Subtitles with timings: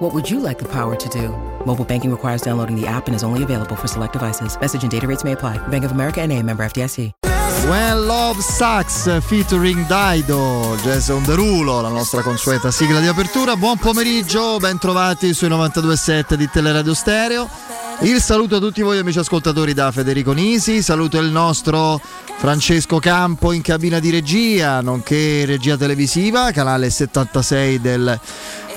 [0.00, 1.28] What would you like the power to do?
[1.66, 4.58] Mobile banking requires downloading the app and is only available for select devices.
[4.58, 5.58] Message and data rates may apply.
[5.68, 7.12] Bank of America and a member FDIC.
[7.68, 13.56] When Love Sucks featuring Daido, Jason Derulo, la nostra consueta sigla di apertura.
[13.56, 17.48] Buon pomeriggio, ben trovati sui 92.7 di Teleradio Stereo.
[18.02, 22.00] Il saluto a tutti voi amici ascoltatori da Federico Nisi, saluto il nostro
[22.38, 28.18] Francesco Campo in cabina di regia, nonché regia televisiva, canale 76 del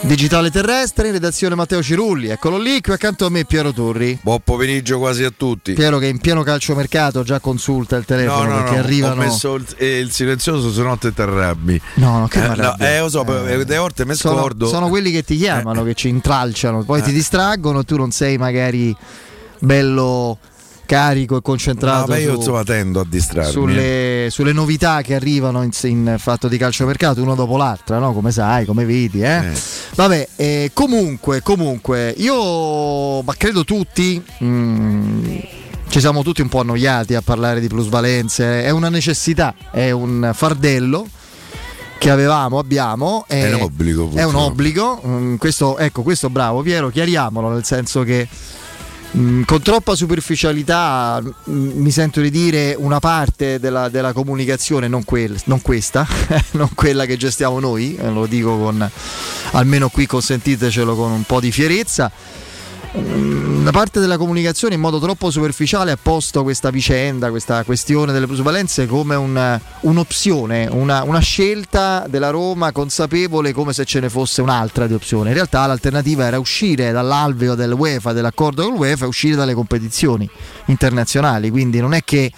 [0.01, 4.19] Digitale Terrestre, in redazione Matteo Cirulli, eccolo lì, qui accanto a me Piero Turri.
[4.21, 5.71] Buon pomeriggio quasi a tutti.
[5.71, 9.21] Piero che in pieno calciomercato già consulta il telefono no, no, perché no, arrivano...
[9.21, 11.81] Ho messo il, eh, il silenzioso se no te arrabbi.
[11.95, 14.67] No, no, che eh, no, eh, lo so, eh, delle volte mi sono, scordo.
[14.67, 18.93] Sono quelli che ti chiamano, che ci intralciano, poi ti distraggono, tu non sei magari
[19.63, 20.37] bello
[20.85, 22.11] carico e concentrato.
[22.11, 23.51] No, io su, insomma tendo a distrarmi.
[23.51, 28.13] Sulle, sulle, novità che arrivano in, in, fatto di calciomercato, uno dopo l'altra, no?
[28.13, 29.21] come sai, come vedi.
[29.21, 29.37] Eh?
[29.37, 29.61] Eh.
[29.95, 34.21] Vabbè, eh, comunque, comunque, io ma credo tutti.
[34.43, 35.37] Mm,
[35.87, 40.31] ci siamo tutti un po' annoiati a parlare di plusvalenze, è una necessità, è un
[40.33, 41.07] fardello
[41.99, 43.25] che avevamo, abbiamo.
[43.27, 44.11] È, è un obbligo.
[44.13, 45.01] È un obbligo.
[45.05, 48.27] Mm, questo, ecco, questo bravo Piero, chiariamolo, nel senso che
[49.15, 55.05] Mm, con troppa superficialità mm, mi sento di dire una parte della, della comunicazione, non,
[55.05, 56.07] quel, non questa,
[56.53, 58.89] non quella che gestiamo noi, eh, lo dico con
[59.51, 62.11] almeno qui consentitecelo con un po' di fierezza
[62.95, 68.27] da parte della comunicazione in modo troppo superficiale ha posto questa vicenda, questa questione delle
[68.27, 74.43] plusvalenze come un, un'opzione, una, una, scelta della Roma consapevole come se ce ne fosse
[74.43, 75.29] un'altra di opzione.
[75.29, 80.29] In realtà l'alternativa era uscire dall'alveo dell'UEFA, dell'accordo con l'UEFA e uscire dalle competizioni
[80.65, 81.49] internazionali.
[81.49, 82.31] Quindi non è che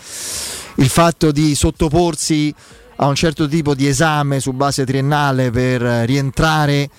[0.76, 2.54] il fatto di sottoporsi
[2.98, 6.90] a un certo tipo di esame su base triennale per rientrare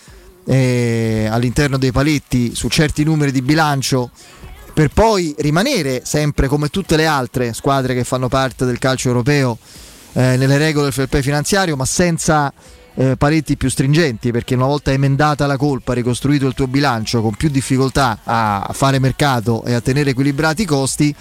[0.47, 4.11] eh, all'interno dei paletti su certi numeri di bilancio
[4.73, 9.59] per poi rimanere sempre come tutte le altre squadre che fanno parte del calcio europeo
[10.12, 12.53] eh, nelle regole del fair play finanziario ma senza
[12.97, 17.34] eh, paletti più stringenti perché una volta emendata la colpa, ricostruito il tuo bilancio con
[17.34, 21.15] più difficoltà a fare mercato e a tenere equilibrati i costi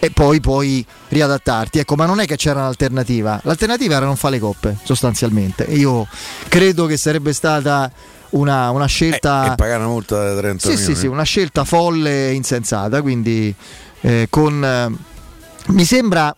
[0.00, 1.80] e poi puoi riadattarti.
[1.80, 3.40] Ecco, ma non è che c'era un'alternativa.
[3.42, 5.64] L'alternativa era non fare le coppe, sostanzialmente.
[5.64, 6.06] Io
[6.48, 7.90] credo che sarebbe stata
[8.30, 9.48] una, una scelta.
[9.48, 10.94] E, e pagare una multa da 30 sì, milioni.
[10.94, 13.02] Sì, sì, una scelta folle e insensata.
[13.02, 13.54] Quindi
[14.00, 14.64] eh, con.
[14.64, 16.34] Eh, mi sembra.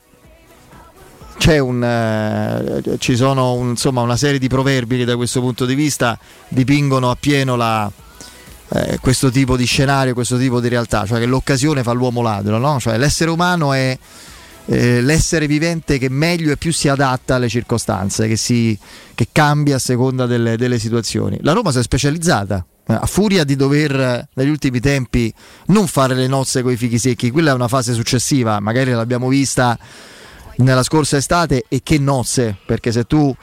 [1.38, 5.64] C'è un, eh, ci sono un, insomma, una serie di proverbi che da questo punto
[5.64, 6.18] di vista
[6.48, 7.90] dipingono appieno la,
[8.72, 12.58] eh, questo tipo di scenario, questo tipo di realtà, cioè che l'occasione fa l'uomo ladro,
[12.58, 12.78] no?
[12.78, 13.98] cioè l'essere umano è
[14.72, 18.78] eh, l'essere vivente che meglio e più si adatta alle circostanze, che, si,
[19.16, 21.38] che cambia a seconda delle, delle situazioni.
[21.42, 25.34] La Roma si è specializzata eh, a furia di dover negli ultimi tempi
[25.66, 29.26] non fare le nozze con i fichi secchi, quella è una fase successiva, magari l'abbiamo
[29.26, 29.76] vista
[30.58, 33.34] nella scorsa estate e che nozze, perché se tu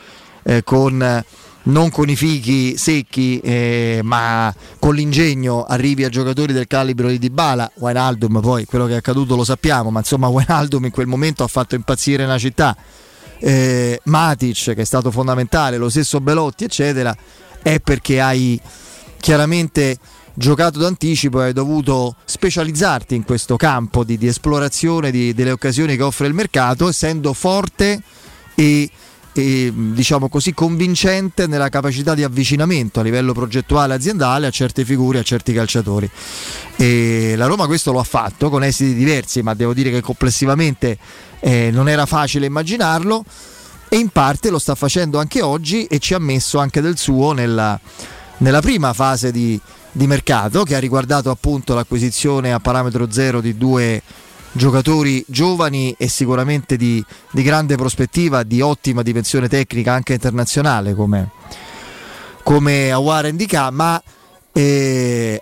[0.43, 1.23] eh, con
[1.67, 7.19] non con i fichi secchi, eh, ma con l'ingegno arrivi a giocatori del calibro di
[7.19, 11.43] Dybala, Wijnaldum poi quello che è accaduto lo sappiamo, ma insomma Wijnaldum in quel momento
[11.43, 12.75] ha fatto impazzire una città.
[13.39, 17.15] Eh, Matic che è stato fondamentale, lo stesso Belotti eccetera,
[17.61, 18.59] è perché hai
[19.19, 19.97] chiaramente
[20.33, 25.95] giocato d'anticipo e hai dovuto specializzarti in questo campo di, di esplorazione di, delle occasioni
[25.95, 28.01] che offre il mercato, essendo forte
[28.55, 28.89] e
[29.41, 35.19] e, diciamo così convincente nella capacità di avvicinamento a livello progettuale aziendale a certe figure,
[35.19, 36.09] a certi calciatori.
[36.75, 40.97] E la Roma questo lo ha fatto con esiti diversi, ma devo dire che complessivamente
[41.39, 43.23] eh, non era facile immaginarlo
[43.89, 47.31] e in parte lo sta facendo anche oggi e ci ha messo anche del suo
[47.31, 47.79] nella,
[48.37, 49.59] nella prima fase di,
[49.91, 54.01] di mercato che ha riguardato appunto l'acquisizione a parametro zero di due
[54.51, 61.29] giocatori giovani e sicuramente di, di grande prospettiva, di ottima dimensione tecnica anche internazionale come,
[62.43, 64.01] come Awara indica, ma
[64.51, 65.41] eh,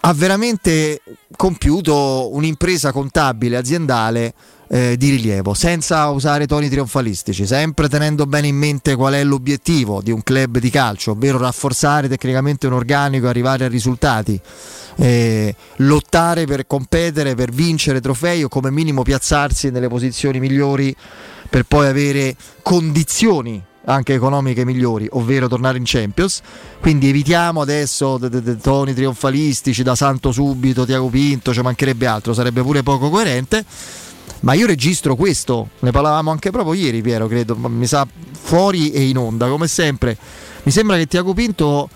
[0.00, 1.02] ha veramente
[1.36, 4.34] compiuto un'impresa contabile aziendale
[4.72, 10.00] eh, di rilievo, senza usare toni trionfalistici, sempre tenendo bene in mente qual è l'obiettivo
[10.00, 14.40] di un club di calcio, ovvero rafforzare tecnicamente un organico e arrivare a risultati
[14.96, 20.94] eh, lottare per competere, per vincere trofei o come minimo piazzarsi nelle posizioni migliori
[21.48, 26.42] per poi avere condizioni anche economiche migliori, ovvero tornare in Champions.
[26.80, 32.06] Quindi evitiamo adesso de- de- de- toni trionfalistici da santo subito, Tiago Pinto, ci mancherebbe
[32.06, 33.64] altro, sarebbe pure poco coerente.
[34.40, 39.08] Ma io registro questo, ne parlavamo anche proprio ieri, Piero, credo, mi sa fuori e
[39.08, 40.16] in onda, come sempre.
[40.62, 41.88] Mi sembra che Tiago Pinto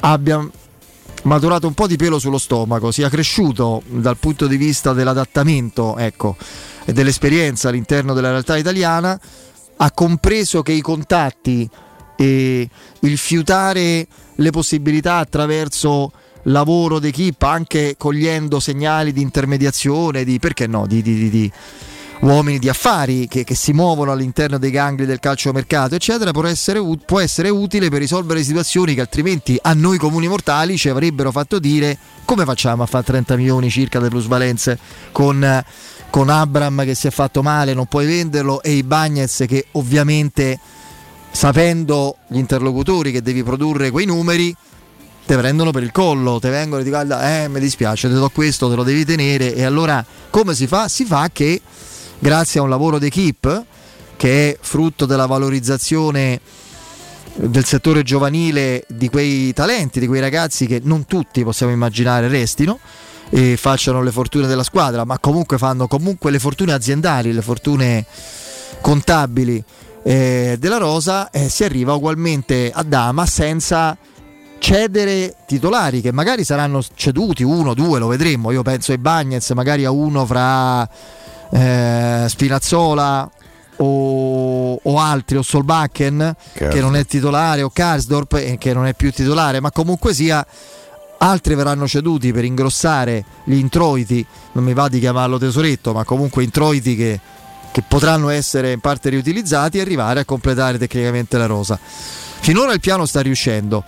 [0.00, 0.46] abbia
[1.22, 6.36] maturato un po' di pelo sullo stomaco, sia cresciuto dal punto di vista dell'adattamento, ecco,
[6.84, 9.18] e dell'esperienza all'interno della realtà italiana
[9.76, 11.68] ha compreso che i contatti
[12.16, 12.68] e
[13.00, 16.12] il fiutare le possibilità attraverso
[16.44, 21.52] lavoro d'equipe, anche cogliendo segnali di intermediazione, di perché no, di, di, di
[22.20, 26.80] uomini di affari che, che, si muovono all'interno dei gangli del calciomercato, eccetera, può essere,
[27.04, 31.58] può essere, utile per risolvere situazioni che altrimenti a noi comuni mortali ci avrebbero fatto
[31.58, 34.78] dire come facciamo a fare 30 milioni circa di plusvalenze
[35.12, 35.64] con
[36.14, 40.60] con Abram che si è fatto male, non puoi venderlo, e i Bagnets che ovviamente
[41.32, 44.54] sapendo gli interlocutori che devi produrre quei numeri
[45.26, 48.28] te prendono per il collo, te vengono e ti dicono eh mi dispiace, te do
[48.30, 50.88] questo, te lo devi tenere e allora come si fa?
[50.88, 51.60] Si fa che
[52.18, 53.64] grazie a un lavoro d'equipe
[54.16, 56.40] che è frutto della valorizzazione
[57.36, 62.78] del settore giovanile di quei talenti, di quei ragazzi che non tutti possiamo immaginare restino,
[63.30, 68.04] e facciano le fortune della squadra, ma comunque fanno comunque le fortune aziendali, le fortune
[68.80, 69.62] contabili
[70.04, 73.96] eh, della Rosa, eh, si arriva ugualmente a Dama senza
[74.58, 78.50] cedere titolari che magari saranno ceduti uno, due, lo vedremo.
[78.50, 80.88] Io penso ai Bagnets, magari a uno fra
[81.50, 83.30] eh, Spinazzola
[83.76, 88.94] o, o, altri, o Solbakken che non è titolare, o Karsdorp eh, che non è
[88.94, 90.44] più titolare, ma comunque sia
[91.18, 96.42] altri verranno ceduti per ingrossare gli introiti, non mi va di chiamarlo tesoretto, ma comunque
[96.42, 97.20] introiti che,
[97.72, 101.78] che potranno essere in parte riutilizzati e arrivare a completare tecnicamente la rosa.
[101.80, 103.84] Finora il piano sta riuscendo.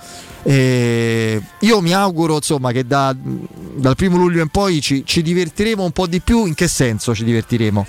[0.49, 5.83] Eh, io mi auguro insomma, che da, dal primo luglio in poi ci, ci divertiremo
[5.83, 6.47] un po' di più.
[6.47, 7.85] In che senso ci divertiremo?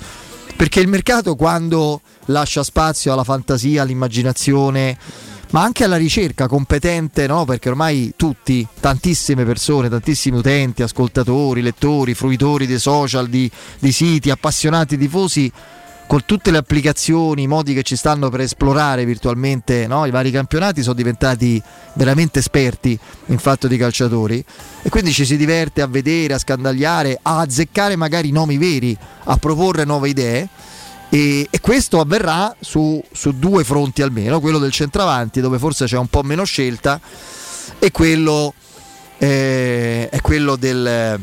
[0.56, 4.98] Perché il mercato quando lascia spazio alla fantasia, all'immaginazione,
[5.51, 7.45] ma anche alla ricerca competente, no?
[7.45, 14.31] perché ormai tutti, tantissime persone, tantissimi utenti, ascoltatori, lettori, fruitori dei social, di, di siti,
[14.31, 15.51] appassionati, tifosi,
[16.07, 20.06] con tutte le applicazioni, i modi che ci stanno per esplorare virtualmente no?
[20.06, 21.62] i vari campionati, sono diventati
[21.94, 24.44] veramente esperti in fatto di calciatori
[24.81, 29.36] e quindi ci si diverte a vedere, a scandagliare, a azzeccare magari nomi veri, a
[29.36, 30.48] proporre nuove idee
[31.09, 35.98] e, e questo avverrà su, su, due fronti almeno, quello del centravanti dove forse c'è
[35.98, 37.01] un po' meno scelta
[37.80, 38.54] e quello,
[39.18, 41.19] eh, è quello, del,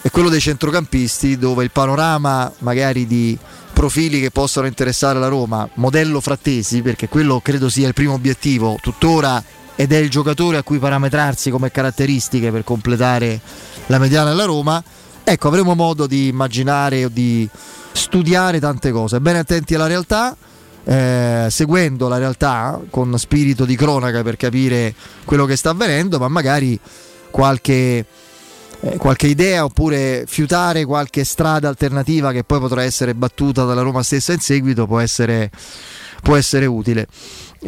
[0.00, 3.38] è quello dei centrocampisti dove il panorama magari di
[3.76, 8.78] profili che possono interessare la Roma, modello Frattesi, perché quello credo sia il primo obiettivo
[8.80, 9.44] tuttora
[9.74, 13.38] ed è il giocatore a cui parametrarsi come caratteristiche per completare
[13.88, 14.82] la mediana della Roma.
[15.22, 17.46] Ecco, avremo modo di immaginare o di
[17.92, 20.34] studiare tante cose, bene attenti alla realtà.
[20.88, 24.94] Eh, seguendo la realtà con spirito di cronaca per capire
[25.26, 26.80] quello che sta avvenendo, ma magari
[27.30, 28.06] qualche,
[28.92, 34.02] eh, qualche idea oppure fiutare qualche strada alternativa che poi potrà essere battuta dalla Roma
[34.02, 35.50] stessa in seguito può essere,
[36.22, 37.06] può essere utile.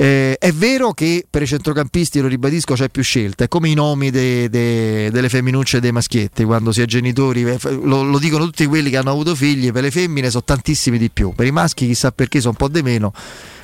[0.00, 3.74] Eh, è vero che per i centrocampisti, lo ribadisco, c'è più scelta, è come i
[3.74, 8.18] nomi de, de, delle femminucce e dei maschietti, quando si è genitori, eh, lo, lo,
[8.20, 11.46] dicono tutti quelli che hanno avuto figli, per le femmine sono tantissimi di più, per
[11.46, 13.12] i maschi chissà perché sono un po' di meno,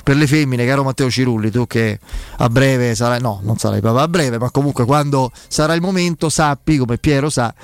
[0.03, 1.99] per le femmine, caro Matteo Cirulli, tu che
[2.35, 6.27] a breve sarai, no, non sarai papà a breve, ma comunque quando sarà il momento
[6.27, 7.55] sappi, come Piero sa,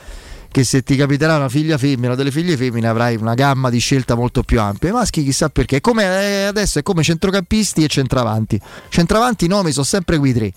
[0.51, 3.79] che se ti capiterà una figlia femmina o delle figlie femmine avrai una gamma di
[3.79, 4.89] scelta molto più ampia.
[4.89, 8.59] I maschi chissà perché, come eh, adesso è come centrocampisti e centravanti.
[8.89, 10.51] Centravanti i nomi sono sempre quei tre.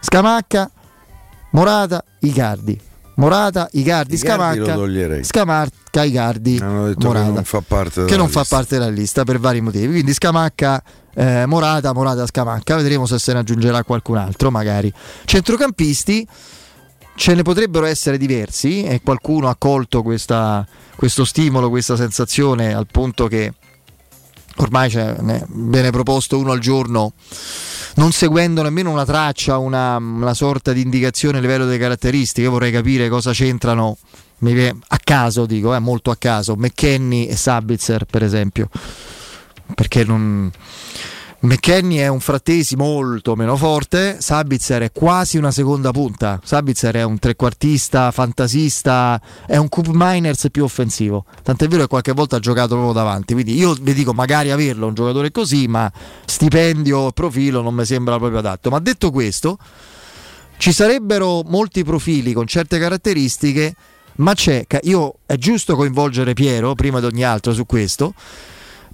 [0.00, 0.70] Scamacca,
[1.52, 2.80] Morata, Icardi.
[3.14, 4.76] Morata, Icardi, Scamacca,
[5.22, 9.60] Scamacca, Icardi, Morata, che non fa parte della, non fa parte della lista per vari
[9.60, 9.88] motivi.
[9.88, 10.82] Quindi Scamacca,
[11.14, 12.76] eh, Morata, Morata, Scamacca.
[12.76, 14.92] Vedremo se se ne aggiungerà qualcun altro, magari.
[15.24, 16.26] Centrocampisti
[17.18, 20.64] ce ne potrebbero essere diversi e qualcuno ha colto questo
[21.24, 23.52] stimolo, questa sensazione al punto che
[24.58, 27.12] ormai ne viene proposto uno al giorno
[27.96, 32.46] non seguendo nemmeno una traccia, una, una sorta di indicazione a livello delle caratteristiche.
[32.46, 33.98] Io vorrei capire cosa c'entrano,
[34.38, 38.68] a caso dico, eh, molto a caso, McKenny e Sabitzer per esempio,
[39.74, 40.52] perché non
[41.40, 47.04] McKenny è un frattesi molto meno forte, Sabitzer è quasi una seconda punta, Sabitzer è
[47.04, 52.40] un trequartista, fantasista, è un Coop Miners più offensivo, tant'è vero che qualche volta ha
[52.40, 55.88] giocato proprio davanti, quindi io vi dico magari averlo un giocatore così, ma
[56.24, 58.68] stipendio, profilo non mi sembra proprio adatto.
[58.70, 59.58] Ma detto questo,
[60.56, 63.76] ci sarebbero molti profili con certe caratteristiche,
[64.16, 68.12] ma c'è, io è giusto coinvolgere Piero prima di ogni altro su questo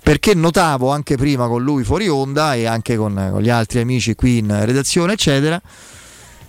[0.05, 4.15] perché notavo anche prima con lui fuori onda e anche con, con, gli altri amici
[4.15, 5.59] qui in redazione, eccetera,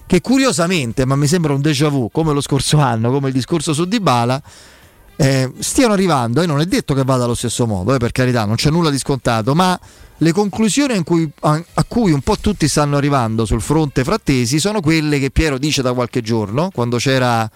[0.06, 3.74] che curiosamente, ma mi sembra un déjà vu, come lo scorso anno, come il discorso
[3.74, 4.42] su Dybala,
[5.16, 8.44] eh, stiano arrivando, e non è detto che vada allo stesso modo, eh, per carità,
[8.44, 9.80] non c'è nulla di scontato, ma
[10.18, 14.82] le conclusioni cui, a, a, cui un po' tutti stanno arrivando sul fronte frattesi sono
[14.82, 17.50] quelle che Piero dice da qualche giorno, quando c'era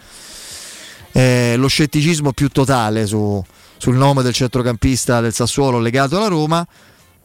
[1.12, 3.44] eh, lo scetticismo più totale su
[3.80, 6.68] sul nome del centrocampista del Sassuolo legato alla Roma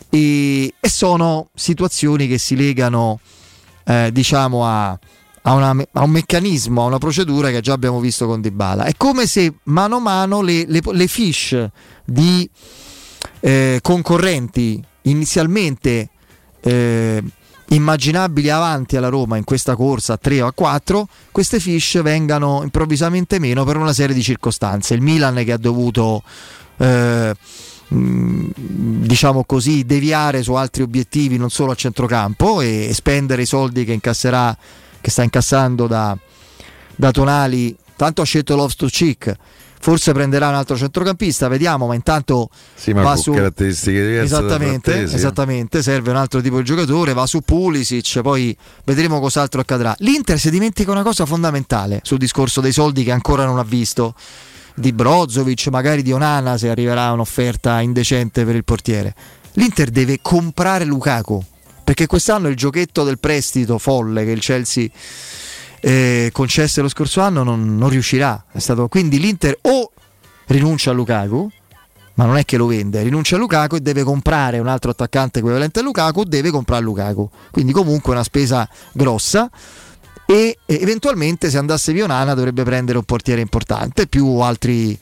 [0.08, 3.18] e, e sono situazioni che si legano
[3.84, 4.90] eh, diciamo a,
[5.42, 8.84] a, una, a, un meccanismo, a una procedura che già abbiamo visto con Dybala.
[8.84, 11.68] È come se mano a mano le, le, le fish
[12.04, 12.48] di
[13.40, 16.08] eh, concorrenti inizialmente
[16.60, 17.22] eh,
[17.74, 22.62] immaginabili avanti alla Roma in questa corsa a 3 o a 4, queste fish vengano
[22.62, 24.94] improvvisamente meno per una serie di circostanze.
[24.94, 26.22] Il Milan che ha dovuto
[26.78, 27.34] eh,
[27.88, 33.92] diciamo così deviare su altri obiettivi non solo a centrocampo e, spendere i soldi che
[33.92, 34.56] incasserà
[35.00, 36.16] che sta incassando da,
[36.96, 38.72] da Tonali tanto ha scelto Love
[39.84, 45.02] forse prenderà un altro centrocampista, vediamo, ma intanto sì, ma va su caratteristiche diverse esattamente,
[45.02, 49.94] esattamente, serve un altro tipo di giocatore, va su Pulisic, poi vedremo cos'altro accadrà.
[49.98, 54.14] L'Inter si dimentica una cosa fondamentale sul discorso dei soldi che ancora non ha visto
[54.74, 59.14] di Brozovic, magari di Onana se arriverà un'offerta indecente per il portiere.
[59.52, 61.44] L'Inter deve comprare Lukaku,
[61.84, 64.88] perché quest'anno il giochetto del prestito folle che il Chelsea
[65.86, 68.42] eh, concesse lo scorso anno non, non riuscirà.
[68.56, 69.92] Stato, quindi l'Inter o
[70.46, 71.50] rinuncia a Lukaku,
[72.14, 75.40] ma non è che lo vende, rinuncia a Lukaku e deve comprare un altro attaccante
[75.40, 77.28] equivalente a Lukaku o deve comprare Lukaku.
[77.50, 79.50] Quindi comunque una spesa grossa
[80.24, 84.98] e eventualmente se andasse Vionana dovrebbe prendere un portiere importante più altri,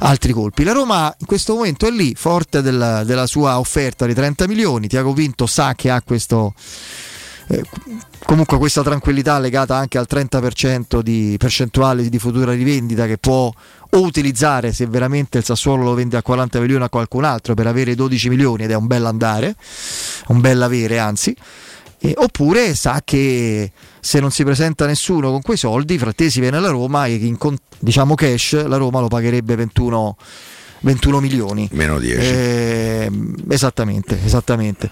[0.00, 0.64] altri colpi.
[0.64, 4.86] La Roma in questo momento è lì, forte della, della sua offerta di 30 milioni.
[4.86, 6.52] Tiago Vinto sa che ha questo
[7.50, 7.64] eh,
[8.24, 13.52] comunque questa tranquillità legata anche al 30% di percentuale di futura rivendita che può
[13.92, 17.66] o utilizzare se veramente il Sassuolo lo vende a 40 milioni a qualcun altro per
[17.66, 19.56] avere 12 milioni ed è un bel andare,
[20.28, 21.34] un bel avere anzi,
[21.98, 26.70] eh, oppure sa che se non si presenta nessuno con quei soldi, Frattesi viene alla
[26.70, 27.36] Roma e in
[27.80, 30.16] diciamo cash la Roma lo pagherebbe 21
[30.82, 31.68] 21 milioni.
[31.72, 32.16] Meno 10.
[32.16, 33.10] Eh,
[33.48, 34.90] esattamente, esattamente.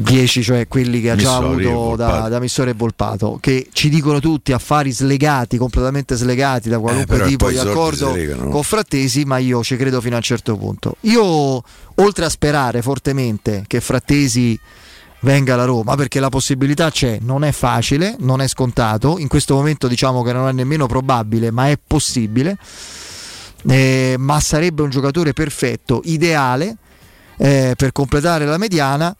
[0.00, 4.20] 10, cioè quelli che ha già avuto da, da Missore e Volpato, che ci dicono
[4.20, 8.16] tutti affari slegati, completamente slegati da qualunque eh, tipo di accordo
[8.48, 10.96] con Frattesi, ma io ci credo fino a un certo punto.
[11.00, 11.62] Io,
[11.96, 14.58] oltre a sperare fortemente che Frattesi
[15.20, 19.54] venga alla Roma, perché la possibilità c'è, non è facile, non è scontato, in questo
[19.54, 22.56] momento diciamo che non è nemmeno probabile, ma è possibile,
[23.66, 26.76] eh, ma sarebbe un giocatore perfetto, ideale
[27.36, 29.14] eh, per completare la mediana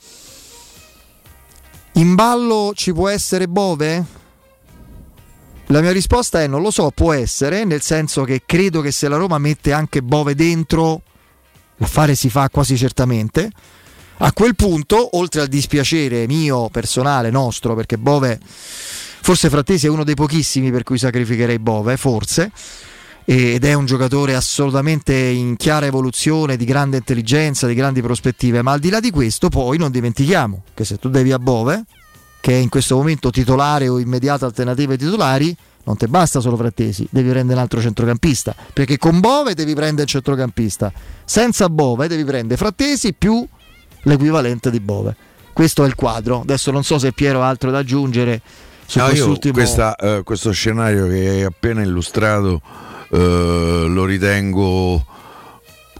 [1.99, 4.05] in ballo ci può essere Bove?
[5.67, 9.09] La mia risposta è non lo so, può essere, nel senso che credo che se
[9.09, 11.03] la Roma mette anche Bove dentro,
[11.77, 13.51] l'affare si fa quasi certamente.
[14.19, 20.05] A quel punto, oltre al dispiacere mio, personale, nostro, perché Bove, forse Frattesi è uno
[20.05, 22.53] dei pochissimi per cui sacrificherei Bove, forse,
[23.31, 28.73] ed è un giocatore assolutamente in chiara evoluzione, di grande intelligenza, di grandi prospettive, ma
[28.73, 31.85] al di là di questo poi non dimentichiamo che se tu devi a Bove,
[32.41, 35.55] che è in questo momento titolare o immediata alternativa ai titolari,
[35.85, 40.05] non ti basta solo Frattesi, devi prendere un altro centrocampista, perché con Bove devi prendere
[40.05, 40.91] il centrocampista,
[41.23, 43.47] senza Bove devi prendere Frattesi più
[44.05, 45.15] l'equivalente di Bove.
[45.53, 48.41] Questo è il quadro, adesso non so se Piero ha altro da aggiungere
[48.87, 49.53] su no, quest'ultimo...
[49.53, 52.63] Questa, uh, questo scenario che hai appena illustrato
[53.11, 55.05] eh, lo ritengo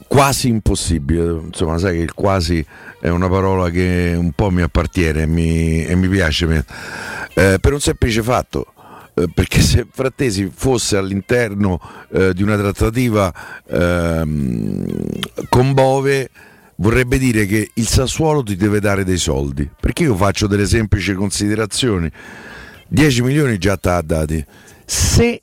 [0.09, 1.41] quasi impossibile.
[1.47, 2.65] Insomma, sai che il quasi
[3.01, 6.65] è una parola che un po' mi appartiene mi, e mi piace.
[7.35, 8.73] Eh, per un semplice fatto.
[9.15, 11.81] Eh, perché se Frattesi fosse all'interno
[12.13, 13.33] eh, di una trattativa
[13.69, 14.87] ehm,
[15.49, 16.31] con Bove
[16.77, 19.69] vorrebbe dire che il Sassuolo ti deve dare dei soldi.
[19.79, 22.11] Perché io faccio delle semplici considerazioni.
[22.89, 24.45] 10 milioni già ti ha dati.
[24.85, 25.43] Se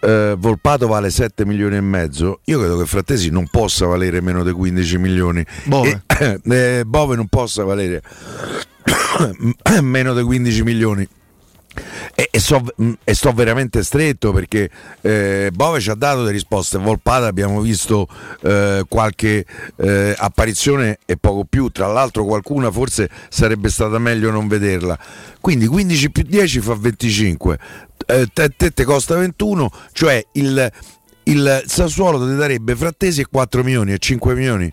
[0.00, 4.42] eh, Volpato vale 7 milioni e mezzo, io credo che Frattesi non possa valere meno
[4.42, 5.44] di 15 milioni.
[5.64, 6.40] Bove, e,
[6.78, 8.02] eh, Bove non possa valere
[9.82, 11.08] meno di 15 milioni.
[12.16, 12.62] E, e, so,
[13.04, 14.68] e, sto veramente stretto perché
[15.02, 16.78] eh, Bove ci ha dato delle risposte.
[16.78, 18.08] Volpata abbiamo visto
[18.42, 19.44] eh, qualche
[19.76, 21.68] eh, apparizione e poco più.
[21.68, 24.98] Tra l'altro, qualcuna forse sarebbe stata meglio non vederla.
[25.40, 27.58] Quindi 15 più 10 fa 25.
[28.06, 30.70] Eh, te, te, te costa 21, cioè il,
[31.24, 34.72] il Sassuolo ti darebbe Frattesi e 4 milioni e 5 milioni.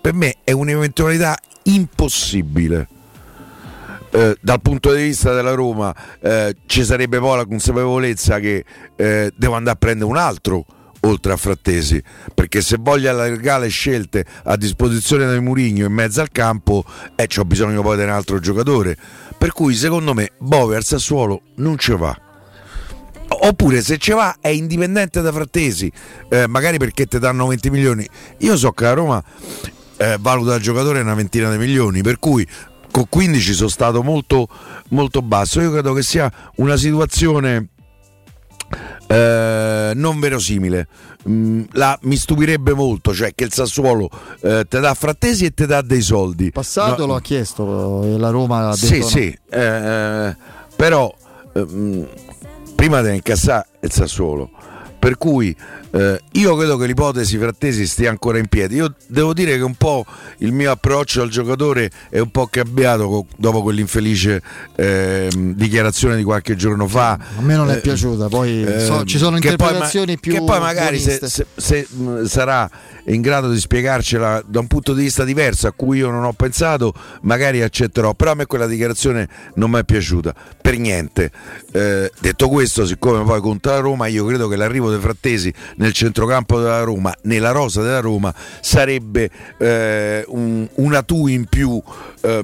[0.00, 2.88] Per me è un'eventualità impossibile.
[4.10, 8.64] Eh, dal punto di vista della Roma eh, ci sarebbe poi la consapevolezza che
[8.94, 10.64] eh, devo andare a prendere un altro
[11.00, 12.02] oltre a Frattesi
[12.32, 17.28] perché se voglio allargare le scelte a disposizione del Murigno in mezzo al campo eh,
[17.36, 18.96] ho bisogno poi di un altro giocatore
[19.36, 22.25] per cui secondo me Bove al Sassuolo non ci va
[23.28, 25.90] oppure se ci va è indipendente da Frattesi
[26.28, 29.24] eh, magari perché ti danno 20 milioni io so che la Roma
[29.96, 32.46] eh, valuta il giocatore una ventina di milioni per cui
[32.96, 34.48] con 15 sono stato molto,
[34.88, 35.60] molto basso.
[35.60, 37.68] Io credo che sia una situazione
[39.06, 40.88] eh, non verosimile.
[41.28, 44.08] Mm, la, mi stupirebbe molto, cioè che il Sassuolo
[44.40, 46.50] eh, te dà frattesi e te dà dei soldi.
[46.50, 49.06] Passato no, lo ha chiesto e la Roma ha detto Sì, no.
[49.06, 50.36] sì, eh,
[50.74, 51.14] però
[51.52, 52.08] ehm,
[52.76, 54.50] prima di incassare il Sassuolo.
[55.06, 55.54] Per cui
[55.92, 58.74] eh, io credo che l'ipotesi Frattesi stia ancora in piedi.
[58.74, 60.04] Io devo dire che un po'
[60.38, 64.42] il mio approccio al giocatore è un po' cambiato dopo quell'infelice
[64.74, 67.12] eh, dichiarazione di qualche giorno fa.
[67.12, 70.32] A me non è eh, piaciuta, poi so, ci sono interpretazioni poi, più.
[70.32, 72.68] Che poi magari se, se, se mh, sarà
[73.04, 76.32] in grado di spiegarcela da un punto di vista diverso a cui io non ho
[76.32, 78.12] pensato, magari accetterò.
[78.14, 81.30] Però a me quella dichiarazione non mi è piaciuta per niente.
[81.70, 85.92] Eh, detto questo, siccome poi conta la Roma, io credo che l'arrivo dei frattesi nel
[85.92, 91.80] centrocampo della Roma, nella rosa della Roma, sarebbe eh, un, una tu in più.
[92.20, 92.42] Eh,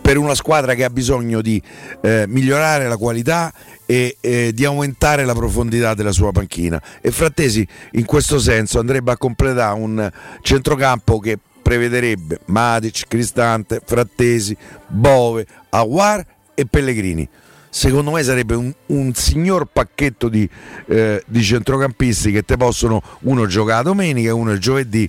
[0.00, 1.60] per una squadra che ha bisogno di
[2.02, 3.52] eh, migliorare la qualità
[3.84, 9.10] e eh, di aumentare la profondità della sua panchina e Frattesi in questo senso andrebbe
[9.10, 10.08] a completare un
[10.42, 17.28] centrocampo che prevederebbe Matic, Cristante, Frattesi, Bove, Aguar e Pellegrini
[17.70, 20.48] secondo me sarebbe un, un signor pacchetto di,
[20.86, 25.08] eh, di, centrocampisti che te possono uno giocare domenica e uno il giovedì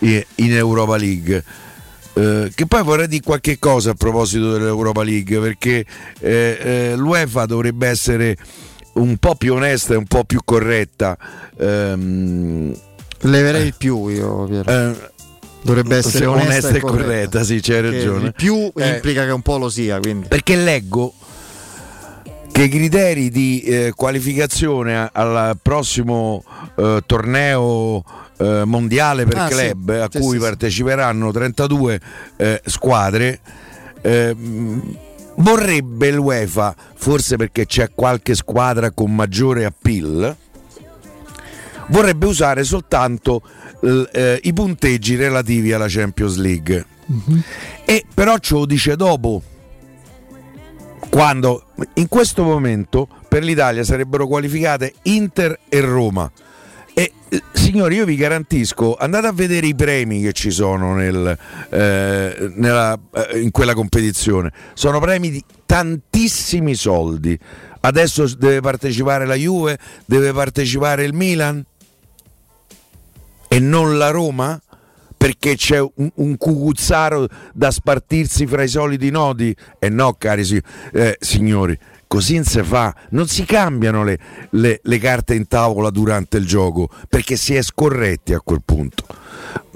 [0.00, 1.44] eh, in Europa League.
[2.14, 5.86] Eh, che poi vorrei dire qualche cosa a proposito dell'Europa League perché
[6.18, 8.36] eh, eh, l'UEFA dovrebbe essere
[8.94, 11.16] un po' più onesta e un po' più corretta.
[11.56, 12.76] Ehm,
[13.20, 14.70] Leverei il più io, Piero.
[14.70, 15.10] Eh,
[15.64, 18.26] Dovrebbe essere onesta, onesta e corretta, corretta sì, c'hai ragione.
[18.26, 20.00] Il più implica che un po' lo sia.
[20.00, 20.26] Quindi.
[20.26, 21.14] Perché leggo
[22.52, 26.44] che i criteri di eh, qualificazione al prossimo
[26.76, 28.04] eh, torneo
[28.36, 32.00] eh, mondiale per ah, club sì, a sì, cui sì, parteciperanno 32
[32.36, 33.40] eh, squadre
[34.02, 34.96] ehm,
[35.36, 40.36] vorrebbe l'UEFA forse perché c'è qualche squadra con maggiore appeal
[41.88, 43.42] vorrebbe usare soltanto
[44.12, 46.86] eh, i punteggi relativi alla Champions League.
[47.10, 47.40] Mm-hmm.
[47.84, 49.42] e però ce lo dice dopo
[51.12, 51.64] quando
[51.96, 56.32] in questo momento per l'Italia sarebbero qualificate Inter e Roma.
[56.94, 61.38] E eh, signori, io vi garantisco, andate a vedere i premi che ci sono nel,
[61.68, 64.54] eh, nella, eh, in quella competizione.
[64.72, 67.38] Sono premi di tantissimi soldi.
[67.80, 71.62] Adesso deve partecipare la Juve, deve partecipare il Milan
[73.48, 74.58] e non la Roma?
[75.22, 79.50] Perché c'è un, un cucuzzaro da spartirsi fra i soliti nodi?
[79.78, 80.60] E eh no, cari
[80.92, 84.18] eh, signori, così non si fa, non si cambiano le,
[84.50, 89.06] le, le carte in tavola durante il gioco perché si è scorretti a quel punto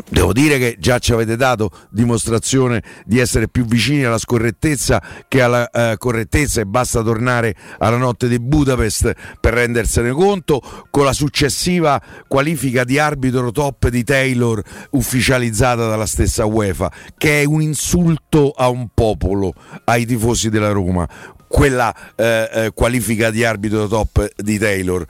[0.09, 5.43] devo dire che già ci avete dato dimostrazione di essere più vicini alla scorrettezza che
[5.43, 10.63] alla eh, correttezza e basta tornare alla notte di Budapest per rendersene conto.
[10.91, 17.45] Con la successiva qualifica di arbitro top di Taylor ufficializzata dalla stessa UEFA che è
[17.45, 19.53] un insulto a un popolo
[19.85, 21.07] ai tifosi della Roma
[21.49, 25.07] quella eh, eh, qualifica di arbitro top di Taylor.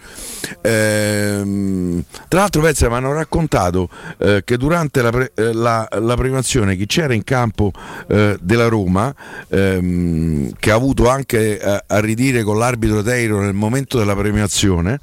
[0.60, 6.14] Ehm, tra l'altro, pensa, mi hanno raccontato eh, che durante la, pre- eh, la, la,
[6.16, 7.72] premiazione chi c'era in campo
[8.08, 9.14] eh, della Roma,
[9.48, 15.00] ehm, che ha avuto anche a, ridire con l'arbitro Taylor nel momento della premiazione,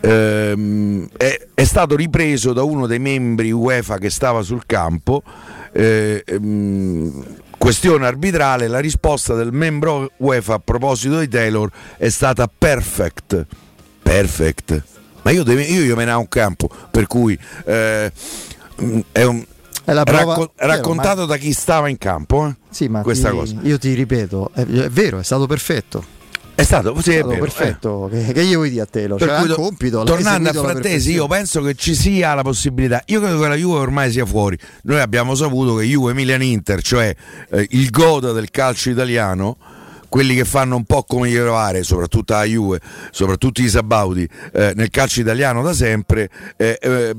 [0.00, 5.22] ehm, è, è, stato ripreso da uno dei membri UEFA che stava sul campo.
[5.72, 7.24] Eh, ehm,
[7.60, 13.46] Questione arbitrale, la risposta del membro UEFA a proposito di Taylor è stata perfect.
[14.02, 14.82] perfect.
[15.20, 18.10] Ma io, deve, io, io me ne ho un campo, per cui eh,
[19.12, 19.44] è un,
[19.84, 21.26] è prova, racco- raccontato ma...
[21.26, 22.56] da chi stava in campo eh?
[22.70, 23.56] sì, ma questa ti, cosa.
[23.60, 26.18] Io ti ripeto, è, è, vero, è stato perfetto.
[26.60, 28.10] È stato, sì, è stato vero, perfetto.
[28.12, 28.24] Eh.
[28.26, 29.06] Che, che, io vuoi dire a te?
[29.06, 33.02] Lo cioè, cui, compito, tornando a Frattesi, io penso che ci sia la possibilità.
[33.06, 34.58] Io credo che la Juve ormai sia fuori.
[34.82, 37.14] Noi abbiamo saputo che Juve Milan Inter, cioè
[37.50, 39.56] eh, il goda del calcio italiano,
[40.10, 44.72] quelli che fanno un po' come gli provare, soprattutto la Juve, soprattutto i Sabaudi, eh,
[44.76, 47.16] nel calcio italiano da sempre, eh, eh,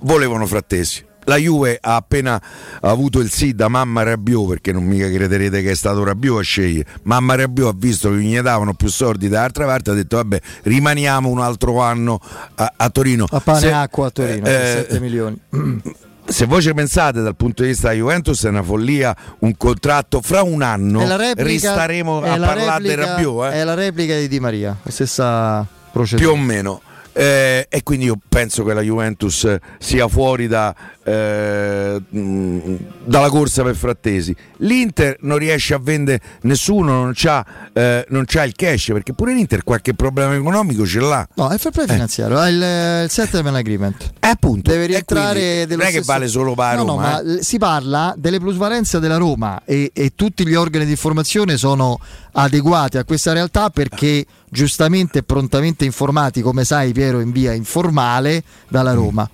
[0.00, 2.40] volevano Frattesi la Juve ha appena
[2.80, 6.42] avuto il sì da Mamma Rabiot perché non mica crederete che è stato Rabiot a
[6.42, 6.88] scegliere.
[7.04, 11.28] Mamma Rabiot ha visto che gli davano più soldi dall'altra parte ha detto vabbè rimaniamo
[11.28, 12.20] un altro anno
[12.54, 13.26] a, a Torino.
[13.30, 15.40] A pane Se, acqua a Torino eh, 7 milioni.
[16.24, 20.20] se voi ci pensate dal punto di vista della Juventus è una follia un contratto.
[20.20, 23.60] Fra un anno replica, ristaremo a parlare di Rabiot eh?
[23.60, 26.80] è la replica di Di Maria stessa procedura più o meno
[27.12, 33.76] eh, e quindi io penso che la Juventus sia fuori da, eh, dalla corsa per
[33.76, 34.34] Frattesi.
[34.58, 39.34] L'Inter non riesce a vendere nessuno, non c'ha, eh, non c'ha, il cash perché pure
[39.34, 41.26] l'Inter qualche problema economico ce l'ha.
[41.34, 41.92] No, è il fair play eh.
[41.92, 44.12] finanziario, ha il, il settlement agreement.
[44.18, 44.70] Eh, appunto.
[44.70, 46.84] Deve rientrare non è che vale solo per no.
[46.84, 47.42] No, ma eh.
[47.42, 51.98] si parla delle plusvalenze della Roma e, e tutti gli organi di informazione sono
[52.32, 58.44] adeguati a questa realtà perché giustamente e prontamente informati, come sai Piero, in via informale
[58.68, 59.28] dalla Roma.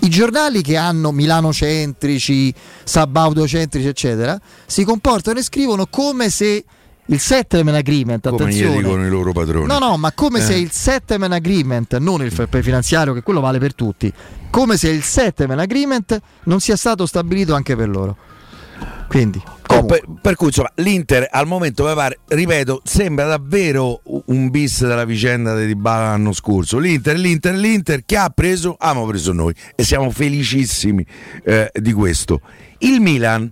[0.00, 2.52] I giornali che hanno Milano centrici,
[2.82, 6.64] Sabaudo centrici, eccetera, si comportano e scrivono come se
[7.06, 8.82] il settlement agreement, come attenzione.
[8.82, 9.66] dicono i loro padroni.
[9.66, 10.42] No, no, ma come eh.
[10.42, 14.12] se il settlement agreement, non il fair play finanziario, che quello vale per tutti,
[14.50, 18.16] come se il settlement agreement non sia stato stabilito anche per loro.
[19.08, 24.50] Quindi, oh, per, per, cui insomma, l'Inter al momento mi pare, ripeto, sembra davvero un
[24.50, 26.78] bis della vicenda di Dybala l'anno scorso.
[26.78, 28.76] L'Inter, l'Inter, l'Inter, che ha preso?
[28.78, 31.06] Abbiamo preso noi e siamo felicissimi
[31.44, 32.40] eh, di questo.
[32.78, 33.50] Il Milan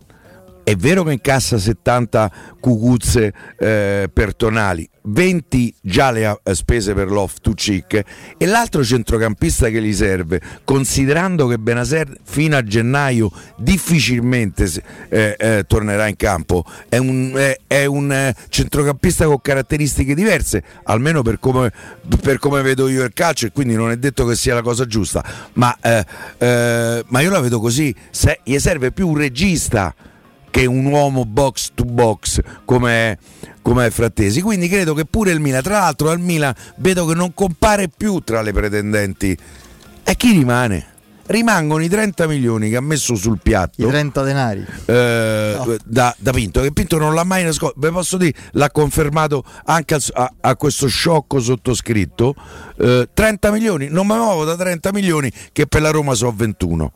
[0.64, 6.94] è vero che incassa 70 cucuzze eh, per tonali, 20 già le ha eh, spese
[6.94, 8.02] per l'off to cheek
[8.38, 14.70] e l'altro centrocampista che gli serve, considerando che Benaser fino a gennaio difficilmente
[15.08, 20.62] eh, eh, tornerà in campo, è un, è, è un eh, centrocampista con caratteristiche diverse,
[20.84, 21.70] almeno per come,
[22.22, 24.86] per come, vedo io il calcio e quindi non è detto che sia la cosa
[24.86, 25.22] giusta,
[25.54, 29.94] ma, eh, ma io la vedo così, se, gli serve più un regista
[30.54, 33.18] che un uomo box to box come,
[33.64, 34.42] come Frattesi.
[34.42, 38.20] Quindi credo che pure il Milan, tra l'altro al Milan vedo che non compare più
[38.20, 39.36] tra le pretendenti.
[40.04, 40.92] E chi rimane?
[41.26, 45.74] rimangono i 30 milioni che ha messo sul piatto i 30 denari eh, no.
[45.82, 49.94] da, da, Pinto che Pinto non l'ha mai nascosto ve posso dire l'ha confermato anche
[49.94, 52.34] a, a, a questo sciocco sottoscritto
[52.76, 56.92] eh, 30 milioni non mi muovo da 30 milioni che per la Roma sono 21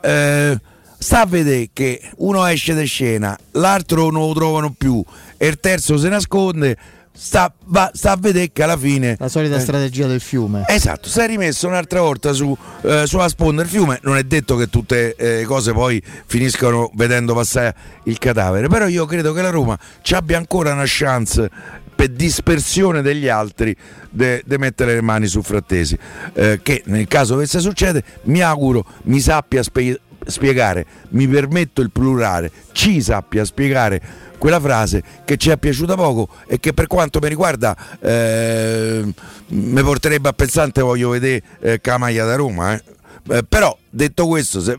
[0.00, 0.60] eh,
[1.00, 5.02] sta a vedere che uno esce da scena, l'altro non lo trovano più
[5.42, 6.76] e il terzo si nasconde.
[7.12, 11.08] Sta, va, sta, a vedere che alla fine la solita eh, strategia del fiume esatto
[11.08, 14.68] si è rimesso un'altra volta su, eh, sulla sponda del fiume non è detto che
[14.68, 17.74] tutte le eh, cose poi finiscano vedendo passare
[18.04, 21.50] il cadavere però io credo che la Roma ci abbia ancora una chance
[21.94, 23.76] per dispersione degli altri
[24.08, 25.98] di mettere le mani su Frattesi
[26.32, 31.90] eh, che nel caso dovesse succedere mi auguro mi sappia spiegare spiegare, mi permetto il
[31.90, 37.18] plurale, ci sappia spiegare quella frase che ci è piaciuta poco e che per quanto
[37.20, 39.04] mi riguarda eh,
[39.48, 42.72] mi porterebbe a pensare voglio vedere eh, Camaglia da Roma.
[42.74, 42.82] Eh.
[43.28, 44.78] Eh, però detto questo, se,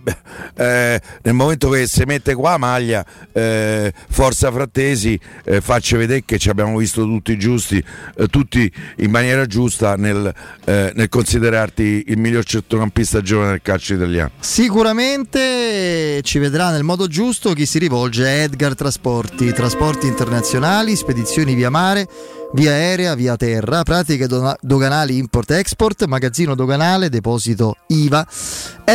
[0.56, 6.38] eh, nel momento che si mette qua maglia, eh, Forza Frattesi, eh, faccio vedere che
[6.38, 7.84] ci abbiamo visto tutti giusti,
[8.16, 10.34] eh, tutti in maniera giusta nel,
[10.66, 14.32] eh, nel, considerarti il miglior centrocampista giovane del calcio italiano.
[14.40, 21.54] Sicuramente ci vedrà nel modo giusto chi si rivolge a Edgar Trasporti, trasporti internazionali, spedizioni
[21.54, 22.08] via mare
[22.54, 28.28] via aerea, via terra, pratiche doganali import-export, magazzino doganale, deposito IVA.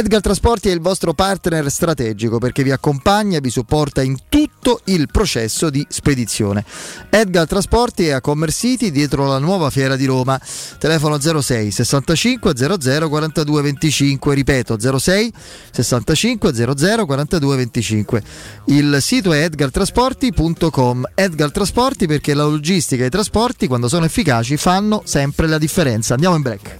[0.06, 4.82] Edgar Trasporti è il vostro partner strategico perché vi accompagna e vi supporta in tutto
[4.84, 6.64] il processo di spedizione.
[7.10, 10.40] Edgar Trasporti è a Commerce City dietro la nuova fiera di Roma.
[10.78, 15.32] Telefono 06 65 00 42 25, ripeto 06
[15.72, 18.22] 65 00 42 25.
[18.66, 21.04] Il sito è edgartrasporti.com.
[21.16, 26.14] Edgar Trasporti perché la logistica e i trasporti quando sono efficaci, fanno sempre la differenza.
[26.14, 26.78] Andiamo in break.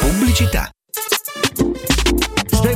[0.00, 0.68] Pubblicità.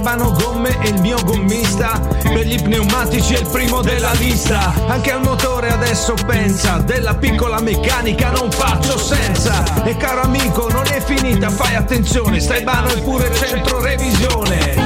[0.07, 1.99] Staibano Gomme è il mio gommista.
[1.99, 4.73] Per gli pneumatici è il primo della lista.
[4.87, 9.83] Anche al motore adesso pensa Della piccola meccanica non faccio senza.
[9.83, 14.86] E caro amico non è finita fai attenzione Staibano è pure centro revisione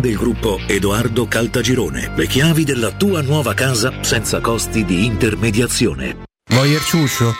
[0.00, 2.12] del gruppo Edoardo Caltagirone.
[2.14, 6.24] Le chiavi della tua nuova casa senza costi di intermediazione.
[6.50, 7.32] Voyer ciuscio?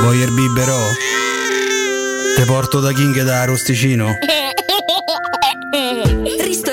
[0.00, 0.80] Voyer biberò?
[2.36, 4.18] Te porto da King da Rosticino?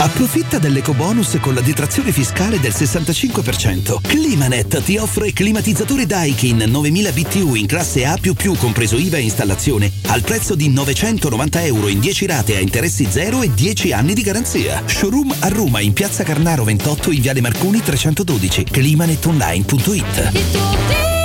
[0.00, 3.98] Approfitta dell'ecobonus con la detrazione fiscale del 65%.
[4.00, 8.16] Climanet ti offre climatizzatore Daikin 9000 BTU in classe A++
[8.56, 13.42] compreso IVA e installazione al prezzo di 990 euro in 10 rate a interessi zero
[13.42, 14.84] e 10 anni di garanzia.
[14.86, 18.66] Showroom a Roma in Piazza Carnaro 28 in Viale Marconi 312.
[18.70, 21.17] Climanetonline.it.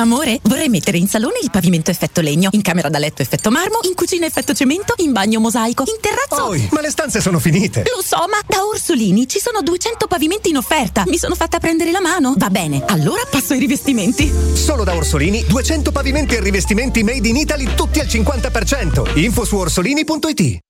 [0.00, 3.78] Amore, vorrei mettere in salone il pavimento effetto legno, in camera da letto effetto marmo,
[3.82, 6.46] in cucina effetto cemento, in bagno mosaico, in terrazzo.
[6.46, 7.84] Poi, ma le stanze sono finite.
[7.94, 11.04] Lo so, ma da Orsolini ci sono 200 pavimenti in offerta.
[11.06, 12.34] Mi sono fatta prendere la mano.
[12.36, 14.32] Va bene, allora passo ai rivestimenti.
[14.54, 19.18] Solo da Orsolini 200 pavimenti e rivestimenti made in Italy tutti al 50%.
[19.18, 20.69] Info su orsolini.it.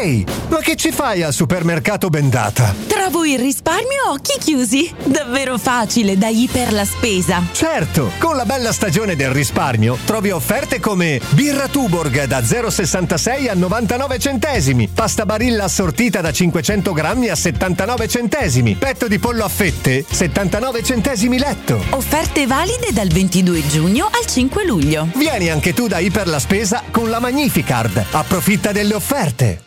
[0.00, 2.72] Ehi, ma che ci fai al supermercato Bendata?
[2.86, 4.94] Trovo il risparmio a occhi chiusi.
[5.04, 7.42] Davvero facile da Iper la spesa.
[7.50, 13.54] Certo, con la bella stagione del risparmio trovi offerte come birra Tuborg da 0,66 a
[13.54, 19.48] 99 centesimi, pasta barilla assortita da 500 grammi a 79 centesimi, petto di pollo a
[19.48, 21.82] fette 79 centesimi letto.
[21.90, 25.08] Offerte valide dal 22 giugno al 5 luglio.
[25.16, 28.04] Vieni anche tu da Iper la spesa con la Magnificard.
[28.12, 29.66] Approfitta delle offerte.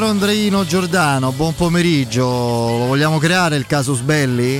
[0.00, 2.22] Caro Andreino Giordano, buon pomeriggio.
[2.24, 4.58] Lo vogliamo creare il casus belli?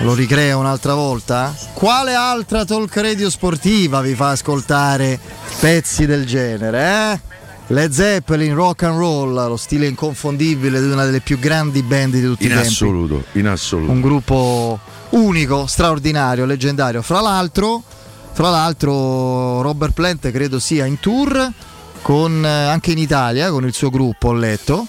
[0.00, 1.54] Lo ricrea un'altra volta?
[1.74, 5.20] Quale altra talk radio sportiva vi fa ascoltare
[5.60, 7.20] pezzi del genere, eh?
[7.68, 12.24] Led Zeppelin, rock and roll, lo stile inconfondibile di una delle più grandi band di
[12.24, 12.66] tutti In i tempi.
[12.66, 13.92] assoluto, in assoluto.
[13.92, 17.00] Un gruppo unico, straordinario, leggendario.
[17.00, 17.80] Fra l'altro,
[18.32, 21.52] fra l'altro Robert Plant credo sia in tour
[22.02, 24.86] con, eh, anche in Italia con il suo gruppo, ho letto.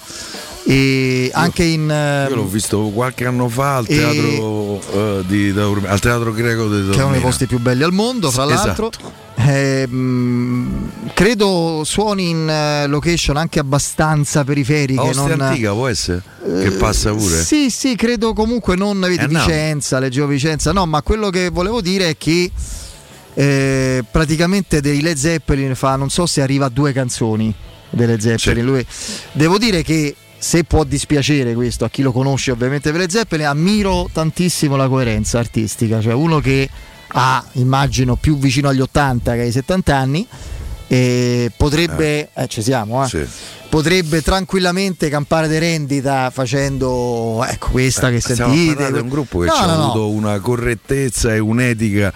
[0.63, 5.89] E anche in eh, Io l'ho visto qualche anno fa al teatro, eh, di Taormina-
[5.89, 7.21] al teatro greco di che è uno dei Taormina.
[7.23, 8.89] posti più belli al mondo, fra Sì, l'altro.
[8.91, 9.11] esatto.
[9.37, 14.99] Ehm, credo suoni in eh, location anche abbastanza periferiche.
[14.99, 16.21] Ostia non- antica può essere?
[16.43, 17.43] Che Eh, passa pure?
[17.43, 19.39] Sì, sì, credo comunque non vedi Eh, no.
[19.39, 20.71] Vicenza, leggevo Vicenza.
[20.71, 22.51] No, ma quello che volevo dire è che
[23.33, 27.53] eh, praticamente dei Led Zeppelin fa, non so se arriva a due canzoni
[27.89, 28.65] delle Zeppelin.
[28.65, 28.85] Lui,
[29.33, 33.45] devo dire che se può dispiacere questo a chi lo conosce ovviamente per le Zeppelin,
[33.45, 36.67] ammiro tantissimo la coerenza artistica, cioè uno che
[37.13, 40.25] ha, immagino, più vicino agli 80 che ai 70 anni
[40.87, 43.27] e potrebbe, eh, ci siamo, eh,
[43.69, 48.91] potrebbe tranquillamente campare di rendita facendo ecco questa che Stiamo sentite.
[48.91, 49.83] di un gruppo che No, ha no, no.
[49.83, 52.13] avuto una correttezza e un'etica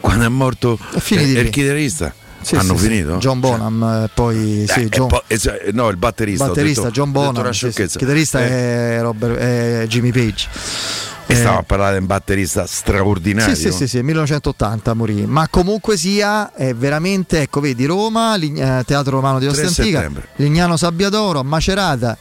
[0.00, 1.32] quando è morto eh, lì.
[1.32, 2.14] il chitarrista.
[2.40, 2.88] Sì, Hanno sì, sì.
[2.88, 3.16] finito?
[3.16, 6.46] John Bonham, eh, poi sì, Eh, John- sa- eh, no, il batterista.
[6.46, 7.98] batterista detto- John Bonham, sciocchezza.
[7.98, 10.46] chitarrista Eh, è, Robert- è Jimmy Page.
[11.26, 13.54] E Eh, stiamo a parlare di un batterista straordinario.
[13.54, 15.26] Sì, sì, sì, sì, 1980 morì.
[15.26, 19.68] Ma comunque sia, è veramente, ecco, vedi Roma, Lig- eh, Teatro Romano di 3 Ostia
[19.82, 20.28] Antica, settembre.
[20.36, 22.16] Lignano Sabbiadoro, Macerata.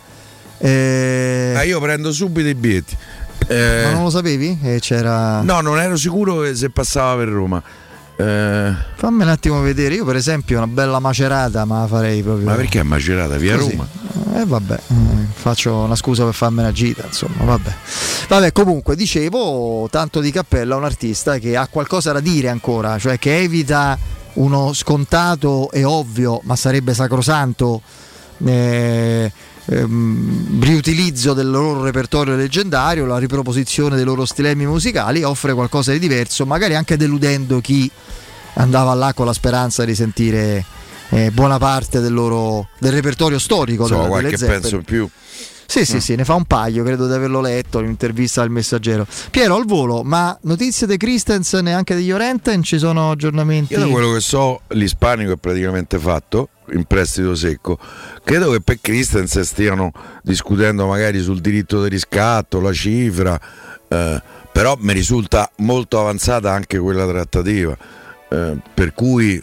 [0.57, 2.97] eh, Ah, io prendo subito i biglietti.
[3.47, 4.57] Eh, Ma non lo sapevi?
[4.61, 5.41] Che c'era.
[5.41, 7.61] no, non ero sicuro che se passava per Roma.
[8.19, 9.95] Eh, Fammi un attimo vedere.
[9.95, 12.45] Io, per esempio, una bella macerata, ma la farei proprio.
[12.45, 13.37] ma perché Macerata?
[13.37, 13.71] Via Così.
[13.71, 13.87] Roma?
[14.39, 14.93] Eh vabbè, eh,
[15.33, 17.71] faccio una scusa per farmi una gita, insomma, vabbè.
[18.27, 22.97] Vabbè, comunque, dicevo, tanto di cappello a un artista che ha qualcosa da dire ancora,
[22.99, 23.97] cioè che evita
[24.33, 27.81] uno scontato e ovvio, ma sarebbe sacrosanto
[28.45, 29.31] eh,
[29.69, 35.99] ehm, riutilizzo del loro repertorio leggendario, la riproposizione dei loro stilemi musicali, offre qualcosa di
[35.99, 37.89] diverso, magari anche deludendo chi
[38.55, 40.65] andava là con la speranza di sentire
[41.09, 44.61] eh, buona parte del loro del repertorio storico della- delle qualche Zeppelin.
[44.61, 45.09] pezzo in più.
[45.67, 45.99] Sì, sì, Mm.
[45.99, 49.05] sì, ne fa un paio, credo di averlo letto in un'intervista al Messaggero.
[49.29, 53.73] Piero, al volo, ma notizie di Christensen e anche degli Orenten ci sono aggiornamenti?
[53.73, 57.77] Io da quello che so, l'ispanico è praticamente fatto in prestito secco.
[58.23, 59.91] Credo che per Christensen stiano
[60.23, 63.39] discutendo magari sul diritto di riscatto, la cifra,
[63.89, 67.77] eh, però mi risulta molto avanzata anche quella trattativa.
[68.29, 69.41] eh, per cui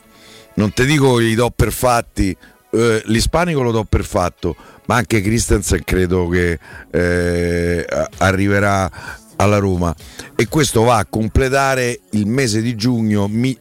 [0.57, 2.37] non ti dico che gli do per fatti,
[2.75, 4.57] eh, l'ispanico lo do per fatto,
[4.87, 6.59] ma anche Christensen credo che
[6.91, 7.87] eh,
[8.19, 8.91] arriverà
[9.37, 9.95] alla Roma.
[10.35, 13.57] E questo va a completare il mese di giugno mi-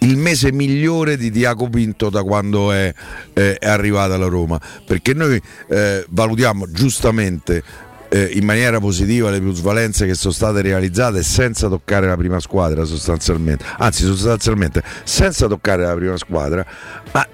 [0.00, 2.92] il mese migliore di Diaco Pinto da quando è,
[3.32, 4.60] eh, è arrivato alla Roma.
[4.84, 7.62] Perché noi eh, valutiamo giustamente
[8.10, 12.84] eh, in maniera positiva le plusvalenze che sono state realizzate senza toccare la prima squadra
[12.84, 13.64] sostanzialmente.
[13.78, 16.64] Anzi sostanzialmente senza toccare la prima squadra
[17.12, 17.26] ma,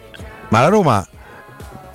[0.50, 1.08] ma la Roma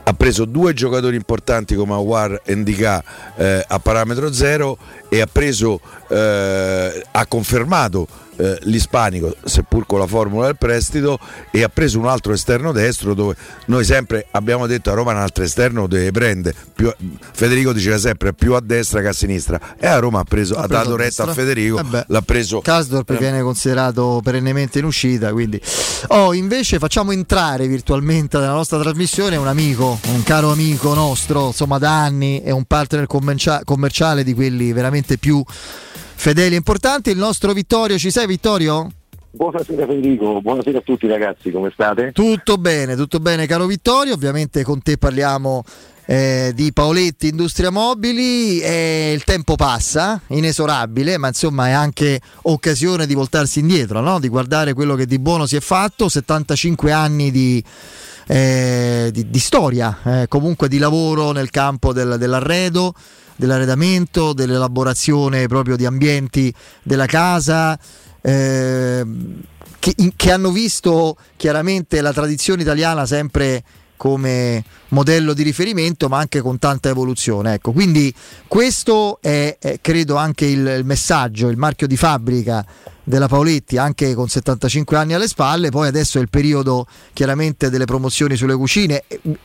[0.07, 3.03] ha preso due giocatori importanti come Awar e Ndika
[3.37, 4.77] eh, a parametro zero
[5.09, 5.79] e ha preso
[6.09, 8.07] eh, ha confermato
[8.37, 11.19] eh, l'ispanico seppur con la formula del prestito
[11.51, 15.17] e ha preso un altro esterno destro dove noi sempre abbiamo detto a Roma un
[15.17, 16.91] altro esterno deve prendere più,
[17.33, 20.67] Federico diceva sempre più a destra che a sinistra e a Roma ha, preso, ha,
[20.67, 21.33] preso dato retta a.
[21.33, 22.05] Federico Eh beh.
[22.07, 25.59] l'ha preso Kasdorp eh, viene considerato perennemente in uscita, quindi
[26.07, 31.77] oh, invece facciamo entrare virtualmente nella nostra trasmissione un amico, un caro amico nostro, insomma
[31.77, 35.43] da anni, è un partner commercia- commerciale di quelli veramente più
[36.15, 38.89] fedeli e importanti, il nostro Vittorio, ci sei Vittorio?
[39.31, 42.11] Buonasera Federico, buonasera a tutti ragazzi, come state?
[42.13, 45.63] Tutto bene, tutto bene caro Vittorio, ovviamente con te parliamo
[46.05, 53.05] eh, di Paoletti Industria Mobili, eh, il tempo passa, inesorabile, ma insomma è anche occasione
[53.05, 54.19] di voltarsi indietro, no?
[54.19, 57.61] di guardare quello che di buono si è fatto, 75 anni di,
[58.27, 62.93] eh, di- di storia, eh, comunque di lavoro nel campo del- dell'arredo,
[63.35, 67.77] dell'arredamento, dell'elaborazione proprio di ambienti della casa.
[68.21, 69.41] ehm,
[69.79, 73.63] che, in- che hanno visto chiaramente la tradizione italiana sempre
[73.97, 77.53] come modello di riferimento, ma anche con tanta evoluzione.
[77.53, 78.13] Ecco, quindi
[78.47, 82.65] questo è, è, credo anche il, il messaggio, il marchio di fabbrica
[83.05, 85.69] della Paoletti, anche con 75 anni alle spalle.
[85.69, 89.03] Poi adesso è il periodo chiaramente delle promozioni sulle cucine.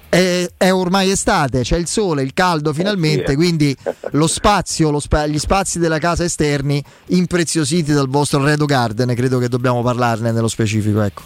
[0.08, 3.34] È, è ormai estate, c'è il sole, il caldo finalmente, eh.
[3.36, 3.76] quindi
[4.12, 9.38] lo spazio, lo spa- gli spazi della casa esterni impreziositi dal vostro Redo Garden, credo
[9.38, 11.02] che dobbiamo parlarne nello specifico.
[11.02, 11.22] Ecco.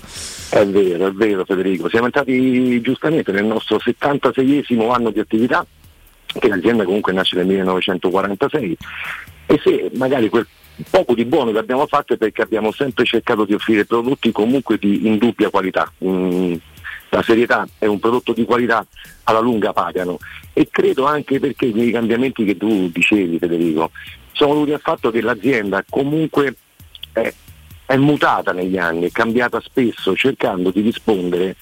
[0.51, 5.64] È vero, è vero Federico, siamo entrati giustamente nel nostro 76esimo anno di attività,
[6.26, 8.76] che l'azienda comunque nasce nel 1946
[9.47, 10.47] e se magari quel
[10.91, 14.79] poco di buono che abbiamo fatto è perché abbiamo sempre cercato di offrire prodotti comunque
[14.79, 15.91] di indubbia qualità.
[16.05, 16.55] Mm,
[17.11, 18.85] la serietà è un prodotto di qualità
[19.25, 20.18] alla lunga pagano
[20.53, 23.93] e credo anche perché i cambiamenti che tu dicevi Federico
[24.33, 26.57] sono dovuti al fatto che l'azienda comunque
[27.12, 27.33] è,
[27.87, 31.55] è mutata negli anni, è cambiata spesso cercando di rispondere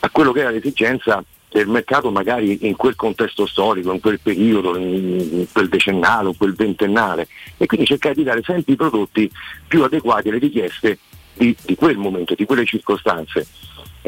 [0.00, 4.76] a quello che era l'esigenza del mercato magari in quel contesto storico, in quel periodo,
[4.76, 9.30] in quel decennale o quel ventennale e quindi cercare di dare sempre i prodotti
[9.66, 10.98] più adeguati alle richieste
[11.34, 13.46] di, di quel momento, di quelle circostanze.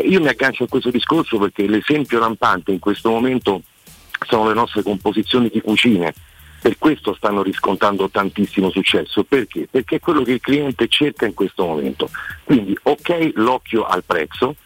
[0.04, 3.62] Io mi aggancio a questo discorso perché l'esempio rampante in questo momento
[4.26, 6.14] sono le nostre composizioni di cucine.
[6.60, 9.22] Per questo stanno riscontrando tantissimo successo.
[9.22, 9.68] Perché?
[9.70, 12.10] Perché è quello che il cliente cerca in questo momento.
[12.42, 14.56] Quindi ok l'occhio al prezzo,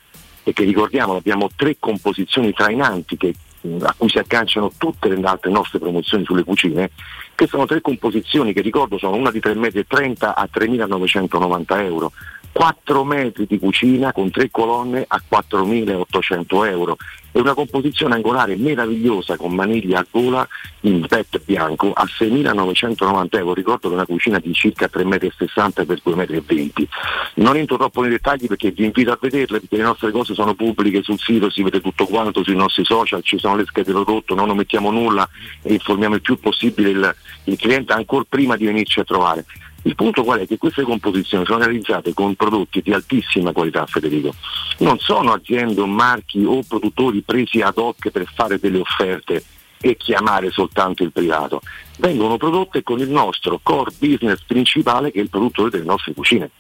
[0.42, 3.34] perché ricordiamo abbiamo tre composizioni trainanti che-
[3.82, 6.90] a cui si agganciano tutte le altre nostre promozioni sulle cucine,
[7.34, 12.12] che sono tre composizioni che ricordo sono una di 3,30 m a 3.990 euro,
[12.52, 16.96] 4 metri di cucina con tre colonne a 4.800 euro
[17.32, 20.46] e una composizione angolare meravigliosa con maniglia a gola
[20.80, 23.54] in PET bianco a 6.990 euro.
[23.54, 27.42] Ricordo che è una cucina di circa 3,60 m per 2,20 m.
[27.42, 30.54] Non entro troppo nei dettagli perché vi invito a vederle perché le nostre cose sono
[30.54, 34.34] pubbliche sul sito, si vede tutto quanto sui nostri social, ci sono le schede prodotto,
[34.34, 35.26] non omettiamo nulla
[35.62, 39.46] e informiamo il più possibile il, il cliente ancora prima di venirci a trovare.
[39.84, 40.46] Il punto qual è?
[40.46, 44.32] Che queste composizioni sono realizzate con prodotti di altissima qualità, Federico.
[44.78, 49.42] Non sono aziende o marchi o produttori presi ad hoc per fare delle offerte
[49.80, 51.60] e chiamare soltanto il privato.
[51.98, 56.50] Vengono prodotte con il nostro core business principale che è il produttore delle nostre cucine.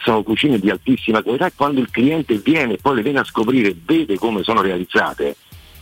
[0.00, 3.24] Sono cucine di altissima qualità e quando il cliente viene e poi le viene a
[3.24, 5.34] scoprire, vede come sono realizzate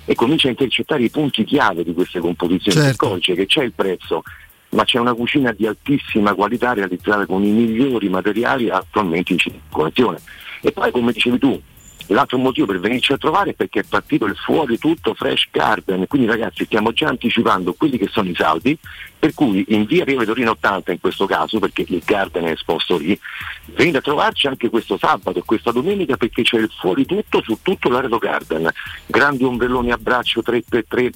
[0.06, 3.04] e comincia a intercettare i punti chiave di queste composizioni, si Certo.
[3.04, 4.22] accorge che c'è il prezzo,
[4.76, 10.18] ma c'è una cucina di altissima qualità realizzata con i migliori materiali attualmente in circolazione.
[10.60, 11.58] E poi come dicevi tu,
[12.08, 16.06] l'altro motivo per venirci a trovare è perché è partito il fuori tutto Fresh Garden,
[16.06, 18.76] quindi ragazzi stiamo già anticipando quelli che sono i saldi,
[19.18, 22.98] per cui in via Pieve Torino 80 in questo caso, perché il Garden è esposto
[22.98, 23.18] lì,
[23.74, 27.58] venite a trovarci anche questo sabato e questa domenica perché c'è il fuori tutto su
[27.62, 28.68] tutto l'Aredo Garden,
[29.06, 31.10] grandi ombrelloni a braccio 3x3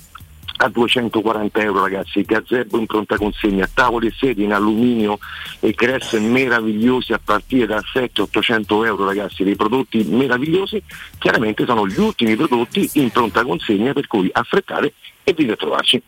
[0.62, 5.18] a 240 euro ragazzi, gazebo in pronta consegna, tavoli e sedie in alluminio
[5.58, 10.82] e gress meravigliosi a partire da 700-800 euro ragazzi, dei prodotti meravigliosi,
[11.18, 14.92] chiaramente sono gli ultimi prodotti in pronta consegna per cui affrettate
[15.30, 16.02] e venite a trovarci.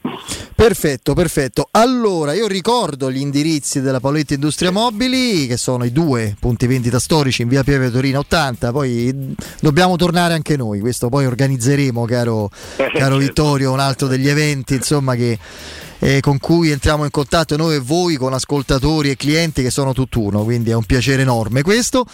[0.55, 1.69] Perfetto, perfetto.
[1.71, 6.99] Allora, io ricordo gli indirizzi della Paoletti Industria Mobili, che sono i due punti vendita
[6.99, 8.71] storici in via Pieve Torino 80.
[8.71, 10.81] Poi dobbiamo tornare anche noi.
[10.81, 12.51] Questo poi organizzeremo, caro,
[12.93, 15.39] caro Vittorio, un altro degli eventi insomma che
[16.03, 19.93] eh, con cui entriamo in contatto noi e voi con ascoltatori e clienti che sono
[19.93, 22.05] tutt'uno, quindi è un piacere enorme questo.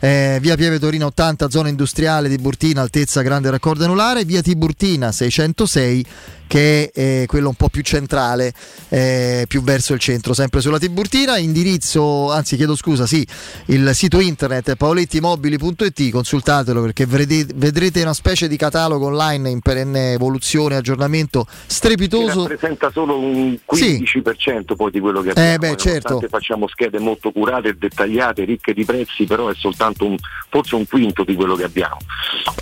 [0.00, 5.10] Eh, via Pieve Torino 80, zona industriale di Burtina, altezza grande raccordo anulare, via Tiburtina
[5.10, 6.06] 606
[6.48, 8.52] che è eh, quello un po' più centrale,
[8.88, 13.24] eh, più verso il centro, sempre sulla Tiburtina, indirizzo, anzi chiedo scusa, sì,
[13.66, 19.60] il sito internet è paolettimobili.it, consultatelo perché vedrete, vedrete una specie di catalogo online in
[19.60, 22.48] perenne evoluzione, aggiornamento Che strepitoso.
[22.48, 25.52] rappresenta solo un 15% poi di quello che abbiamo.
[25.52, 26.20] Eh beh, certo.
[26.28, 30.16] Facciamo schede molto curate e dettagliate, ricche di prezzi, però è soltanto un,
[30.48, 31.98] forse un quinto di quello che abbiamo.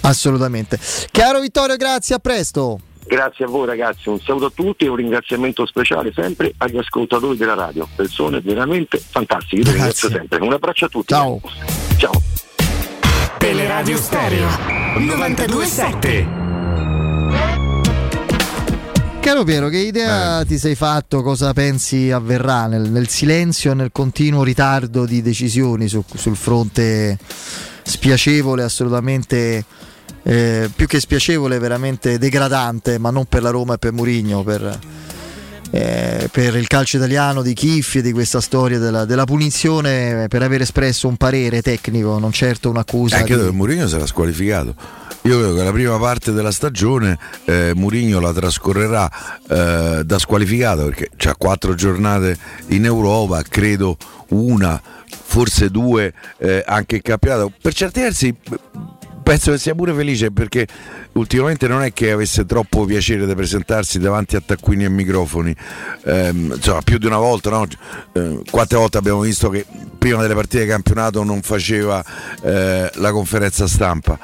[0.02, 0.78] Assolutamente.
[1.10, 2.80] Chiaro Vittorio, grazie, a presto.
[3.06, 7.36] Grazie a voi ragazzi, un saluto a tutti e un ringraziamento speciale sempre agli ascoltatori
[7.36, 10.40] della radio, persone veramente fantastiche, io vi ringrazio sempre.
[10.40, 11.14] Un abbraccio a tutti.
[11.14, 11.40] Ciao.
[11.98, 12.20] Ciao.
[13.38, 14.48] Teleradio Stereo
[14.98, 16.45] 927.
[19.26, 21.20] Caro Piero, che idea ti sei fatto?
[21.20, 27.18] Cosa pensi avverrà nel, nel silenzio e nel continuo ritardo di decisioni su- sul fronte
[27.82, 29.64] spiacevole, assolutamente
[30.22, 34.78] eh, più che spiacevole, veramente degradante, ma non per la Roma e per Murigno, per,
[35.72, 40.28] eh, per il calcio italiano di Chiffi e di questa storia della, della punizione eh,
[40.28, 43.18] per aver espresso un parere tecnico, non certo un'accusa.
[43.18, 45.04] Eh, credo di- che Mourinho sarà squalificato.
[45.26, 49.10] Io credo che la prima parte della stagione eh, Mourinho la trascorrerà
[49.48, 53.96] eh, da squalificato perché ha quattro giornate in Europa, credo
[54.28, 57.52] una, forse due eh, anche in campionato.
[57.60, 58.60] Per certi versi eh,
[59.20, 60.68] penso che sia pure felice perché
[61.14, 65.56] ultimamente non è che avesse troppo piacere di presentarsi davanti a taccuini e microfoni,
[66.04, 67.66] Ehm, insomma più di una volta, no?
[68.12, 69.66] Eh, quante volte abbiamo visto che
[69.98, 72.04] prima delle partite di campionato non faceva
[72.42, 74.16] eh, la conferenza stampa,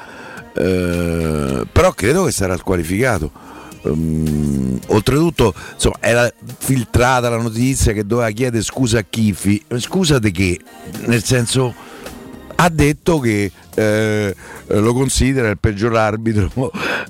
[0.55, 3.31] Eh, però credo che sarà squalificato.
[3.83, 10.31] Ehm, oltretutto insomma, era filtrata la notizia che doveva chiedere scusa a Chifi scusa di
[10.31, 10.57] che?
[11.05, 11.73] nel senso
[12.55, 14.35] ha detto che eh,
[14.67, 16.49] lo considera il peggior arbitro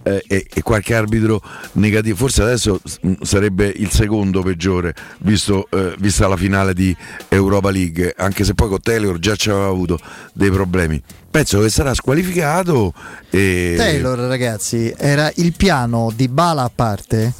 [0.03, 1.41] eh, e, e qualche arbitro
[1.73, 6.95] negativo, forse adesso mm, sarebbe il secondo peggiore visto, eh, vista la finale di
[7.29, 9.99] Europa League, anche se poi con Taylor già ci aveva avuto
[10.33, 11.01] dei problemi.
[11.29, 12.93] Penso che sarà squalificato
[13.29, 17.33] e Taylor, ragazzi, era il piano di Bala a parte.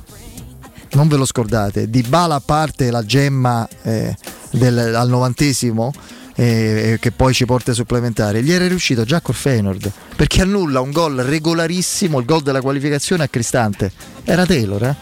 [0.94, 4.16] Non ve lo scordate, di Bala a parte la gemma eh,
[4.52, 5.92] del- al novantesimo.
[6.36, 10.80] Eh, che poi ci porta ai supplementari gli era riuscito già col Feyenoord perché annulla
[10.80, 13.92] un gol regolarissimo il gol della qualificazione a Cristante
[14.24, 14.96] era Taylor eh?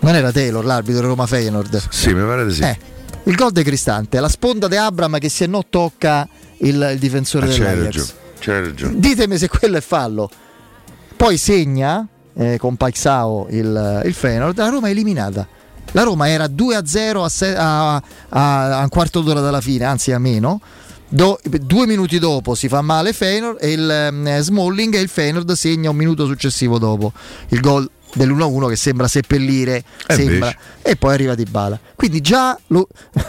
[0.00, 2.62] non era Taylor l'arbitro di Roma Feyenoord Sì, mi pare di sì.
[2.62, 2.78] Eh,
[3.24, 7.46] il gol di Cristante la sponda di Abram che se no tocca il, il difensore
[7.46, 8.98] Ah, dell'Ajax ragione.
[8.98, 10.28] Ditemi se quello è fallo.
[11.16, 12.04] Poi segna
[12.34, 15.46] eh, con Paixao il, il Feyenoord, la Roma è eliminata.
[15.92, 20.12] La Roma era 2-0 a, se- a- a- a un quarto d'ora dalla fine, anzi
[20.12, 20.60] a meno.
[21.08, 25.52] Do- due minuti dopo si fa male Feyenoord e il ehm, Smalling e il Feyenoord
[25.52, 27.12] segna un minuto successivo dopo
[27.48, 31.78] il gol dell'1-1 che sembra seppellire Eh, sembra, e poi arriva Di Bala.
[31.96, 32.88] Quindi già lo-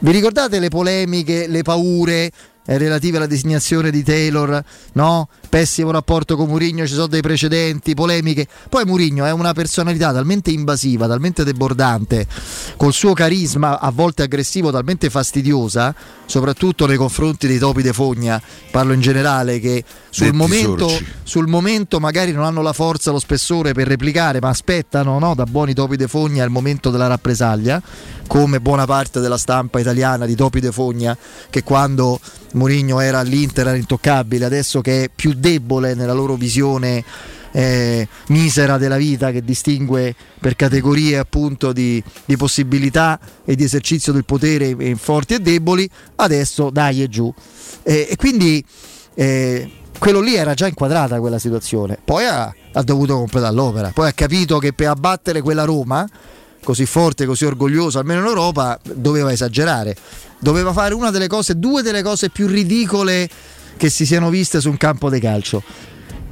[0.00, 2.32] vi ricordate le polemiche, le paure
[2.66, 4.62] eh, relative alla designazione di Taylor,
[4.94, 5.28] no?
[5.50, 8.46] Pessimo rapporto con Mourinho, ci sono dei precedenti, polemiche.
[8.68, 12.24] Poi Mourinho è una personalità talmente invasiva, talmente debordante,
[12.76, 15.92] col suo carisma a volte aggressivo, talmente fastidiosa,
[16.24, 18.40] soprattutto nei confronti dei topi de fogna,
[18.70, 20.88] parlo in generale che sul momento,
[21.24, 25.34] sul momento magari non hanno la forza, lo spessore per replicare, ma aspettano no?
[25.34, 27.82] da buoni topi de fogna il momento della rappresaglia,
[28.28, 31.16] come buona parte della stampa italiana di topi de fogna,
[31.50, 32.20] che quando
[32.52, 37.02] Mourinho era all'Inter era intoccabile, adesso che è più debole nella loro visione
[37.52, 44.12] eh, misera della vita che distingue per categorie appunto di, di possibilità e di esercizio
[44.12, 47.32] del potere in forti e deboli, adesso dai e giù.
[47.82, 48.64] Eh, e quindi
[49.14, 54.08] eh, quello lì era già inquadrata quella situazione, poi ha, ha dovuto completare l'opera, poi
[54.08, 56.08] ha capito che per abbattere quella Roma
[56.62, 59.96] così forte, così orgogliosa, almeno in Europa, doveva esagerare,
[60.38, 63.28] doveva fare una delle cose, due delle cose più ridicole
[63.80, 65.62] che si siano viste su un campo di calcio.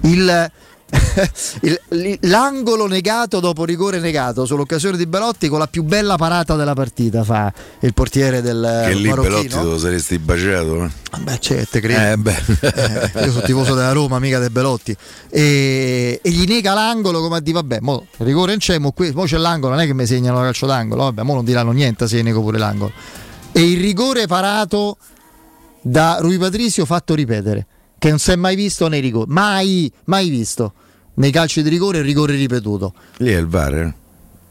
[0.03, 0.51] Il,
[1.63, 6.75] il- l'angolo negato dopo rigore negato sull'occasione di Belotti con la più bella parata della
[6.75, 10.85] partita fa il portiere del che lì Belotti te lo saresti baciato.
[10.85, 10.91] eh.
[11.21, 12.31] Beh, certo, te credo.
[12.31, 12.37] Eh.
[13.19, 14.95] Eh, io sono tifoso della Roma, mica del Belotti.
[15.31, 19.11] E, e gli nega l'angolo come a dire, vabbè, mo, rigore in c'è, mo, qui,
[19.13, 21.73] mo c'è l'angolo, non è che mi segnano la calcio d'angolo, vabbè, mo non diranno
[21.73, 22.93] niente se io nego pure l'angolo.
[23.53, 24.99] E il rigore parato
[25.81, 27.67] da Rui Patrizio fatto ripetere,
[27.99, 30.73] che non si è mai visto nei rigori, mai, mai visto.
[31.15, 32.95] Nei calci di rigore il rigore ripetuto.
[33.17, 33.75] Lì è il VAR.
[33.75, 33.95] eh.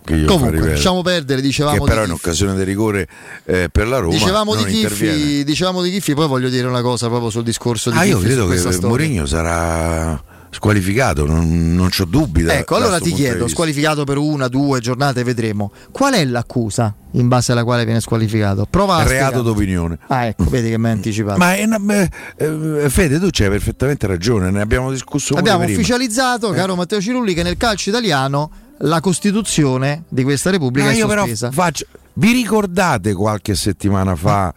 [0.03, 3.07] che io Comunque, lasciamo perdere, dicevamo che però in occasione di rigore
[3.45, 4.63] eh, per la Roma Dicevamo di.
[4.65, 8.17] Chiffi, dicevamo di Chiffi, poi voglio dire una cosa proprio sul discorso di Ah, io
[8.17, 8.85] Chiffi, su credo che.
[8.87, 12.43] Mourinho sarà squalificato, non, non c'ho dubbi.
[12.43, 15.71] da- Ecco, allora ti chiedo, squalificato per una, due giornate, vedremo.
[15.91, 18.65] Qual è l'accusa in base alla quale viene squalificato?
[18.69, 19.43] Prova a Reato spiegare.
[19.43, 19.97] d'opinione.
[20.07, 21.37] Ah, ecco, vedi che mi hai anticipato.
[21.37, 26.49] Ma è una- eh, Fede, tu c'hai perfettamente ragione, ne abbiamo discusso pure Abbiamo ufficializzato,
[26.51, 28.49] caro Matteo Cirulli, che nel calcio italiano
[28.81, 31.51] la Costituzione di questa Repubblica Ma è sospesa.
[31.51, 34.53] faccio- vi ricordate qualche settimana fa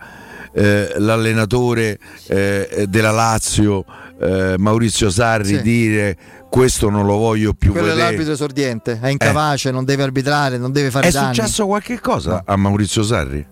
[0.53, 3.85] eh, l'allenatore eh, della Lazio,
[4.21, 5.63] eh, Maurizio Sarri, Sì.
[5.63, 6.17] dire
[6.51, 8.09] questo non lo voglio più Quello è vedere?
[8.09, 11.35] l'arbitro esordiente, è incapace, non deve arbitrare, non deve fare È danni.
[11.35, 13.47] successo qualche cosa a Maurizio Sarri?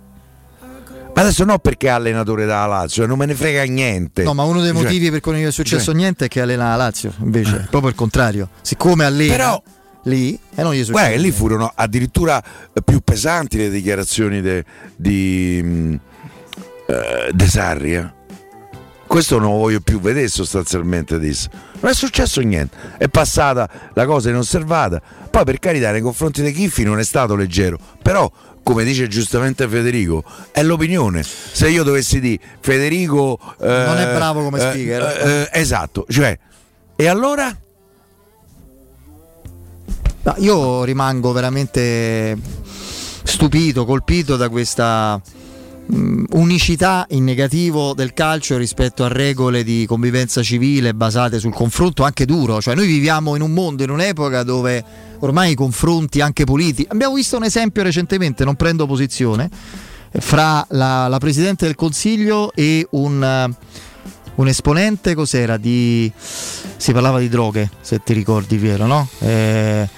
[1.15, 4.23] Ma adesso no perché è allenatore della Lazio, non me ne frega niente.
[4.23, 6.29] No, ma uno dei Cioè, motivi per cui non gli è successo cioè- niente è
[6.29, 8.49] che allena la Lazio, invece, proprio il contrario.
[8.61, 9.63] Siccome allena Però-
[10.05, 10.93] lì e non gli è successo.
[10.93, 12.41] Guarda lì furono addirittura
[12.73, 14.65] eh, più pesanti le dichiarazioni de-
[14.95, 15.95] di mm,
[16.87, 17.95] eh, De Sarri.
[17.95, 18.13] eh.
[19.09, 21.49] Questo non lo voglio più vedere sostanzialmente disse.
[21.81, 25.01] Non è successo niente, è passata la cosa inosservata.
[25.31, 28.31] Poi per carità nei confronti dei Chiffi non è stato leggero, però
[28.63, 31.23] come dice giustamente Federico, è l'opinione.
[31.23, 33.39] Se io dovessi dire Federico...
[33.61, 35.03] eh, Non è bravo come eh, speaker.
[35.03, 36.39] eh, eh, esatto, cioè...
[36.95, 37.57] E allora?
[40.23, 42.37] No, io rimango veramente
[43.23, 45.19] stupito, colpito da questa
[45.91, 52.25] unicità in negativo del calcio rispetto a regole di convivenza civile basate sul confronto anche
[52.25, 52.61] duro.
[52.61, 54.85] Cioè noi viviamo in un mondo, in un'epoca dove
[55.21, 56.89] ormai i confronti anche politici...
[56.91, 59.49] Abbiamo visto un esempio recentemente, non prendo posizione,
[60.11, 63.23] fra la, la Presidente del Consiglio e un...
[63.23, 63.87] eh,
[64.39, 69.09] un esponente cos'era di si parlava di droghe se ti ricordi Piero no?
[69.19, 69.89] Eh,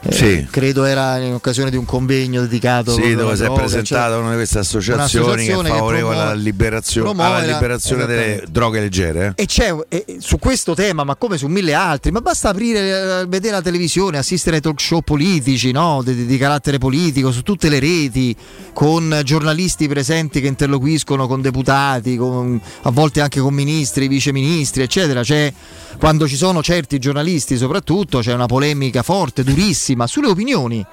[0.00, 0.46] eh, Sì.
[0.50, 4.30] credo era in occasione di un convegno dedicato Sì, dove si è presentata cioè, una
[4.30, 9.34] di queste associazioni che favorevole alla liberazione, alla la- liberazione delle droghe leggere.
[9.36, 9.42] eh?
[9.42, 13.22] e c'è e- e su questo tema, ma come su mille altri, ma basta aprire,
[13.22, 16.00] eh, vedere la televisione, assistere ai talk show politici no?
[16.04, 18.34] di, di carattere politico su tutte le reti,
[18.72, 25.22] con giornalisti presenti che interloquiscono con deputati, con- a volte anche con ministri, viceministri, eccetera.
[25.22, 25.52] C'è,
[25.98, 30.84] quando ci sono certi giornalisti, soprattutto, c'è una polemica forte, durissima sulle opinioni.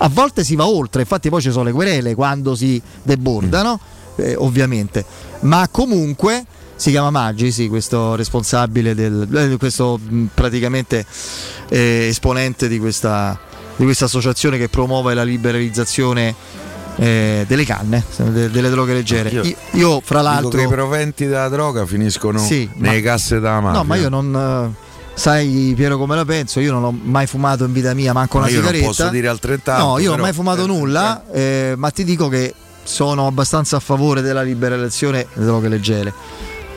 [0.00, 3.80] A volte si va oltre, infatti poi ci sono le querele quando si debordano,
[4.16, 5.04] eh, ovviamente.
[5.40, 6.44] Ma comunque
[6.76, 11.04] si chiama Maggi, sì, questo responsabile del eh, questo mh, praticamente
[11.68, 13.36] eh, esponente di questa,
[13.76, 16.32] di questa associazione che promuove la liberalizzazione
[16.94, 19.30] eh, delle canne, de- delle droghe leggere.
[19.30, 19.42] Io-
[19.72, 23.60] Io, fra Dico l'altro che i proventi della droga finiscono Sì, nelle ma- casse della
[23.60, 23.78] mafia.
[23.78, 24.74] No, ma io non.
[25.18, 28.38] Eh, Sai Piero come la penso, io non ho mai fumato in vita mia, manco
[28.38, 28.88] Ma una io non sigaretta.
[28.88, 32.28] posso dire altrettanto, No, io non ho mai fumato eh, nulla, eh, ma ti dico
[32.28, 32.54] che
[32.84, 36.12] sono abbastanza a favore della liberalizzazione delle droghe leggere.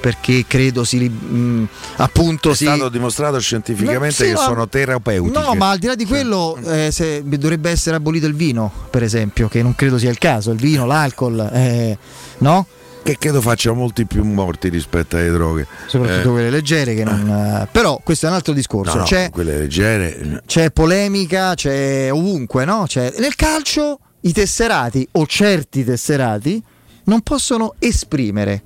[0.01, 1.07] Perché credo si.
[1.07, 1.67] mh,
[1.97, 2.63] appunto È si.
[2.63, 5.39] stato dimostrato scientificamente Sì, che ma- sono terapeutiche.
[5.39, 9.03] No, ma al di là di quello, eh, se- dovrebbe essere abolito il vino, per
[9.03, 10.49] esempio, che non credo sia il caso.
[10.49, 11.95] Il vino, l'alcol, eh,
[12.39, 12.65] no?
[13.03, 15.65] Che credo faccia molti più morti rispetto alle droghe.
[15.87, 17.27] Soprattutto Eh, quelle leggere che non.
[17.27, 18.93] eh, però questo è un altro discorso.
[18.93, 20.43] no, no, C'è, quelle leggere.
[20.45, 22.83] c'è polemica, c'è ovunque, no?
[22.87, 26.61] C'è- nel calcio i tesserati o certi tesserati
[27.05, 28.61] non possono esprimere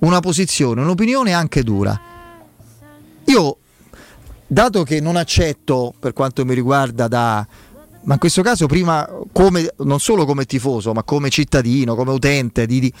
[0.00, 1.98] una posizione, un'opinione anche dura.
[3.26, 3.56] Io,
[4.48, 7.46] dato che non accetto, per quanto mi riguarda, da
[8.02, 12.66] ma in questo caso prima come, non solo come tifoso, ma come cittadino, come utente,
[12.66, 12.92] di- di-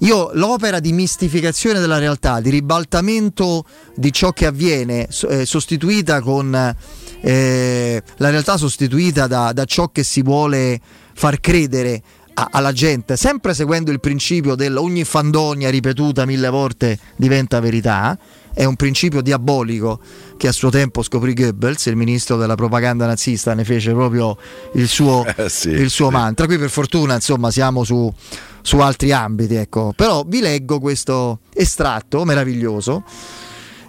[0.00, 6.74] io l'opera di mistificazione della realtà, di ribaltamento di ciò che avviene, eh, sostituita con
[7.22, 10.80] eh, la realtà sostituita da, da ciò che si vuole
[11.14, 12.02] far credere
[12.34, 18.16] a- alla gente, sempre seguendo il principio del ogni fandonia ripetuta mille volte diventa verità,
[18.58, 20.00] è un principio diabolico
[20.38, 24.34] che a suo tempo scoprì Goebbels, il ministro della propaganda nazista, ne fece proprio
[24.74, 26.12] il suo, Eh, sì, il suo sì.
[26.14, 26.46] mantra.
[26.46, 28.10] Qui per fortuna insomma siamo su,
[28.62, 29.92] su altri ambiti, ecco.
[29.94, 33.04] però vi leggo questo estratto meraviglioso.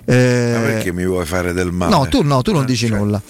[0.04, 1.94] Eh, Ma perché mi vuoi fare del male?
[1.96, 3.22] No, tu no, tu non Eh, dici cioè, nulla.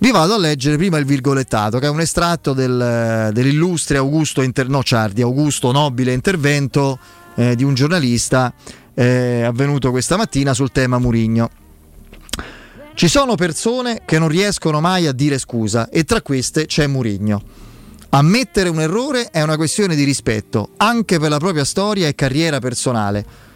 [0.00, 4.68] Vi vado a leggere prima il virgolettato, che è un estratto del- dell'illustre Augusto, Inter-
[4.68, 6.98] no, Ciardi, Augusto Nobile intervento
[7.34, 8.52] eh, di un giornalista
[8.98, 11.48] eh, avvenuto questa mattina sul tema Murigno.
[12.94, 17.40] Ci sono persone che non riescono mai a dire scusa e tra queste c'è Murigno.
[18.08, 22.58] Ammettere un errore è una questione di rispetto, anche per la propria storia e carriera
[22.58, 23.46] personale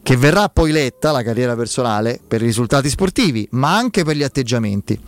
[0.00, 4.22] che verrà poi letta la carriera personale per i risultati sportivi, ma anche per gli
[4.22, 4.98] atteggiamenti.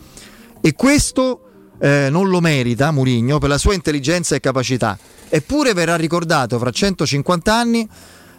[0.59, 4.99] E questo eh, non lo merita Murigno per la sua intelligenza e capacità,
[5.29, 7.87] eppure verrà ricordato fra 150 anni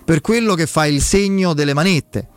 [0.04, 2.28] per quello che fa il segno delle manette,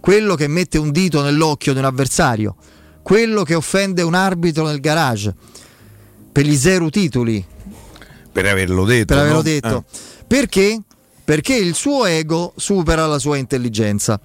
[0.00, 2.56] quello che mette un dito nell'occhio di un avversario,
[3.02, 5.34] quello che offende un arbitro nel garage,
[6.32, 7.44] per gli zero titoli,
[8.32, 9.06] Per averlo detto.
[9.06, 9.42] per averlo no?
[9.42, 9.84] detto.
[9.90, 10.24] Eh.
[10.26, 10.80] Perché?
[11.24, 14.20] Perché il suo ego supera la sua intelligenza.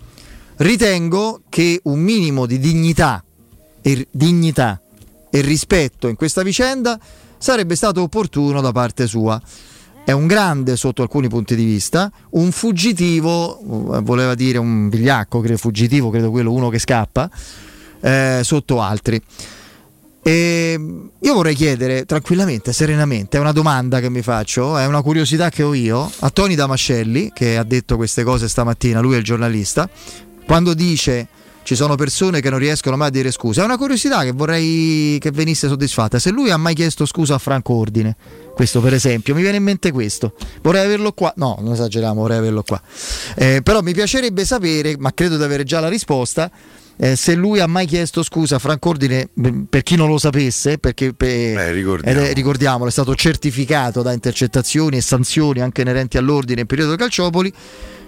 [0.57, 3.23] Ritengo che un minimo di dignità
[3.81, 4.81] e, dignità
[5.29, 6.99] e rispetto in questa vicenda
[7.37, 9.41] sarebbe stato opportuno da parte sua.
[10.09, 15.39] È un grande sotto alcuni punti di vista, un fuggitivo, eh, voleva dire un vigliacco,
[15.39, 17.29] credo fuggitivo, credo quello uno che scappa,
[18.01, 19.21] eh, sotto altri.
[20.23, 20.79] E
[21.19, 25.61] io vorrei chiedere tranquillamente, serenamente, è una domanda che mi faccio, è una curiosità che
[25.61, 29.87] ho io, a Tony Damascelli, che ha detto queste cose stamattina, lui è il giornalista,
[30.43, 31.27] quando dice
[31.69, 35.19] ci sono persone che non riescono mai a dire scusa, è una curiosità che vorrei
[35.19, 36.17] che venisse soddisfatta.
[36.17, 38.15] Se lui ha mai chiesto scusa a Franco Ordine,
[38.55, 42.37] questo per esempio, mi viene in mente questo, vorrei averlo qua, no, non esageriamo, vorrei
[42.39, 42.81] averlo qua,
[43.35, 46.49] Eh, però mi piacerebbe sapere, ma credo di avere già la risposta,
[46.97, 50.17] eh, se lui ha mai chiesto scusa a Franco Ordine, mh, per chi non lo
[50.17, 52.19] sapesse, perché per- ricordiamo.
[52.19, 56.95] ed è- ricordiamolo, è stato certificato da intercettazioni e sanzioni anche inerenti all'ordine nel periodo
[56.95, 57.53] Calciopoli,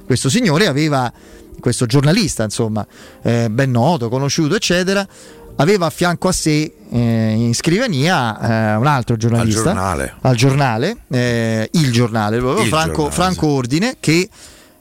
[0.04, 1.14] questo signore aveva,
[1.62, 2.86] questo giornalista insomma,
[3.22, 5.08] eh, ben noto, conosciuto eccetera,
[5.56, 10.14] aveva a fianco a sé eh, in scrivania eh, un altro giornalista giornale.
[10.22, 14.30] al giornale, eh, il giornale, proprio, Il Franco, giornale, Franco Ordine, che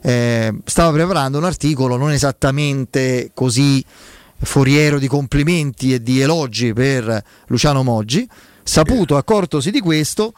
[0.03, 3.85] eh, stava preparando un articolo non esattamente così
[4.43, 8.29] foriero di complimenti e di elogi per Luciano Moggi.
[8.63, 10.33] Saputo, accortosi di questo,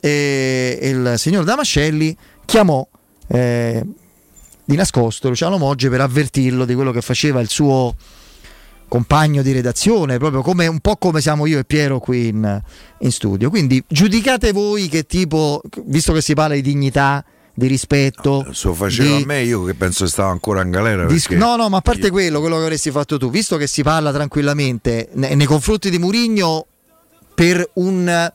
[0.00, 2.86] eh, il signor Damascelli chiamò
[3.26, 3.82] eh,
[4.64, 7.94] di nascosto Luciano Moggi per avvertirlo di quello che faceva il suo
[8.88, 12.62] compagno di redazione, proprio come, un po' come siamo io e Piero qui in,
[12.98, 13.50] in studio.
[13.50, 18.46] Quindi giudicate voi che tipo, visto che si parla di dignità, di rispetto.
[18.52, 21.06] Se lo faceva di- a me, io che penso che stava ancora in galera.
[21.06, 23.82] Perché no, no, ma a parte quello, quello che avresti fatto tu, visto che si
[23.82, 26.66] parla tranquillamente ne- nei confronti di Murigno
[27.34, 28.32] per un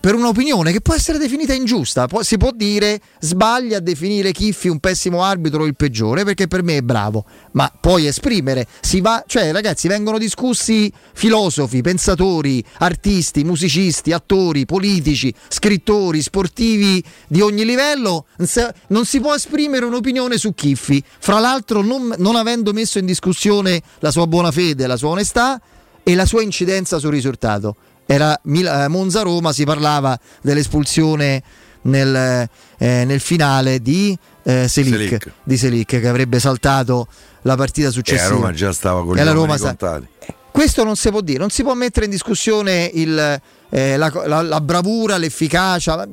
[0.00, 4.68] per un'opinione che può essere definita ingiusta, può- si può dire sbaglia a definire Chiffi
[4.68, 8.66] un pessimo arbitro o il peggiore perché per me è bravo, ma puoi esprimere,
[9.00, 17.64] va, cioè ragazzi vengono discussi filosofi, pensatori, artisti, musicisti, attori, politici, scrittori, sportivi di ogni
[17.64, 18.26] livello,
[18.88, 23.80] non si può esprimere un'opinione su Chiffi, fra l'altro non, non avendo messo in discussione
[24.00, 25.60] la sua buona fede, la sua onestà
[26.02, 27.76] e la sua incidenza sul risultato.
[28.06, 31.42] Era Mil- eh, Monza-Roma, si parlava dell'espulsione
[31.82, 32.48] nel,
[32.78, 35.32] eh, nel finale di eh, Selic, Selic.
[35.42, 37.06] di Selic, che avrebbe saltato
[37.42, 38.28] la partita E a successiva.
[38.28, 40.06] Roma già stava con gli E la uomini Roma contati.
[40.50, 43.40] questo non si può dire, non si può mettere in discussione il,
[43.70, 46.06] eh, la, la- la bravura, l'efficacia.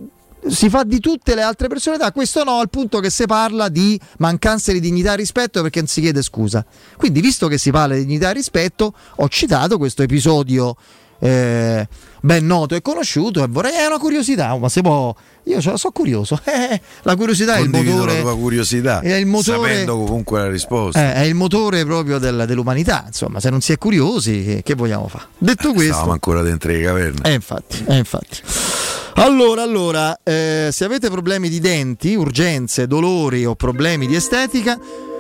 [0.46, 3.98] Si fa di tutte le altre personalità, questo no, al punto che si parla di
[4.18, 6.66] mancanza di dignità e rispetto perché non si chiede scusa.
[6.98, 10.76] Quindi, visto che si parla di dignità e rispetto, ho citato questo episodio
[11.28, 11.88] eh,
[12.22, 15.14] ben noto e conosciuto e vorrei, è una curiosità, ma si può,
[15.44, 19.00] io ce la so curioso, Eh, la curiosità è il Condivido motore, la tua curiosità,
[19.02, 21.00] è il motore- sapendo comunque la risposta.
[21.02, 24.74] eh, è il motore proprio del- dell'umanità, insomma, se non si è curiosi, che, che
[24.76, 25.26] vogliamo fare?
[25.38, 27.20] Detto questo, Stavamo ancora dentro le caverne.
[27.24, 28.40] eh, infatti, eh, infatti.
[29.16, 34.78] Allora, allora, eh, se avete problemi di denti, urgenze, dolori o problemi di estetica,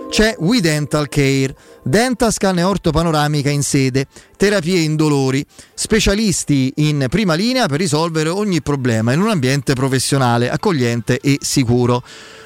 [0.09, 1.55] c'è We Dental Care,
[1.85, 4.07] Dentascan e ortopanoramica in sede,
[4.37, 11.19] terapie indolori, specialisti in prima linea per risolvere ogni problema in un ambiente professionale, accogliente
[11.19, 12.01] e sicuro.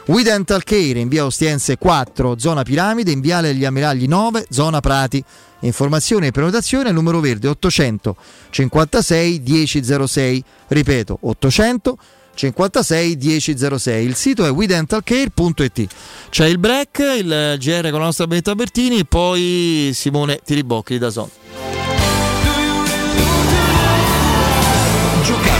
[0.07, 4.79] We Dental Care in via Ostiense 4, zona Piramide, in viale degli Ammiragli 9, zona
[4.79, 5.23] Prati.
[5.59, 8.15] Informazioni e prenotazione al numero verde 800
[8.49, 10.43] 56 1006.
[10.67, 11.97] Ripeto, 800
[12.37, 14.05] 56 1006.
[14.05, 15.87] Il sito è wedentalcare.it.
[16.29, 21.27] C'è il break, il GR con la nostra Benetta Bertini, poi Simone Tiribocchi da Son.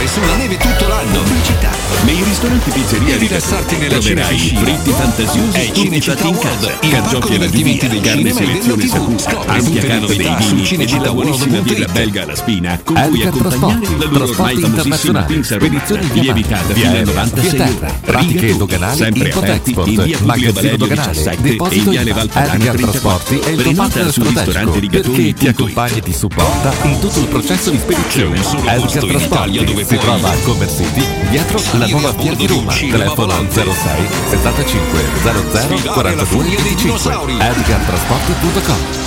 [0.08, 1.24] Giocare sulla neve tutto l'anno.
[1.44, 1.70] Città.
[2.04, 4.62] Nei ristoranti pizzeria E rilassarti nella troverai Cineficina.
[4.62, 9.44] fritti fantasiosi tutti Cinecittà in World, il parco alla divertimenti dei carne e selezione Saputo.
[9.48, 14.06] ampia carta dei vini e della buonissima birra belga alla spina, con cui accompagnare la
[14.06, 18.58] loro ormai famosissima pinza spedizioni via fino via al aereo, 96 via euro, terra, pratiche
[18.58, 22.20] doganali, sempre aperti in via Publio Valerio doganale, 17 deposito e viale IVA.
[22.20, 22.92] Valpadana Elgar 34.
[22.92, 26.74] Trasporti è il tuo Prenota partner su ristorante rigatoni perché ti accompagna e ti supporta
[26.84, 28.40] in tutto il processo di spedizione.
[28.40, 31.88] C'è un solo posto in Italia Trasporti dove si trova a Comer City, dietro la
[31.88, 32.72] nuova Fiera di Roma.
[32.72, 33.64] Telefono volante.
[33.64, 36.84] 06 75 00 Sfidare la 42 furia dei 25.
[36.84, 37.38] dinosauri.
[37.40, 39.07] Edgartrasporti.com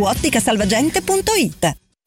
[0.07, 1.80] otticasalvagente.it.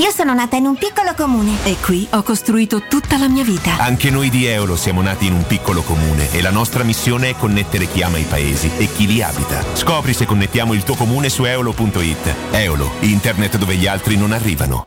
[0.00, 1.58] Io sono nata in un piccolo comune.
[1.64, 3.76] E qui ho costruito tutta la mia vita.
[3.78, 7.36] Anche noi di Eolo siamo nati in un piccolo comune e la nostra missione è
[7.36, 9.62] connettere chi ama i paesi e chi li abita.
[9.74, 12.34] Scopri se connettiamo il tuo comune su eolo.it.
[12.52, 14.86] Eolo, internet dove gli altri non arrivano.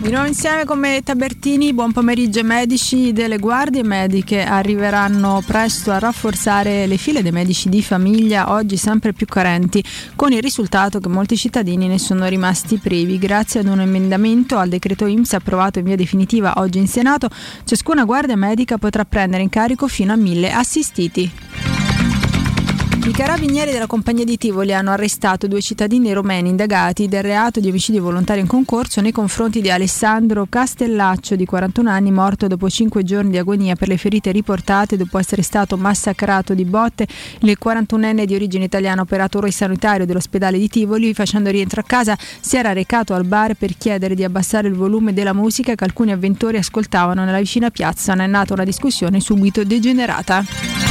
[0.00, 5.90] Di nuovo insieme con Meletta Bertini, buon pomeriggio ai medici delle guardie mediche arriveranno presto
[5.90, 9.82] a rafforzare le file dei medici di famiglia oggi sempre più carenti
[10.14, 14.68] con il risultato che molti cittadini ne sono rimasti privi grazie ad un emendamento al
[14.68, 17.28] decreto IMSS approvato in via definitiva oggi in Senato
[17.64, 21.77] ciascuna guardia medica potrà prendere in carico fino a mille assistiti.
[23.04, 27.68] I carabinieri della compagnia di Tivoli hanno arrestato due cittadini romeni indagati del reato di
[27.68, 33.02] omicidio volontario in concorso nei confronti di Alessandro Castellaccio, di 41 anni, morto dopo 5
[33.04, 37.06] giorni di agonia per le ferite riportate dopo essere stato massacrato di botte.
[37.40, 42.56] Il 41enne di origine italiana, operatore sanitario dell'ospedale di Tivoli, facendo rientro a casa, si
[42.56, 46.58] era recato al bar per chiedere di abbassare il volume della musica che alcuni avventori
[46.58, 48.14] ascoltavano nella vicina piazza.
[48.14, 50.87] Ne è nata una discussione subito degenerata.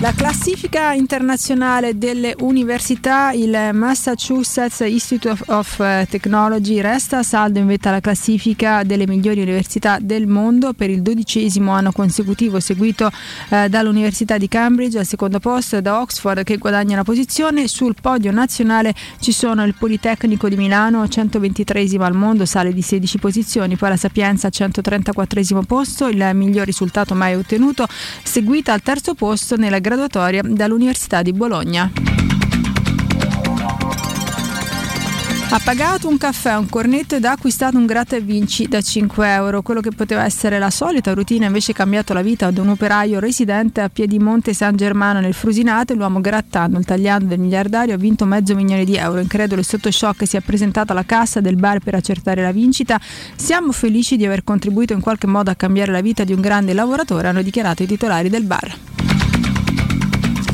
[0.00, 7.88] La classifica internazionale delle università, il Massachusetts Institute of eh, Technology resta saldo in vetta
[7.88, 13.10] alla classifica delle migliori università del mondo per il dodicesimo anno consecutivo, seguito
[13.48, 17.66] eh, dall'Università di Cambridge al secondo posto e da Oxford che guadagna la posizione.
[17.66, 23.18] Sul podio nazionale ci sono il Politecnico di Milano, 123 al mondo, sale di 16
[23.18, 27.84] posizioni, poi la Sapienza 134 posto, il miglior risultato mai ottenuto,
[28.22, 31.90] seguita al terzo posto nella graduatoria dall'Università di Bologna.
[35.50, 39.32] Ha pagato un caffè, un cornetto ed ha acquistato un gratta e vinci da 5
[39.32, 39.62] euro.
[39.62, 43.18] Quello che poteva essere la solita routine ha invece cambiato la vita ad un operaio
[43.18, 45.94] residente a Piedimonte San Germano nel Frusinate.
[45.94, 49.20] L'uomo grattando il tagliando del miliardario ha vinto mezzo milione di euro.
[49.20, 53.00] Incredulo e sotto shock si è presentato alla cassa del bar per accertare la vincita.
[53.34, 56.74] Siamo felici di aver contribuito in qualche modo a cambiare la vita di un grande
[56.74, 58.76] lavoratore, hanno dichiarato i titolari del bar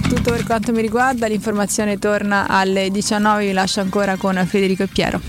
[0.08, 4.86] tutto per quanto mi riguarda, l'informazione torna alle 19, vi lascio ancora con Federico e
[4.86, 5.20] Piero.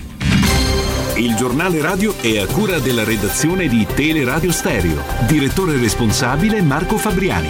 [1.16, 5.02] Il giornale radio è a cura della redazione di Teleradio Stereo.
[5.26, 7.48] Direttore responsabile Marco Fabriani.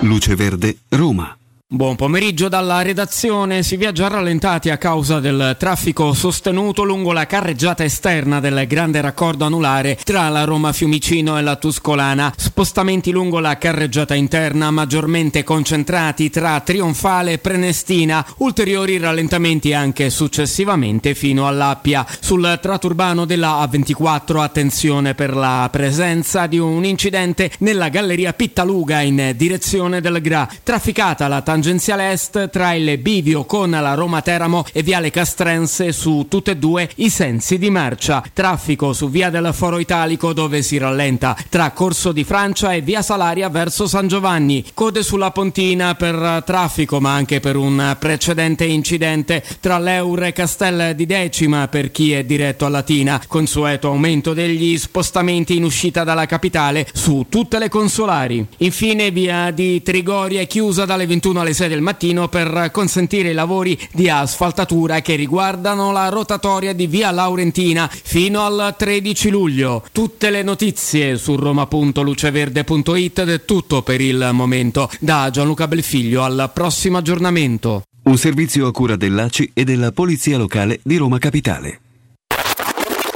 [0.00, 1.36] Luce Verde, Roma.
[1.72, 3.62] Buon pomeriggio dalla redazione.
[3.62, 9.46] Si viaggia rallentati a causa del traffico sostenuto lungo la carreggiata esterna del grande raccordo
[9.46, 12.30] anulare tra la Roma Fiumicino e la Tuscolana.
[12.36, 18.22] Spostamenti lungo la carreggiata interna maggiormente concentrati tra Trionfale e Prenestina.
[18.36, 22.04] Ulteriori rallentamenti anche successivamente fino all'Appia.
[22.20, 29.00] Sul tratto urbano della A24 attenzione per la presenza di un incidente nella galleria Pittaluga
[29.00, 30.46] in direzione del Gra.
[30.62, 36.26] Trafficata la tangenziale est tra il bivio con la Roma Teramo e Viale Castrense su
[36.28, 38.22] tutte e due i sensi di marcia.
[38.32, 43.02] Traffico su Via del Foro Italico dove si rallenta tra Corso di Francia e Via
[43.02, 44.64] Salaria verso San Giovanni.
[44.74, 50.94] Code sulla Pontina per traffico ma anche per un precedente incidente tra l'Eur e Castel
[50.94, 53.22] di Decima per chi è diretto a Latina.
[53.26, 58.46] Consueto aumento degli spostamenti in uscita dalla capitale su tutte le consolari.
[58.58, 63.34] Infine via di Trigoria è chiusa dalle 21 alle 6 del mattino per consentire i
[63.34, 69.84] lavori di asfaltatura che riguardano la rotatoria di via Laurentina fino al 13 luglio.
[69.92, 74.90] Tutte le notizie su roma.luceverde.it ed è tutto per il momento.
[75.00, 77.82] Da Gianluca Belfiglio al prossimo aggiornamento.
[78.04, 81.80] Un servizio a cura dell'ACI e della Polizia Locale di Roma Capitale.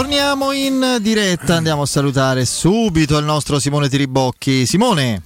[0.00, 4.64] Torniamo in diretta, andiamo a salutare subito il nostro Simone Tiribocchi.
[4.64, 5.20] Simone,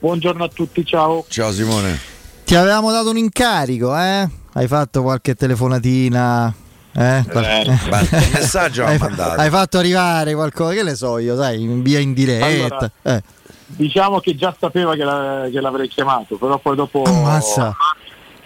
[0.00, 1.26] Buongiorno a tutti, ciao.
[1.28, 1.98] Ciao Simone.
[2.46, 4.26] ti avevamo dato un incarico, eh?
[4.54, 6.50] Hai fatto qualche telefonatina?
[6.94, 7.24] Eh?
[7.28, 9.38] Qual- Eh, ma che messaggio ha hai, mandato?
[9.38, 12.46] hai fatto arrivare qualcosa, che ne so io, sai, in via in diretta.
[12.46, 13.22] Allora, eh.
[13.66, 17.02] Diciamo che già sapeva che, la- che l'avrei chiamato, però poi dopo...
[17.02, 17.76] Ammazza.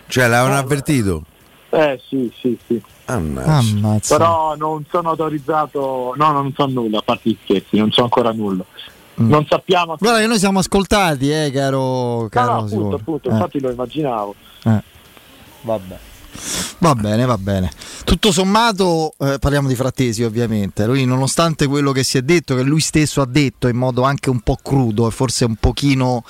[0.08, 1.22] Cioè, l'avevano avvertito?
[1.70, 2.82] Eh sì, sì, sì.
[3.14, 4.16] Ammazza.
[4.16, 8.32] Però non sono autorizzato, no, non so nulla, a parte gli scherzi, non so ancora
[8.32, 8.64] nulla.
[9.14, 9.92] Non sappiamo...
[9.92, 9.96] Mm.
[9.98, 12.94] Guarda che noi siamo ascoltati, eh, caro, No, caro no, appunto, Simone.
[12.94, 14.34] appunto, Eh, infatti lo immaginavo.
[14.64, 14.82] eh.
[15.62, 15.98] Vabbè.
[16.78, 17.70] Va bene, va bene.
[18.04, 20.86] Tutto sommato eh, parliamo di Frattesi ovviamente.
[20.86, 24.30] Lui nonostante quello che si è detto, che lui stesso ha detto in modo anche
[24.30, 26.24] un po' crudo e forse un pochino...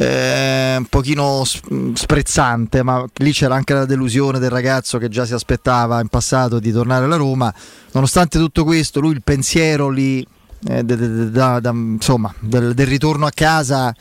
[0.00, 5.32] eh, un pochino sprezzante, ma lì c'era anche la delusione del ragazzo che già si
[5.32, 7.52] aspettava in passato di tornare alla Roma.
[7.92, 10.24] Nonostante tutto questo, lui il pensiero lì,
[10.68, 13.92] eh, de- da- da- insomma, del, del ritorno a casa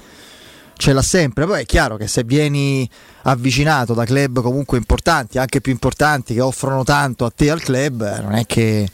[0.75, 1.47] ce l'ha sempre.
[1.47, 2.87] Poi è chiaro che se vieni
[3.23, 8.03] avvicinato da club comunque importanti, anche più importanti, che offrono tanto a te al club,
[8.03, 8.87] eh, non è che.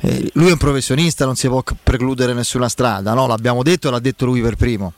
[0.00, 3.28] eh, lui è un professionista, non si può precludere nessuna strada, no?
[3.28, 4.94] L'abbiamo detto e l'ha detto lui per primo.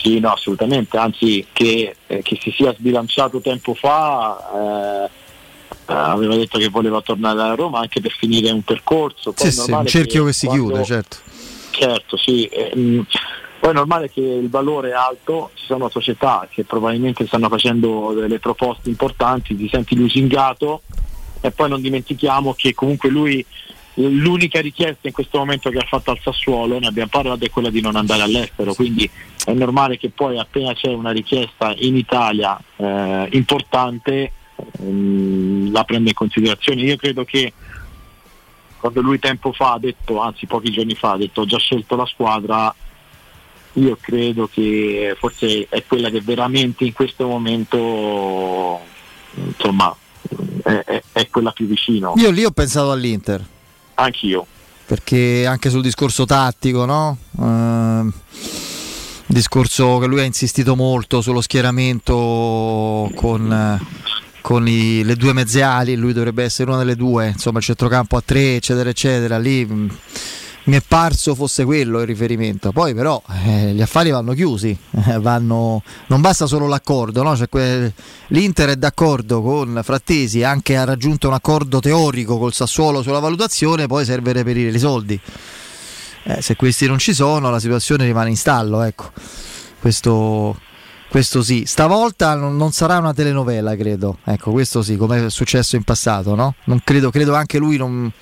[0.00, 6.36] Sì, no, assolutamente, anzi che, eh, che si sia sbilanciato tempo fa, eh, eh, aveva
[6.36, 9.32] detto che voleva tornare a Roma anche per finire un percorso.
[9.32, 11.16] Poi Sì, sì, un cerchio che si quando- chiude, certo.
[11.70, 12.44] Certo, sì.
[12.46, 13.04] ehm,
[13.60, 18.12] poi è normale che il valore è alto, ci sono società che probabilmente stanno facendo
[18.14, 20.82] delle proposte importanti, ti senti lusingato
[21.40, 23.44] e poi non dimentichiamo che comunque lui
[23.98, 27.70] l'unica richiesta in questo momento che ha fatto al Sassuolo, ne abbiamo parlato, è quella
[27.70, 29.08] di non andare all'estero, quindi
[29.44, 34.32] è normale che poi appena c'è una richiesta in Italia eh, importante
[34.80, 36.82] ehm, la prenda in considerazione.
[36.82, 37.52] Io credo che
[38.78, 41.96] quando lui tempo fa ha detto, anzi pochi giorni fa ha detto ho già scelto
[41.96, 42.72] la squadra,
[43.72, 48.80] io credo che forse è quella che veramente in questo momento
[49.34, 49.94] insomma
[50.62, 52.14] è, è- è quella più vicino.
[52.16, 53.56] Io lì ho pensato all'Inter.
[54.00, 54.46] Anch'io.
[54.86, 57.18] Perché anche sul discorso tattico, no?
[57.40, 58.12] Ehm,
[59.26, 63.78] discorso che lui ha insistito molto sullo schieramento con,
[64.40, 68.16] con i- le due mezze ali, lui dovrebbe essere una delle due, insomma il centrocampo
[68.16, 69.38] a tre, eccetera, eccetera.
[69.38, 69.66] Lì
[70.64, 72.72] mi è parso fosse quello il riferimento.
[72.72, 77.36] Poi però eh, gli affari vanno chiusi, eh, vanno- non basta solo l'accordo, no?
[77.36, 77.92] Cioè, que-
[78.28, 83.86] l'Inter è d'accordo con Frattesi, anche ha raggiunto un accordo teorico col Sassuolo sulla valutazione,
[83.86, 85.18] poi serve reperire i soldi.
[86.24, 88.82] Eh, se questi non ci sono, la situazione rimane in stallo.
[88.82, 89.10] Ecco.
[89.80, 90.58] Questo,
[91.08, 91.64] questo sì.
[91.64, 94.18] Stavolta non, sarà una telenovela, credo.
[94.24, 96.54] Ecco, questo sì, come è successo in passato, no?
[96.64, 98.12] Non credo, credo anche lui non,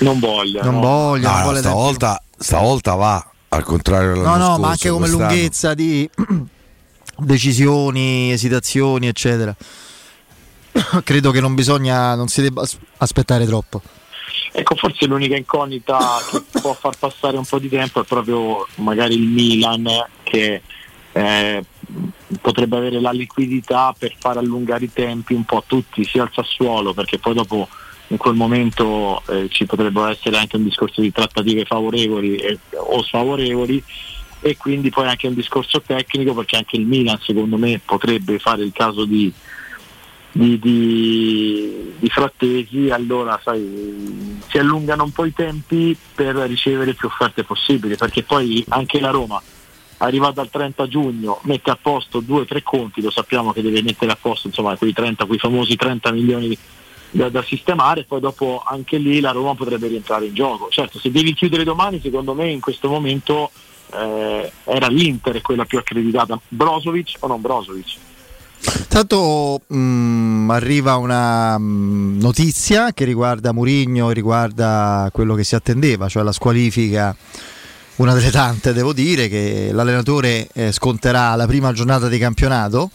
[0.00, 0.62] non voglia.
[0.62, 0.80] non no?
[0.80, 1.30] voglia.
[1.38, 4.98] No, non no, stavolta, stavolta va al contrario No, dell'anno no, scorso, ma anche come
[5.08, 5.28] quest'anno.
[5.28, 6.10] lunghezza di
[7.18, 9.54] decisioni, esitazioni, eccetera.
[11.04, 13.80] Credo che non bisogna, non si debba as- aspettare troppo.
[14.52, 15.98] Ecco, forse l'unica incognita
[16.30, 19.86] che può far passare un po' di tempo è proprio magari il Milan
[20.22, 20.62] che
[21.12, 21.64] eh,
[22.40, 26.92] potrebbe avere la liquidità per far allungare i tempi un po' tutti, sia al Sassuolo,
[26.92, 27.68] perché poi dopo
[28.08, 33.02] in quel momento eh, ci potrebbero essere anche un discorso di trattative favorevoli e- o
[33.02, 33.82] sfavorevoli
[34.40, 38.62] e quindi poi anche un discorso tecnico perché anche il Milan secondo me potrebbe fare
[38.62, 39.32] il caso di,
[40.30, 47.08] di, di, di Frattesi, allora sai, si allungano un po' i tempi per ricevere più
[47.08, 49.42] offerte possibili, perché poi anche la Roma
[49.98, 53.82] arrivata al 30 giugno mette a posto due o tre conti, lo sappiamo che deve
[53.82, 56.56] mettere a posto insomma quei 30, quei famosi 30 milioni
[57.16, 60.68] da, da sistemare, poi dopo anche lì la Roma potrebbe rientrare in gioco.
[60.70, 63.50] Certo, se devi chiudere domani, secondo me in questo momento
[63.92, 67.96] eh, era l'Inter quella più accreditata, Brozovic o non Brozovic?
[68.88, 76.22] Tanto mh, arriva una mh, notizia che riguarda Murigno, riguarda quello che si attendeva, cioè
[76.22, 77.16] la squalifica,
[77.96, 82.90] una delle tante devo dire, che l'allenatore eh, sconterà la prima giornata di campionato.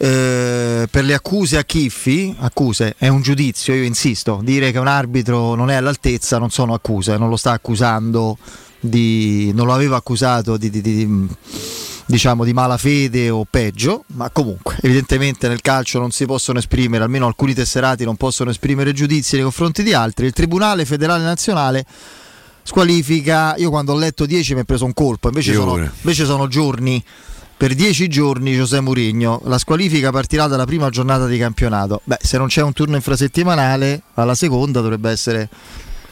[0.00, 4.86] Eh, per le accuse a Chiffi, accuse è un giudizio, io insisto, dire che un
[4.86, 8.38] arbitro non è all'altezza non sono accuse, non lo sta accusando
[8.78, 11.28] di, non lo aveva accusato di, di- di-
[12.06, 17.26] diciamo di malafede o peggio, ma comunque evidentemente nel calcio non si possono esprimere, almeno
[17.26, 20.26] alcuni tesserati non possono esprimere giudizi nei confronti di altri.
[20.26, 21.84] Il Tribunale Federale Nazionale
[22.62, 26.46] squalifica, io quando ho letto 10 mi è preso un colpo, invece, sono, invece sono
[26.46, 27.02] giorni.
[27.58, 32.00] Per 10 giorni Giuseppe Mourinho, la squalifica partirà dalla prima giornata di campionato.
[32.04, 35.48] Beh, se non c'è un turno infrasettimanale, alla seconda dovrebbe essere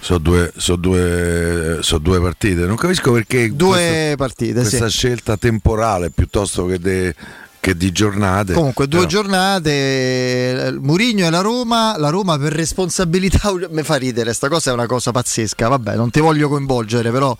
[0.01, 4.61] Sono due, so due, so due partite, non capisco perché due questa, partite.
[4.61, 4.97] questa sì.
[4.97, 7.15] scelta temporale piuttosto che, de-
[7.67, 8.53] che di giornate.
[8.53, 14.33] Comunque due Però- giornate, Murigno e la Roma, la Roma per responsabilità mi fa ridere,
[14.33, 17.37] sta cosa è una cosa pazzesca, vabbè non ti voglio coinvolgere però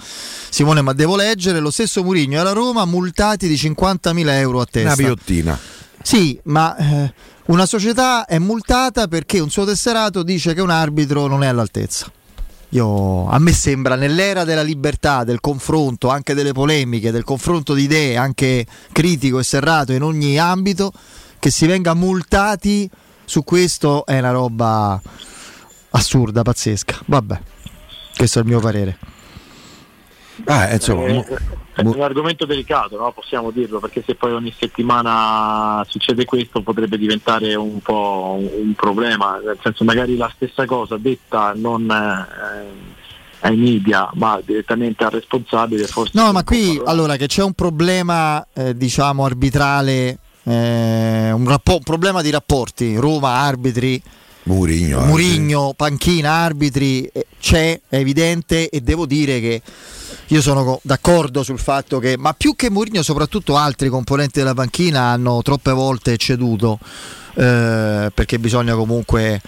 [0.51, 4.67] Simone ma devo leggere, lo stesso Murigno e la Roma multati di 50.000 euro a
[4.69, 4.95] testa.
[4.95, 5.59] Una piottina.
[6.03, 7.13] Sì, ma eh,
[7.47, 12.11] una società è multata perché un suo tesserato dice che un arbitro non è all'altezza.
[12.71, 17.83] Io, a me sembra nell'era della libertà, del confronto, anche delle polemiche, del confronto di
[17.83, 20.93] idee, anche critico e serrato in ogni ambito,
[21.39, 22.91] che si venga multati
[23.25, 25.01] su questo è una roba
[25.91, 27.03] assurda, pazzesca.
[27.07, 27.41] Vabbè,
[28.17, 28.99] questo è il mio parere.
[30.45, 31.25] Ah, insomma,
[31.77, 33.13] è un argomento delicato, no?
[33.13, 39.39] possiamo dirlo, perché se poi ogni settimana succede questo potrebbe diventare un po' un, problema,
[39.45, 42.95] nel senso magari la stessa cosa detta non eh,
[43.41, 46.13] ai media ma direttamente al responsabile forse...
[46.15, 51.83] No, ma qui allora che c'è un problema, eh, diciamo, arbitrale, eh, un, rappo- un
[51.85, 54.01] problema di rapporti, Roma, arbitri,
[54.47, 55.01] Murigno.
[55.01, 59.61] Murigno, panchina, arbitri, eh, c'è, è evidente e devo dire che
[60.29, 64.55] io sono co- d'accordo sul fatto che, ma più che Murigno, soprattutto altri componenti della
[64.55, 66.79] panchina hanno troppe volte ceduto,
[67.35, 69.41] eh, perché bisogna comunque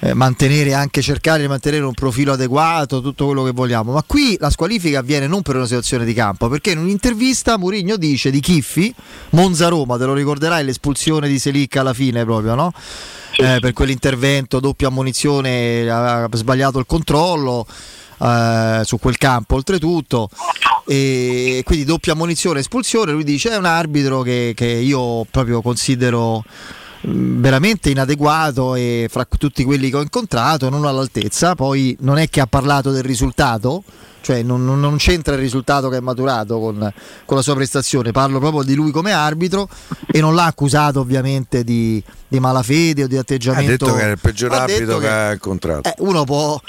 [0.00, 3.92] eh, mantenere anche cercare di mantenere un profilo adeguato, tutto quello che vogliamo.
[3.92, 7.96] Ma qui la squalifica avviene non per una situazione di campo, perché in un'intervista Mourinho
[7.96, 8.92] dice di Chiffi,
[9.30, 12.72] Monza Roma, te lo ricorderai l'espulsione di Selic alla fine proprio, no?
[13.36, 17.66] Eh, per quell'intervento, doppia ammonizione, ha sbagliato il controllo.
[18.20, 20.28] eh, su quel campo oltretutto
[20.86, 26.44] e quindi doppia ammonizione espulsione lui dice è un arbitro che, che io proprio considero
[27.02, 32.40] veramente inadeguato e fra tutti quelli che ho incontrato non all'altezza poi non è che
[32.40, 33.82] ha parlato del risultato
[34.20, 36.92] cioè non, non- non c'entra il risultato che è maturato con,
[37.24, 39.66] con la sua prestazione parlo proprio di lui come arbitro
[40.10, 44.12] e non l'ha accusato ovviamente di, di malafede o di Ha atteggiamento detto che era
[44.12, 45.88] il peggior Ha arbitro che che- ha incontrato.
[45.88, 46.60] eh, uno può.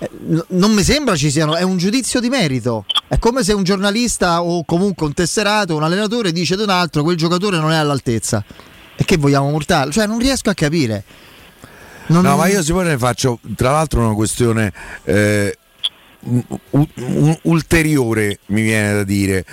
[0.00, 0.10] eh,
[0.48, 2.84] Non mi sembra ci siano, è un giudizio di merito.
[3.06, 7.04] È come se un giornalista o comunque un tesserato, un allenatore dice ad un altro
[7.04, 8.44] quel giocatore non è all'altezza.
[9.00, 9.92] E che vogliamo multarlo?
[9.92, 11.04] Cioè, non riesco a capire.
[12.08, 14.72] Non- No, ma io Simone ne faccio tra l'altro una questione
[15.04, 15.56] eh,
[16.20, 19.44] u- u- ulteriore, mi viene da dire.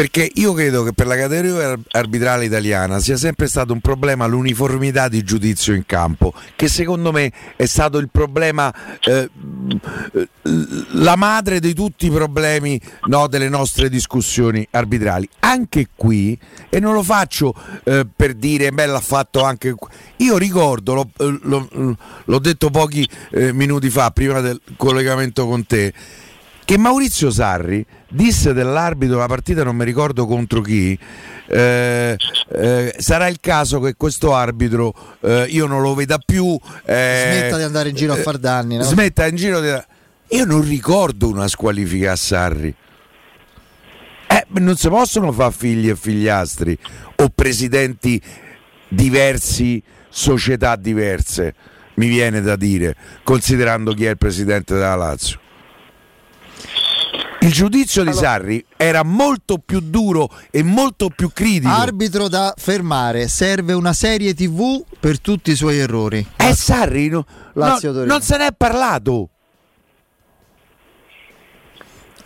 [0.00, 4.24] Perché io credo che per la categoria ar- arbitrale italiana sia sempre stato un problema
[4.24, 9.28] l'uniformità di giudizio in campo, che secondo me è stato il problema, eh,
[10.92, 15.28] la madre di tutti i problemi no, delle nostre discussioni arbitrali.
[15.40, 16.38] Anche qui,
[16.70, 17.54] e non lo faccio
[17.84, 19.74] eh, per dire, beh, l'ha fatto anche.
[20.16, 25.66] Io ricordo, l'ho, eh, l'ho- l'ho detto pochi eh, minuti fa, prima del collegamento con
[25.66, 25.92] te,
[26.64, 30.98] che Maurizio Sarri disse dell'arbitro una partita non mi ricordo contro chi
[31.46, 32.16] eh,
[32.52, 37.56] eh, sarà il caso che questo arbitro eh, io non lo veda più eh, Smetta
[37.56, 38.76] di andare in giro a eh, far danni.
[38.76, 38.82] no?
[38.82, 39.68] smetta in giro di...
[39.68, 42.74] io non ricordo una squalifica a Sarri
[44.26, 46.76] eh, non si possono fare figli e figliastri
[47.16, 48.20] o presidenti
[48.88, 51.54] diversi società diverse
[51.94, 55.39] mi viene da dire considerando chi è il presidente della Lazio
[57.42, 61.72] il giudizio di Sarri era molto più duro e molto più critico.
[61.72, 66.26] Arbitro da fermare, serve una serie TV per tutti i suoi errori.
[66.36, 69.28] È Sarri, no, Lazio no, non se ne è parlato.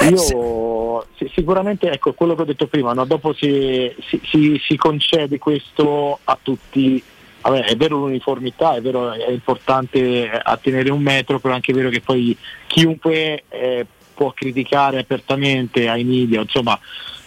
[0.01, 3.05] Io sì, sicuramente ecco quello che ho detto prima, no?
[3.05, 7.03] dopo si, si- si- si concede questo a tutti.
[7.41, 11.91] Vabbè, è vero l'uniformità, è vero è importante attenere un metro, però è anche vero
[11.91, 12.37] che poi
[12.67, 16.79] chiunque eh, può criticare apertamente ai media, insomma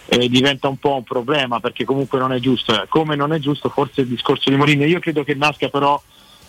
[0.06, 2.84] eh, diventa un po' un problema perché comunque non è giusto.
[2.88, 6.00] Come non è giusto forse il discorso di Mourinho, io credo che nasca però,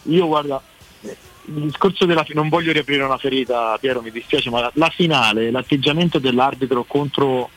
[0.03, 0.61] io guarda,
[1.01, 4.89] eh, il discorso della non voglio riaprire una ferita, Piero, mi dispiace, ma la, la
[4.89, 7.49] finale, l'atteggiamento dell'arbitro contro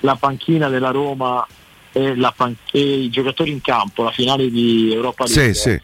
[0.00, 1.44] la panchina della Roma
[1.92, 2.34] e, la
[2.70, 5.80] e i giocatori in campo, la finale di Europa League, Sì, sì.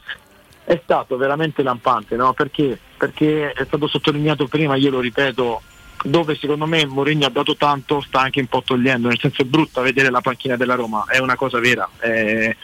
[0.64, 2.32] è stato veramente lampante, no?
[2.34, 2.78] Perché?
[2.96, 5.62] Perché è stato sottolineato prima, io lo ripeto,
[6.06, 9.46] dove secondo me Mourinho ha dato tanto, sta anche un po' togliendo, nel senso è
[9.46, 12.54] brutta vedere la panchina della Roma, è una cosa vera, è,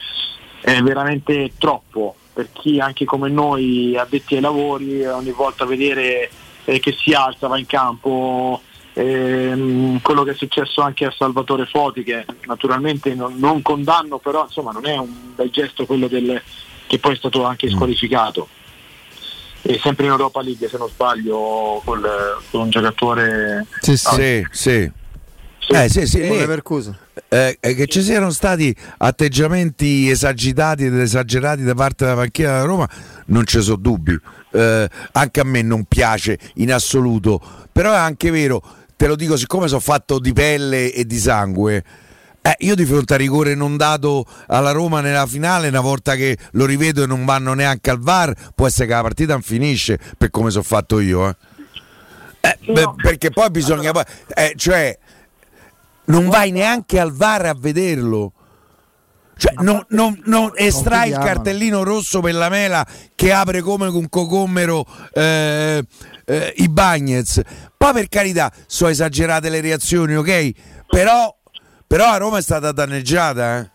[0.61, 6.29] è veramente troppo per chi anche come noi addetti ai lavori ogni volta vedere
[6.65, 8.61] eh, che si alza, va in campo,
[8.93, 14.43] ehm, quello che è successo anche a Salvatore Foti che naturalmente non, non condanno però
[14.43, 16.41] insomma non è un bel gesto quello del,
[16.87, 18.47] che poi è stato anche squalificato
[19.63, 22.01] e sempre in Europa League se non sbaglio col,
[22.49, 24.07] con un giocatore Sì, sì.
[24.07, 24.91] Ah, Sì, sì.
[25.73, 26.45] Eh, sì, sì, lì-
[27.29, 32.63] eh, eh, che ci siano stati atteggiamenti esagitati ed esagerati da parte della panchina della
[32.63, 32.89] Roma
[33.27, 34.17] non ci sono dubbi.
[34.51, 37.39] Eh, anche a me non piace in assoluto.
[37.71, 38.61] Però è anche vero
[39.01, 41.83] te lo dico siccome sono fatto di pelle e di sangue
[42.41, 46.37] eh, io di fronte a rigore non dato alla Roma nella finale, una volta che
[46.51, 49.99] lo rivedo e non vanno neanche al VAR, può essere che la partita non finisce
[50.17, 51.29] per come sono fatto io.
[51.29, 51.35] eh.
[52.41, 53.91] Eh, beh, perché poi bisogna.
[54.33, 54.97] eh, cioè,
[56.05, 58.33] non vai neanche al VAR a vederlo.
[59.37, 62.85] Cioè, non, non- non estrai il cartellino rosso per la mela
[63.15, 65.83] che apre come un cocommero eh,
[66.25, 67.41] eh, i Bagnets.
[67.77, 70.51] Poi per carità, sono esagerate le reazioni, ok?
[70.87, 71.35] Però,
[71.91, 73.59] però a Roma è stata danneggiata.
[73.59, 73.69] Eh.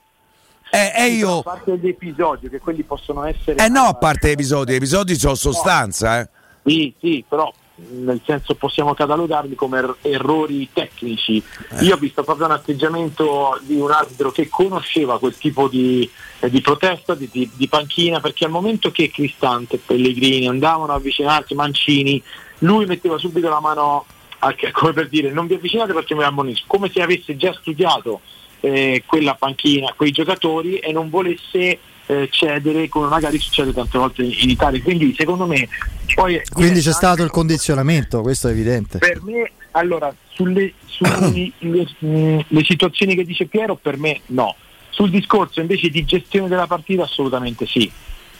[0.70, 1.40] Eh, e io.
[1.40, 4.76] a parte gli episodi che quelli possono essere Eh no, a parte gli episodi, gli
[4.76, 6.28] episodi sono sostanza, eh.
[6.64, 7.52] Sì, sì, però
[7.90, 11.42] nel senso possiamo catalogarli come er- errori tecnici.
[11.80, 16.10] Io ho visto proprio un atteggiamento di un arbitro che conosceva quel tipo di,
[16.40, 20.92] eh, di protesta, di, di- di panchina, perché al momento che Cristante e Pellegrini andavano
[20.92, 22.22] a avvicinarsi, Mancini,
[22.60, 24.06] lui metteva subito la mano,
[24.46, 28.20] al- come per dire non vi avvicinate perché mi ammonisco, come se avesse già studiato
[28.60, 34.22] eh, quella panchina, quei giocatori e non volesse eh, cedere come magari succede tante volte
[34.22, 34.80] in Italia.
[34.82, 35.68] Quindi secondo me
[36.14, 38.98] poi Quindi c'è stato il condizionamento, questo è evidente.
[38.98, 44.54] per me, allora, sulle, sulle le, mh, le situazioni che dice Piero, per me no.
[44.90, 47.90] Sul discorso invece di gestione della partita, assolutamente sì.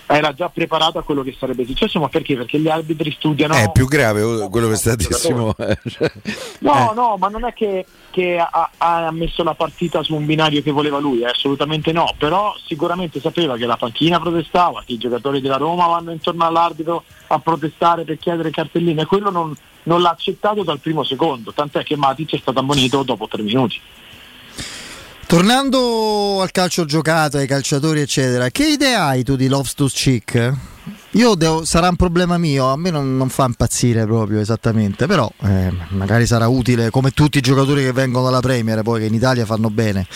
[0.08, 2.36] Era già preparato a quello che sarebbe successo, ma perché?
[2.36, 3.54] Perché gli arbitri studiano.
[3.54, 5.54] È più grave oh, quello che sta dicendo.
[6.60, 10.62] No, no, ma non è che, che ha, ha messo la partita su un binario
[10.62, 14.98] che voleva lui, eh, assolutamente no, però sicuramente sapeva che la panchina protestava, che i
[14.98, 19.52] giocatori della Roma vanno intorno all'arbitro a protestare per chiedere cartelline e quello non,
[19.84, 23.80] non l'ha accettato dal primo secondo, tant'è che Matic è stato ammonito dopo tre minuti.
[25.26, 30.52] Tornando al calcio giocato, ai calciatori, eccetera, che idea hai tu di Loftus Cheek?
[31.12, 35.28] Io devo- sarà un problema mio, a me non, non fa impazzire proprio esattamente, però
[35.42, 39.14] eh, magari sarà utile come tutti i giocatori che vengono dalla Premier, poi che in
[39.14, 40.06] Italia fanno bene.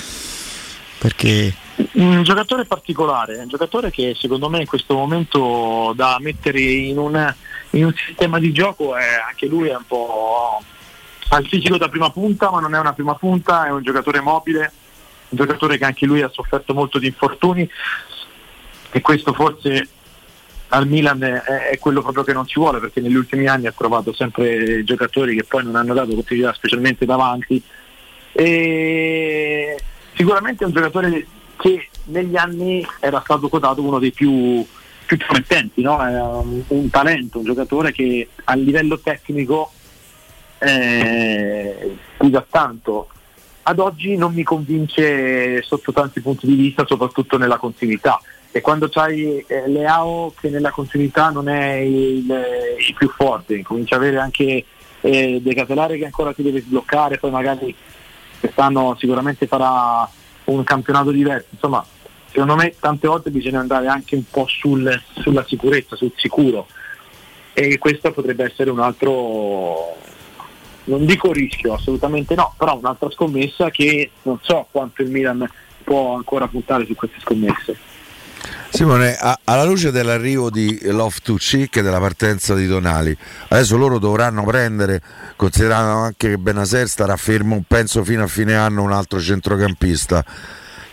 [0.98, 1.54] Perché
[1.94, 7.34] Un giocatore particolare, un giocatore che secondo me in questo momento da mettere in, una-
[7.70, 10.62] in un sistema di gioco è anche lui è un po'
[11.32, 14.20] ha il fisico da prima punta, ma non è una prima punta, è un giocatore
[14.20, 14.72] mobile,
[15.30, 17.68] un giocatore che anche lui ha sofferto molto di infortuni
[18.92, 19.88] e questo forse
[20.68, 24.12] al Milan è, quello proprio che non ci vuole perché negli ultimi anni ha trovato
[24.12, 27.62] sempre giocatori che poi non hanno dato continuità specialmente davanti
[28.32, 29.76] e
[30.14, 31.26] sicuramente è un giocatore
[31.56, 34.64] che negli anni era stato quotato uno dei più,
[35.04, 35.96] più promettenti, no?
[35.96, 39.72] Un, un talento, un giocatore che a livello tecnico
[40.58, 41.96] eh,
[42.48, 43.08] tanto.
[43.62, 48.20] Ad oggi non mi convince sotto tanti punti di vista, soprattutto nella continuità.
[48.52, 53.94] E quando c'hai eh, Leao che nella continuità non è il, il più forte, comincia
[53.94, 54.64] a avere anche
[55.02, 57.74] eh, De Catelare che ancora ti deve sbloccare, poi magari
[58.40, 60.08] quest'anno sicuramente farà
[60.44, 61.48] un campionato diverso.
[61.52, 61.84] Insomma,
[62.30, 66.66] secondo me tante volte bisogna andare anche un po' sul- sulla sicurezza, sul sicuro.
[67.52, 69.96] E questo potrebbe essere un altro,
[70.84, 75.48] non dico rischio, assolutamente no, però un'altra scommessa che non so quanto il Milan
[75.84, 77.76] può ancora puntare su queste scommesse.
[78.70, 83.16] Simone, a- alla luce dell'arrivo di Loftus-Cheek e della partenza di Tonali,
[83.48, 85.02] adesso loro dovranno prendere,
[85.36, 90.24] considerando anche che Benaser starà fermo, penso fino a fine anno, un altro centrocampista.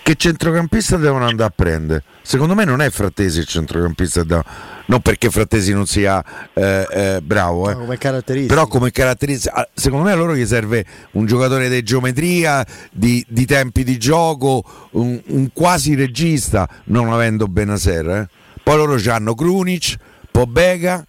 [0.08, 2.02] Che centrocampista devono andare a prendere?
[2.22, 4.42] Secondo me non è Frattesi il centrocampista, da-
[4.86, 6.24] non perché Frattesi non sia
[6.54, 7.74] eh, eh, bravo, eh.
[7.74, 7.98] come
[8.48, 13.22] però come caratteristica, ah, secondo me a loro gli serve un giocatore di geometria, di,
[13.28, 18.08] di tempi di gioco, un, un quasi regista, non avendo Benaser.
[18.08, 18.28] eh.
[18.64, 19.98] Poi loro hanno Krunic,
[20.32, 21.06] Pobega,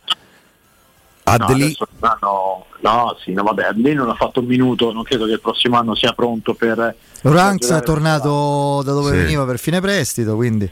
[1.32, 1.74] Adli.
[1.76, 5.40] quest'anno- no, sì, no, vabbè, Adli non ha fatto un minuto, non credo che il
[5.40, 6.94] prossimo anno sia pronto per...
[7.22, 9.16] Ranks è tornato da dove Sì.
[9.16, 10.70] veniva per fine prestito, quindi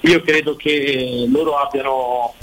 [0.00, 2.34] Io credo che loro abbiano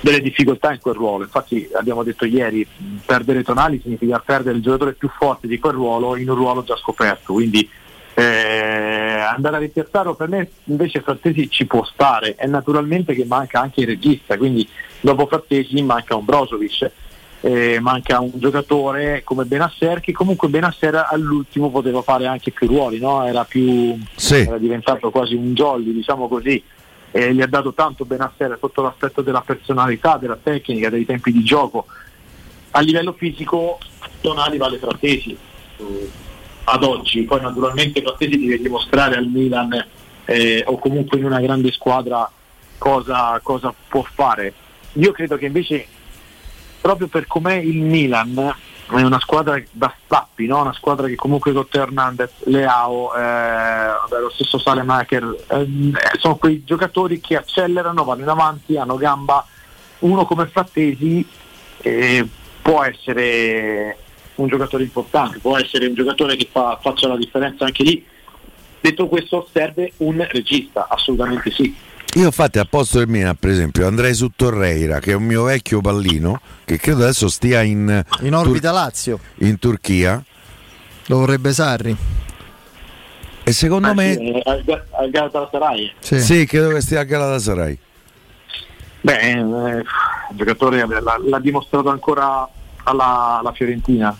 [0.00, 2.66] delle difficoltà in quel ruolo, infatti abbiamo detto ieri,
[3.04, 6.76] perdere Tonali significa perdere il giocatore più forte di quel ruolo in un ruolo già
[6.76, 7.68] scoperto, quindi
[8.14, 8.22] eh,
[9.34, 13.80] andare a ripiazzarlo per me invece Frattesi ci può stare, è naturalmente che manca anche
[13.80, 14.66] il regista, quindi
[15.00, 16.90] dopo Frattesi manca un Brozovic,
[17.40, 22.98] eh, manca un giocatore come Benasser che comunque Benasser all'ultimo poteva fare anche più ruoli,
[22.98, 23.24] no?
[23.24, 24.36] era, più, Sì.
[24.40, 26.62] era diventato quasi un jolly, diciamo così,
[27.10, 31.42] e gli ha dato tanto Benasser sotto l'aspetto della personalità, della tecnica, dei tempi di
[31.42, 31.86] gioco.
[32.72, 33.78] A livello fisico
[34.20, 35.36] Tonali vale Frattesi
[35.78, 36.10] eh,
[36.64, 39.86] ad oggi, poi naturalmente Frattesi deve dimostrare al Milan
[40.26, 42.30] eh, o comunque in una grande squadra
[42.76, 44.52] cosa, cosa può fare.
[44.98, 45.86] Io credo che invece
[46.80, 48.54] proprio per com'è il Milan
[48.90, 50.62] è una squadra da stappi, no?
[50.62, 56.64] una squadra che comunque con Hernandez, Leao, eh, vabbè, lo stesso Salemaker, eh, sono quei
[56.64, 59.46] giocatori che accelerano, vanno in avanti, hanno gamba.
[60.00, 61.26] Uno come Frattesi
[61.82, 62.26] eh,
[62.62, 63.98] può essere
[64.36, 68.04] un giocatore importante, può essere un giocatore che fa- faccia la differenza anche lì.
[68.80, 71.76] Detto questo serve un regista, assolutamente sì.
[72.18, 75.44] Io infatti al posto del Milan, per esempio, andrei su Torreira, che è un mio
[75.44, 80.20] vecchio pallino, che credo adesso stia in, in orbita Lazio in Turchia.
[81.06, 81.96] lo vorrebbe Sarri.
[83.44, 84.14] E secondo Ah, me...
[84.14, 85.92] sì, al, al Galatasaray.
[86.00, 86.44] Sì.
[86.44, 87.78] credo che stia a Galatasaray.
[89.02, 89.84] Beh, eh, il
[90.32, 92.48] giocatore l'ha, l'ha dimostrato ancora
[92.82, 94.14] alla, alla Fiorentina,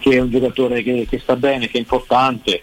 [0.00, 2.62] che è un giocatore che, che sta bene, che è importante.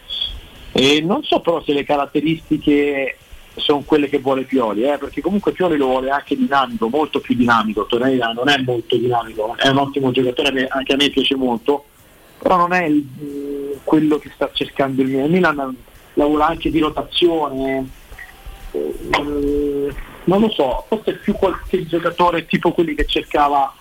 [0.73, 3.17] E non so però se le caratteristiche
[3.57, 7.35] sono quelle che vuole Pioli, eh, perché comunque Pioli lo vuole anche dinamico, molto più
[7.35, 7.85] dinamico.
[7.85, 11.85] Torreira non è molto dinamico, è un ottimo giocatore, me- anche a me piace molto,
[12.39, 15.25] però non è il- quello che sta cercando il Milan.
[15.25, 15.75] Il Milan
[16.13, 17.89] lavora anche di rotazione,
[18.71, 18.95] eh,
[20.23, 23.73] non lo so, forse più qualche giocatore tipo quelli che cercava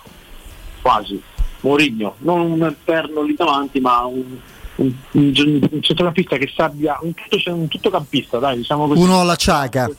[0.81, 1.21] quasi
[1.61, 4.39] Mourinho, non un perno lì davanti, ma un,
[4.77, 9.01] un, un, un centrocampista che sappia, un, tutto, un tuttocampista, dai, diciamo così.
[9.01, 9.89] Uno alla ciaga.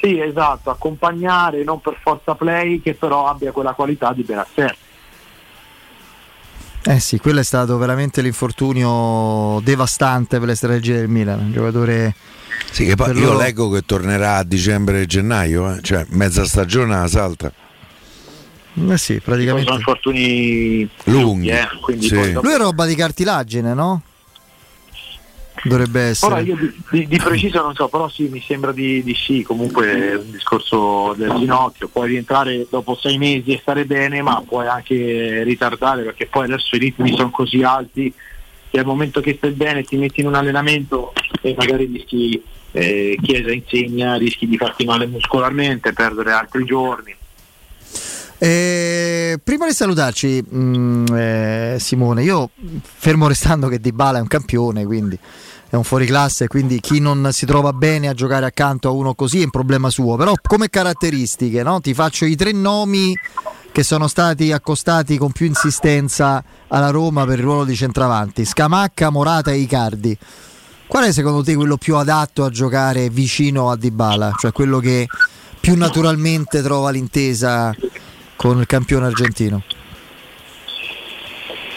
[0.00, 4.76] Sì, esatto, accompagnare non per forza play, che però abbia quella qualità di Benasser.
[6.82, 12.14] Eh sì, quello è stato veramente l'infortunio devastante per le strategie del Milan, un giocatore...
[12.70, 16.46] Sì, che poi io loro- leggo che tornerà a dicembre e gennaio, eh, cioè mezza
[16.46, 17.52] stagione la salta.
[18.72, 19.72] Eh sì, Sono praticamente...
[19.72, 22.32] infortuni Lunghi, eh, quindi sì.
[22.32, 24.02] dopo- Lui è roba di cartilagine, no?
[25.62, 26.32] Dovrebbe essere.
[26.32, 29.42] Ora io di, di- di preciso non so, però sì, mi sembra di, di sì,
[29.42, 34.42] comunque è un discorso del ginocchio, puoi rientrare dopo sei mesi e stare bene, ma
[34.46, 38.12] puoi anche ritardare perché poi adesso i ritmi sono così alti
[38.70, 43.18] che al momento che stai bene ti metti in un allenamento e magari rischi, eh,
[43.20, 47.14] Chiesa insegna, rischi di farti male muscolarmente, perdere altri giorni.
[48.42, 52.48] Eh, prima di salutarci, mh, eh, Simone, io
[52.80, 55.18] fermo restando che Dybala è un campione, quindi
[55.68, 59.42] è un fuoriclasse, quindi chi non si trova bene a giocare accanto a uno così
[59.42, 61.82] è un problema suo, però come caratteristiche, no?
[61.82, 63.14] ti faccio i tre nomi
[63.70, 69.10] che sono stati accostati con più insistenza alla Roma per il ruolo di centravanti, Scamacca,
[69.10, 70.16] Morata e Icardi.
[70.86, 75.06] Qual è secondo te quello più adatto a giocare vicino a Dybala, cioè quello che
[75.60, 77.76] più naturalmente trova l'intesa
[78.40, 79.62] con il campione argentino?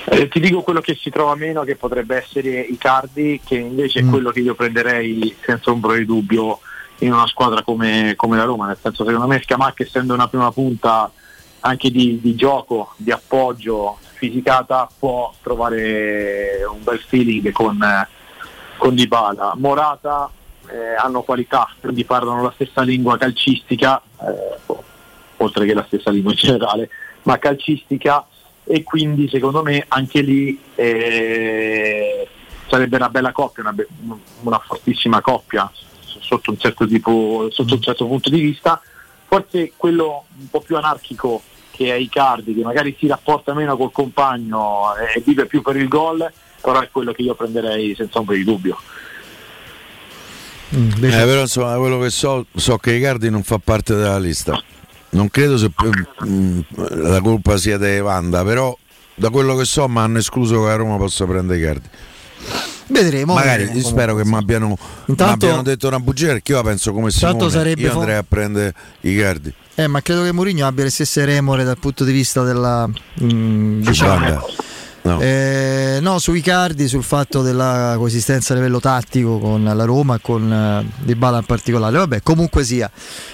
[0.06, 4.04] Eh, ti dico quello che si trova meno, che potrebbe essere Icardi, che invece è
[4.04, 4.10] Mm.
[4.10, 6.60] quello che io prenderei senza ombra di dubbio
[7.00, 10.50] in una squadra come, come la Roma, nel senso secondo me Scamacca essendo una prima
[10.54, 11.12] punta
[11.60, 17.78] anche di, di gioco, di appoggio, fisicata, può trovare un bel feeling con,
[18.78, 19.56] con Dybala.
[19.58, 20.32] Morata
[20.70, 24.62] eh, hanno qualità, quindi parlano la stessa lingua calcistica, eh,
[25.46, 26.90] oltre che la stessa lingua in generale,
[27.24, 28.26] ma calcistica
[28.66, 32.28] e quindi secondo me anche lì eh,
[32.68, 33.88] sarebbe una bella coppia, una, be-
[34.42, 35.70] una fortissima coppia
[36.20, 38.82] sotto un certo tipo, sotto un certo punto di vista.
[39.28, 41.42] Forse quello un po' più anarchico
[41.72, 45.88] che è Icardi, che magari si rapporta meno col compagno e vive più per il
[45.88, 48.78] gol, però è quello che io prenderei senza ombra di dubbio.
[50.76, 54.20] Mm, Eh, però insomma, da quello che so, so che Icardi non fa parte della
[54.20, 54.62] lista.
[55.14, 55.72] Non credo se
[56.26, 56.60] mm,
[56.90, 58.76] la colpa sia di Vanda, però
[59.16, 61.88] da quello che so mi hanno escluso che la Roma possa prendere Icardi.
[62.88, 63.34] Vedremo.
[63.34, 64.78] Magari vedremo spero che mi abbiano,
[65.64, 67.50] detto una bugia perché io la penso come Simone.
[67.50, 69.54] sarebbe Io andrei a prendere Icardi.
[69.76, 73.82] Eh, ma credo che Mourinho abbia le stesse remore dal punto di vista della mm,
[73.82, 74.42] diciamo, Vanda.
[75.06, 75.20] No.
[75.20, 80.20] Eh, no, su Icardi, sul fatto della coesistenza a livello tattico con la Roma e
[80.22, 81.98] con eh, Dybala in particolare.
[81.98, 82.90] Vabbè, comunque sia,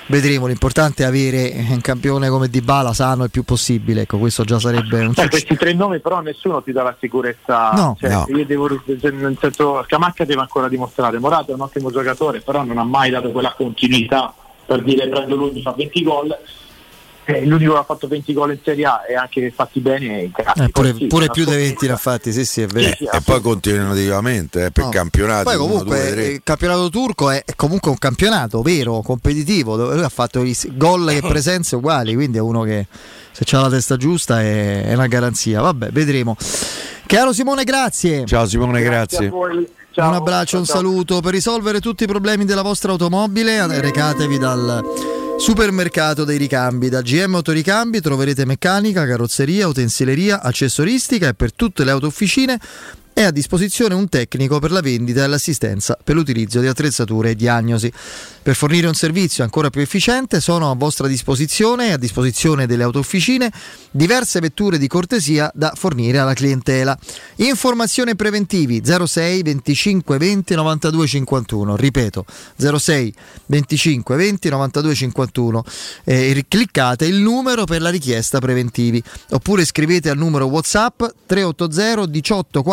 [0.07, 0.47] vedremo.
[0.47, 4.01] L'importante è avere un campione come Dybala sano il più possibile.
[4.01, 5.27] Ecco, questo già sarebbe un Eh, successo.
[5.29, 7.71] questi tre nomi però nessuno ti dà la sicurezza.
[7.73, 7.95] No.
[7.99, 8.25] Cioè, No.
[8.35, 11.19] Io devo, nel senso, Scamacca deve ancora dimostrare.
[11.19, 14.33] Morata è un ottimo giocatore, però non ha mai dato quella continuità
[14.65, 16.35] per dire prendo lui mi fa 20 gol.
[17.29, 20.21] Eh, l'unico che ha fatto 20 gol in Serie A e anche fatti bene è
[20.23, 20.61] Icardi.
[20.63, 21.85] Eh, pure Sì, pure più di 20 sconfitta.
[21.87, 22.95] ne ha fatti, sì, sì, è vero.
[23.11, 24.89] e poi continuativamente eh, per No.
[24.89, 25.43] campionati.
[25.43, 26.25] Poi uno, comunque due, tre.
[26.25, 30.43] il campionato turco è, è comunque un campionato vero, competitivo, dove lui ha fatto
[30.73, 32.87] gol e presenze uguali, quindi è uno che
[33.31, 35.61] se ha la testa giusta è, è una garanzia.
[35.61, 36.35] Vabbè, vedremo.
[37.05, 38.25] Caro Simone, grazie.
[38.25, 39.27] Ciao Simone, grazie.
[39.27, 39.67] a voi.
[39.95, 41.19] un abbraccio, un saluto.
[41.21, 44.83] Per risolvere tutti i problemi della vostra automobile, eh, recatevi dal
[45.39, 46.89] supermercato dei ricambi.
[46.89, 52.59] Da GM Autoricambi troverete meccanica, carrozzeria, utensileria, accessoristica e per tutte le autofficine
[53.19, 57.35] è a disposizione un tecnico per la vendita e l'assistenza per l'utilizzo di attrezzature e
[57.35, 57.91] diagnosi.
[58.41, 62.83] Per fornire un servizio ancora più efficiente sono a vostra disposizione e a disposizione delle
[62.83, 63.51] autofficine
[63.91, 66.97] diverse vetture di cortesia da fornire alla clientela.
[67.35, 71.75] Informazioni preventivi 06 25 20 92 51.
[71.75, 72.25] Ripeto
[72.55, 73.13] 06
[73.47, 75.63] 25 20 92 51.
[76.05, 82.63] Eh, cliccate il numero per la richiesta preventivi oppure scrivete al numero WhatsApp 380 18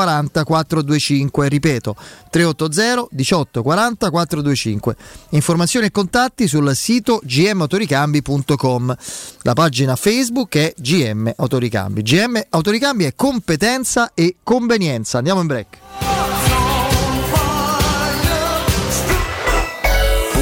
[0.45, 1.49] 40 425.
[1.49, 1.97] Ripeto
[2.31, 4.97] 380 18 40 425.
[5.31, 8.97] Informazioni e contatti sul sito gmautoricambi.com.
[9.43, 12.03] La pagina Facebook è GM Autoricambi.
[12.03, 15.19] GM Autoricambi è competenza e convenienza.
[15.19, 16.06] Andiamo in break.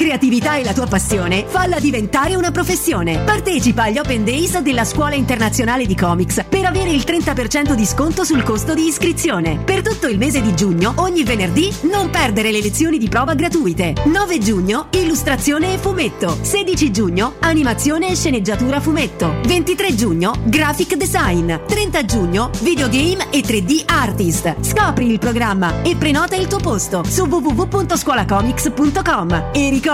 [0.00, 3.18] Creatività è la tua passione, falla diventare una professione.
[3.18, 8.24] Partecipa agli Open Days della Scuola Internazionale di Comics per avere il 30% di sconto
[8.24, 9.60] sul costo di iscrizione.
[9.62, 13.92] Per tutto il mese di giugno, ogni venerdì, non perdere le lezioni di prova gratuite.
[14.06, 16.34] 9 giugno, illustrazione e fumetto.
[16.40, 19.34] 16 giugno, animazione e sceneggiatura fumetto.
[19.44, 21.52] 23 giugno, graphic design.
[21.66, 24.62] 30 giugno, videogame e 3D artist.
[24.62, 29.48] Scopri il programma e prenota il tuo posto su www.scuolacomics.com.
[29.52, 29.89] E ricorda,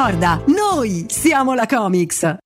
[0.49, 2.46] noi siamo la Comics.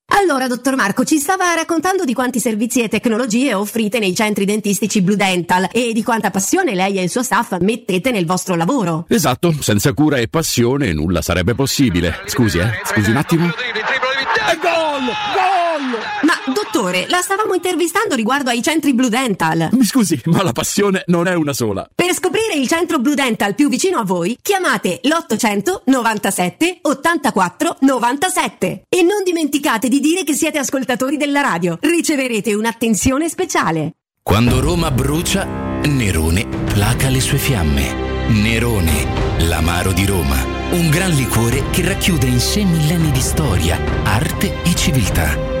[0.19, 5.01] Allora, dottor Marco, ci stava raccontando di quanti servizi e tecnologie offrite nei centri dentistici
[5.01, 9.05] Blue Dental e di quanta passione lei e il suo staff mettete nel vostro lavoro.
[9.07, 12.21] Esatto, senza cura e passione nulla sarebbe possibile.
[12.25, 12.81] Scusi, eh?
[12.83, 13.45] Scusi un attimo.
[13.45, 15.05] E gol!
[15.33, 15.60] Gol!
[16.21, 19.69] Ma, dottore, la stavamo intervistando riguardo ai centri Blue Dental.
[19.71, 21.87] Mi scusi, ma la passione non è una sola.
[21.93, 28.83] Per scoprire il centro Blue Dental più vicino a voi, chiamate l'800 97 84 97
[28.87, 31.77] e non dimenticate di dire che siete ascoltatori della radio.
[31.79, 33.93] Riceverete un'attenzione speciale.
[34.23, 38.09] Quando Roma brucia, Nerone placa le sue fiamme.
[38.27, 40.59] Nerone, l'amaro di Roma.
[40.71, 45.60] Un gran liquore che racchiude in sé millenni di storia, arte e civiltà.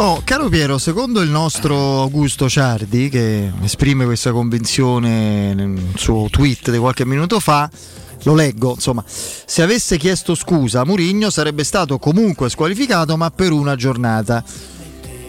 [0.00, 6.70] Oh, caro Piero, secondo il nostro Augusto Ciardi, che esprime questa convinzione nel suo tweet
[6.70, 7.68] di qualche minuto fa,
[8.22, 13.50] lo leggo, insomma, se avesse chiesto scusa a Murigno sarebbe stato comunque squalificato, ma per
[13.50, 14.44] una giornata.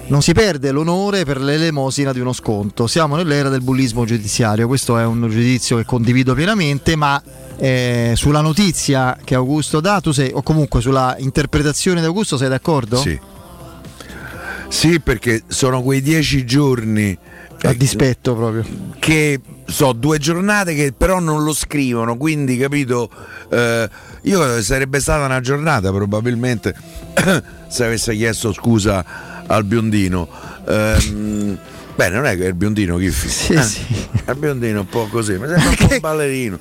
[0.05, 2.85] Non si perde l'onore per l'elemosina di uno sconto.
[2.85, 4.67] Siamo nell'era del bullismo giudiziario.
[4.67, 7.19] Questo è un giudizio che condivido pienamente, ma
[7.57, 12.49] eh, sulla notizia che Augusto dà, tu sei, o comunque sulla interpretazione di Augusto, sei
[12.49, 12.97] d'accordo?
[12.97, 13.19] Sì.
[14.69, 17.17] Sì, perché sono quei dieci giorni.
[17.63, 18.63] A dispetto proprio.
[18.97, 23.09] Che so, due giornate che però non lo scrivono, quindi capito.
[23.49, 23.89] eh,
[24.23, 26.73] io sarebbe stata una giornata probabilmente
[27.67, 29.03] se avesse chiesto scusa
[29.45, 30.27] al biondino.
[30.67, 31.57] Ehm,
[31.95, 33.83] beh, non è che è il biondino chi Sì, eh, sì.
[34.27, 36.59] Il biondino un po' così, mi sembra un po' un ballerino.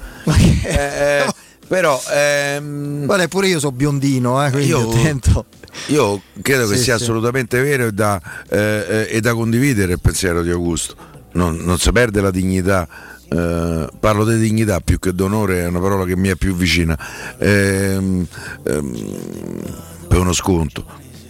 [0.64, 1.26] Eh, eh,
[1.68, 5.47] però ehm, Guarda, pure io sono biondino, eh, quindi Io- attento.
[5.89, 7.03] Io credo che Sì, sia sì.
[7.03, 10.95] assolutamente vero e da, eh, eh, e da condividere il pensiero di Augusto.
[11.32, 12.89] Non, non si perde la dignità.
[13.31, 16.99] eh, parlo di dignità più che d'onore, è una parola che mi è più vicina.
[17.39, 18.27] Ehm,
[18.65, 19.62] ehm,
[20.09, 20.85] per uno sconto.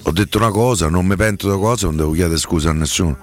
[0.05, 3.19] Ho detto una cosa, non mi pento di cosa, non devo chiedere scusa a nessuno.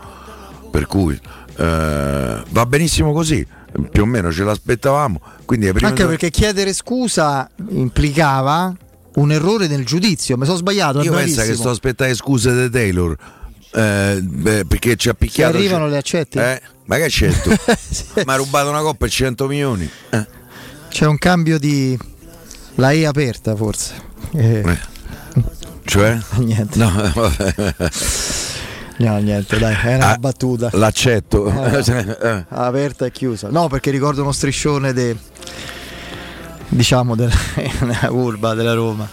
[0.69, 1.17] Per cui
[1.57, 3.47] eh, va benissimo così,
[3.89, 5.21] più o meno ce l'aspettavamo.
[5.81, 8.75] Anche perché chiedere scusa implicava
[9.15, 10.37] un errore nel giudizio.
[10.37, 11.01] Mi sono sbagliato.
[11.01, 13.15] Io penso che sto aspettando scuse di Taylor.
[13.71, 15.53] eh, beh, perché ci ha picchiato.
[15.53, 16.37] Se arrivano, le accetti?
[16.37, 17.49] Eh, ma che accetto?
[18.15, 19.89] Mi ha rubato una coppa e 100 milioni.
[20.11, 20.27] Eh.
[20.89, 21.97] C'è un cambio di.
[22.75, 23.93] La E aperta, forse.
[24.33, 24.77] Eh,
[25.85, 26.17] Cioè?
[26.39, 26.77] Niente.
[26.77, 26.91] No.
[28.97, 30.69] No, niente, dai, è una Ah, battuta.
[30.73, 31.47] L'accetto.
[31.47, 31.83] Eh,
[32.21, 32.45] Eh.
[32.47, 33.49] aperta e chiusa.
[33.49, 35.15] No, perché ricordo uno striscione de,
[36.69, 37.33] diciamo della,
[37.79, 39.07] della curva della Roma.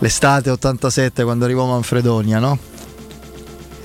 [0.00, 2.58] L'estate 87 quando arrivò Manfredonia, no?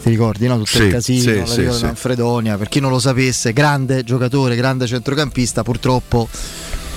[0.04, 0.58] Ti ricordi, no?
[0.58, 1.84] Tutto Sì, il casino, sì, sì.
[1.86, 2.58] Manfredonia.
[2.58, 6.28] Per chi non lo sapesse, grande giocatore, grande centrocampista, purtroppo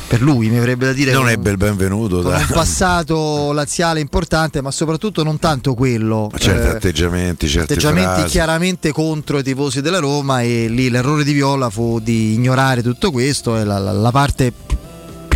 [0.09, 2.21] per lui mi avrebbe da dire Non ebbe il benvenuto.
[2.23, 2.37] Da.
[2.37, 6.31] un passato laziale importante, ma soprattutto non tanto quello.
[6.37, 8.29] Certi eh, atteggiamenti, certi atteggiamenti frasi.
[8.31, 13.11] chiaramente contro i tifosi della Roma e lì l'errore di Viola fu di ignorare tutto
[13.13, 14.53] questo e la, la- la parte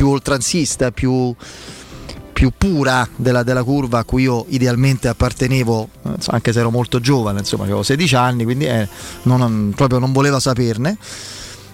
[0.01, 1.35] più oltranzista, più,
[2.33, 7.01] più pura della, della curva a cui io idealmente appartenevo, eh, anche se ero molto
[7.01, 8.89] giovane, insomma avevo 16 anni, quindi eh,
[9.25, 10.97] non- proprio non voleva saperne.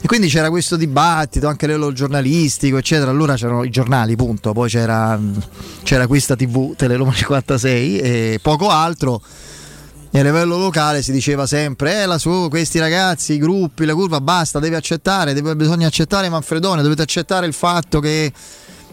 [0.01, 3.12] E quindi c'era questo dibattito anche a livello giornalistico, eccetera.
[3.12, 4.53] Allora c'erano i giornali, punto.
[4.53, 5.16] Poi c'era,
[5.85, 9.23] c'era questa TV Teleroma 56 e poco altro.
[10.16, 13.93] E a livello locale si diceva sempre: eh, la su, questi ragazzi, i gruppi, la
[13.93, 18.32] curva, basta, deve accettare, deve- bisogna accettare Manfredonia, dovete accettare il fatto che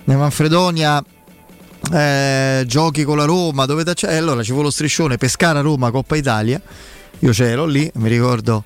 [0.04, 1.02] Manfredonia
[1.94, 4.18] eh, giochi con la Roma, dovete accettare.
[4.18, 6.62] Allora ci fu lo striscione Pescara-Roma Coppa Italia.
[7.20, 8.66] Io c'ero lì, mi ricordo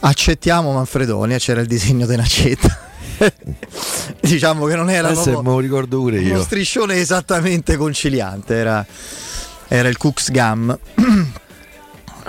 [0.00, 2.78] accettiamo Manfredonia, c'era il disegno di Nacetta.
[4.20, 6.42] diciamo che non era Adesso proprio me lo ricordo pure uno io.
[6.42, 8.86] striscione esattamente conciliante, era,
[9.68, 10.78] era il Cux Gam.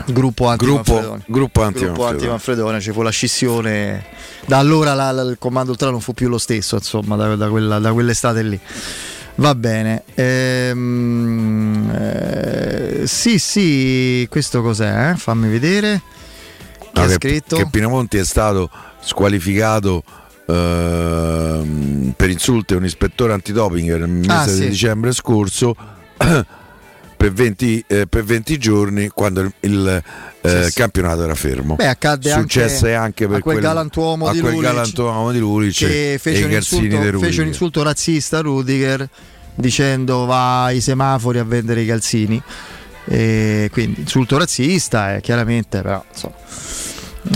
[0.08, 1.24] Gruppo anti Gruppo, Manfredonia.
[1.28, 2.12] gruppo anti Gruppo Manfredonia.
[2.34, 4.06] anti-Manfredonia, ci fu la scissione.
[4.46, 7.50] Da allora la- la- il comando ultra non fu più lo stesso, insomma, da, da
[7.50, 8.60] quella- da quell'estate lì.
[9.36, 10.04] Va bene.
[10.16, 15.12] Ehm, eh, sì, sì, questo cos'è?
[15.12, 15.16] eh?
[15.16, 16.02] Fammi vedere.
[16.80, 17.56] Chi No, ha che, scritto?
[17.56, 18.70] che Pinamonti è stato
[19.02, 20.04] squalificato
[20.48, 24.70] ehm, per insulti a un ispettore antidoping nel mese Ah, di sì.
[24.70, 25.76] dicembre scorso
[27.20, 30.04] per 20, eh, per 20 giorni quando il, il,
[30.40, 30.74] eh, Sì, sì.
[30.78, 31.76] campionato era fermo.
[31.76, 35.40] Beh, accadde Successe anche anche, per a quel quel- galantuomo di quel Lulic, galantuomo di
[35.40, 39.10] Lulic che fece un, insulto, fece un insulto razzista a Rudiger
[39.54, 42.42] dicendo va ai semafori a vendere i calzini.
[43.04, 46.36] E quindi insulto razzista e chiaramente però insomma,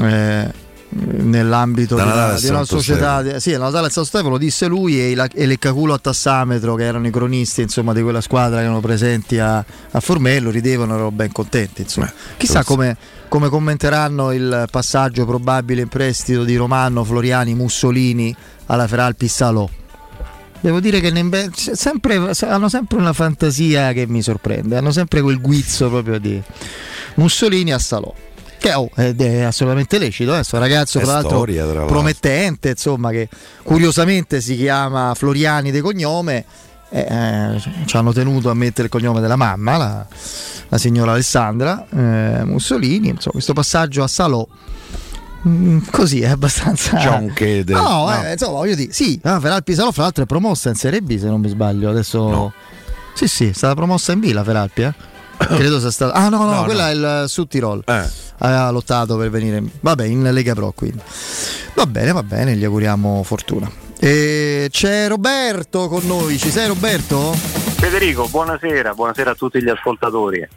[0.10, 0.54] eh,
[0.96, 3.40] nell'ambito di di una società Stefano.
[3.40, 6.76] sì, a Natale a San Stefano lo disse lui e, il- e Leccaculo a tassametro
[6.76, 10.94] che erano i cronisti insomma, di quella squadra che erano presenti a, a Formello ridevano
[10.94, 12.12] erano ben contenti insomma.
[12.38, 12.68] chissà forse.
[12.74, 12.98] come,
[13.28, 18.36] come commenteranno il passaggio probabile in prestito di Romano, Floriani, Mussolini
[18.68, 19.68] alla Feralpi Salò
[20.60, 25.42] Devo dire che Nembe- sempre- hanno sempre una fantasia che mi sorprende, hanno sempre quel
[25.42, 26.42] guizzo proprio di
[27.16, 28.14] Mussolini a Salò.
[28.64, 31.88] Che oh, ed è assolutamente lecito, eh, questo ragazzo È tra l'altro, storia, tra l'altro.
[31.94, 33.28] promettente, insomma, che
[33.62, 36.46] curiosamente si chiama Floriani di cognome,
[36.90, 40.08] eh, eh, ci hanno tenuto a mettere il cognome della mamma, la,
[40.70, 44.48] la signora Alessandra eh, Mussolini, insomma, questo passaggio a Salò.
[45.46, 46.98] mm, Così è abbastanza.
[47.00, 47.74] John Cade.
[47.74, 48.24] No, No.
[48.24, 51.20] eh, insomma, voglio dire, sì, ah, Feralpi Salò, fra l'altro è promossa in Serie B,
[51.20, 51.90] se non mi sbaglio.
[51.90, 52.54] Adesso.
[53.14, 54.94] Sì, sì, è stata promossa in B la Feralpi, eh?
[55.38, 56.14] Credo sia stata.
[56.14, 57.08] Ah, no, no, No, quella no.
[57.20, 57.84] è il Sud Tirol.
[57.86, 58.10] Eh.
[58.40, 59.58] Aveva lottato per venire.
[59.58, 61.02] in- Vabbè, in Lega Pro quindi.
[61.76, 63.70] Va bene, va bene, gli auguriamo fortuna.
[64.00, 67.32] E c'è Roberto con noi, ci sei Roberto?
[67.34, 70.48] Federico, buonasera, buonasera a tutti gli ascoltatori.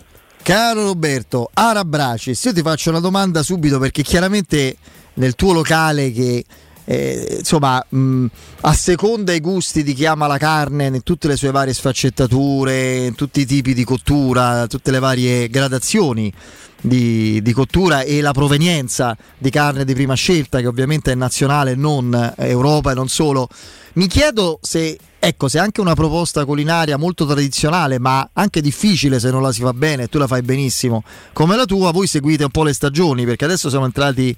[0.43, 4.77] Caro Roberto, Arabracis, io ti faccio una domanda subito perché chiaramente
[5.15, 6.45] nel tuo locale che
[6.87, 8.27] eh, insomma mh,
[8.63, 13.07] a seconda i gusti di chi ama la carne in tutte le sue varie sfaccettature,
[13.07, 16.33] in tutti i tipi di cottura, tutte le varie gradazioni
[16.81, 21.75] di, di cottura e la provenienza di carne di prima scelta che ovviamente è nazionale,
[21.75, 23.49] non Europa e non solo.
[23.95, 29.31] Mi chiedo se, ecco, se anche una proposta culinaria molto tradizionale, ma anche difficile se
[29.31, 31.03] non la si fa bene, tu la fai benissimo,
[31.33, 34.37] come la tua, voi seguite un po' le stagioni, perché adesso siamo entrati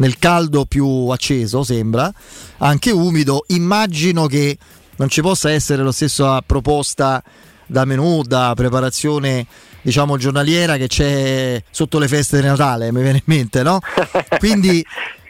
[0.00, 2.12] nel caldo più acceso, sembra,
[2.58, 3.44] anche umido.
[3.48, 4.56] Immagino che
[4.96, 7.22] non ci possa essere la stessa proposta
[7.66, 9.46] da menù, da preparazione
[9.82, 13.78] diciamo giornaliera che c'è sotto le feste di Natale, mi viene in mente, no?
[14.38, 14.84] Quindi,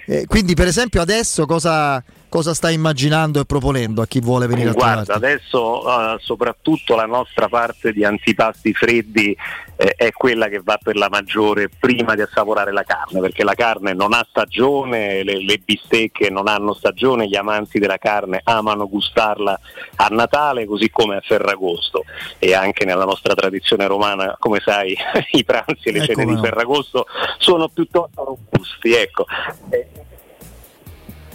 [0.06, 4.70] eh, quindi per esempio adesso cosa, cosa stai immaginando e proponendo a chi vuole venire
[4.70, 5.24] a Guarda, trovarti?
[5.24, 9.36] adesso eh, soprattutto la nostra parte di antipasti freddi
[9.80, 13.54] eh, è quella che va per la maggiore prima di assaporare la carne, perché la
[13.54, 18.86] carne non ha stagione, le, le bistecche non hanno stagione, gli amanti della carne amano
[18.86, 19.58] gustarla
[19.96, 22.04] a Natale così come a Ferragosto
[22.38, 24.94] e anche nella nostra tradizione romana, come sai,
[25.32, 26.40] i pranzi e le Ecco cene di.
[26.40, 27.06] Ferragosto
[27.38, 28.92] sono piuttosto robusti.
[28.92, 29.24] Ecco.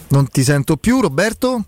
[0.09, 1.63] Non ti sento più Roberto?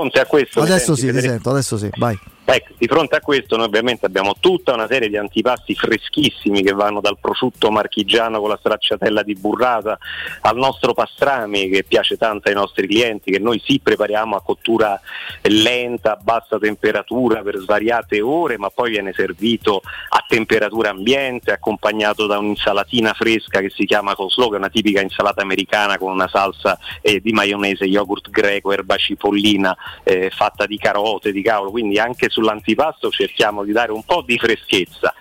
[0.00, 2.18] fronte a questo Adesso senti, sì, ti sento, adesso sì, vai.
[2.52, 6.72] Ecco, di fronte a questo noi ovviamente abbiamo tutta una serie di antipasti freschissimi che
[6.72, 9.96] vanno dal prosciutto marchigiano con la stracciatella di burrata
[10.40, 15.00] al nostro pastrami che piace tanto ai nostri clienti, che noi sì prepariamo a cottura
[15.42, 22.26] lenta, a bassa temperatura per svariate ore, ma poi viene servito a temperatura ambiente, accompagnato
[22.26, 26.26] da un'insalatina fresca che si chiama coleslaw, che è una tipica insalata americana con una
[26.26, 32.00] salsa eh, di maionese, yogurt greco, erba cipollina, eh, fatta di carote, di cavolo, quindi
[32.00, 35.14] anche sull'antipasto cerchiamo di dare un po' di freschezza.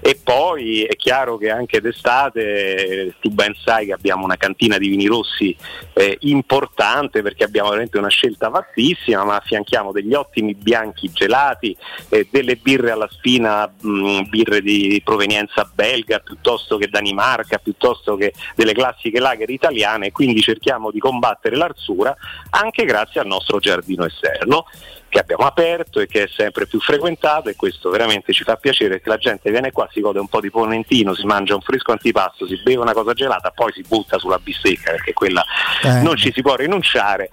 [0.00, 4.88] E poi è chiaro che anche d'estate tu ben sai che abbiamo una cantina di
[4.88, 5.56] vini rossi
[5.94, 11.74] eh, importante perché abbiamo veramente una scelta vastissima, ma affianchiamo degli ottimi bianchi gelati,
[12.10, 18.34] eh, delle birre alla spina, mh, birre di provenienza belga piuttosto che Danimarca, piuttosto che
[18.54, 22.14] delle classiche lager italiane, quindi cerchiamo di combattere l'arsura
[22.50, 24.66] anche grazie al nostro giardino esterno
[25.14, 29.00] che abbiamo aperto e che è sempre più frequentato e questo veramente ci fa piacere
[29.00, 31.92] che la gente viene qua, si gode un po' di ponentino, si mangia un fresco
[31.92, 35.44] antipasto, si beve una cosa gelata, poi si butta sulla bistecca perché quella
[35.84, 36.00] Eh.
[36.02, 37.30] non ci si può rinunciare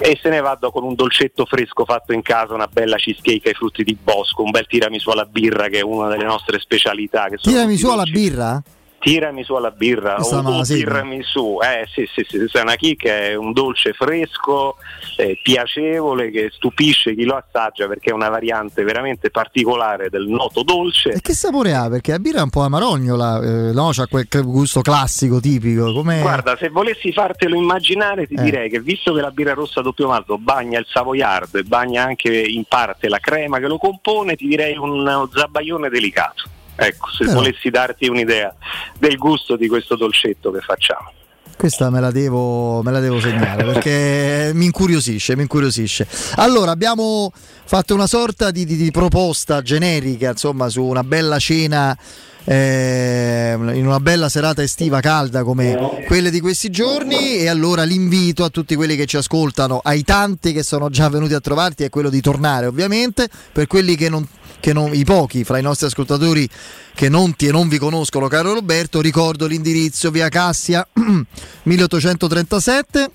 [0.00, 3.50] e se ne va do- con un dolcetto fresco fatto in casa, una bella cheesecake
[3.50, 7.28] ai frutti di bosco, un bel tiramisù alla birra che è una delle nostre specialità.
[7.28, 7.54] Che sono
[9.00, 10.16] Tirami su alla birra?
[10.16, 10.78] Questa o, segno.
[10.84, 14.76] tiramisù, eh sì sì sì, una chicca, è un dolce fresco,
[15.16, 20.62] eh, piacevole che stupisce chi lo assaggia perché è una variante veramente particolare del noto
[20.62, 21.12] dolce.
[21.12, 21.88] E che sapore ha?
[21.88, 23.88] Perché la birra è un po' amarognola, eh, no?
[23.92, 25.94] C'ha quel gusto classico, tipico.
[25.94, 26.20] Come...
[26.20, 28.42] Guarda, se volessi fartelo immaginare ti Eh.
[28.42, 32.38] direi che visto che la birra rossa doppio malto bagna il savoiardo e bagna anche
[32.38, 36.48] in parte la crema che lo compone, ti direi un zabaione delicato.
[36.82, 38.54] Ecco, se Però- volessi darti un'idea
[38.98, 41.12] del gusto di questo dolcetto che facciamo.
[41.56, 46.06] Questa me la devo, me la devo segnare perché mi incuriosisce, mi incuriosisce.
[46.36, 51.94] Allora, abbiamo fatto una sorta di, di- di proposta generica, insomma, su una bella cena.
[52.50, 57.36] Eh, in una bella serata estiva calda come quelle di questi giorni.
[57.36, 61.34] E allora l'invito a tutti quelli che ci ascoltano ai tanti che sono già venuti
[61.34, 63.28] a trovarti è quello di tornare ovviamente.
[63.52, 64.26] Per quelli che non,
[64.58, 66.48] che non i pochi fra i nostri ascoltatori
[66.92, 70.86] che non ti e non vi conoscono caro Roberto ricordo l'indirizzo via Cassia
[71.62, 73.10] 1837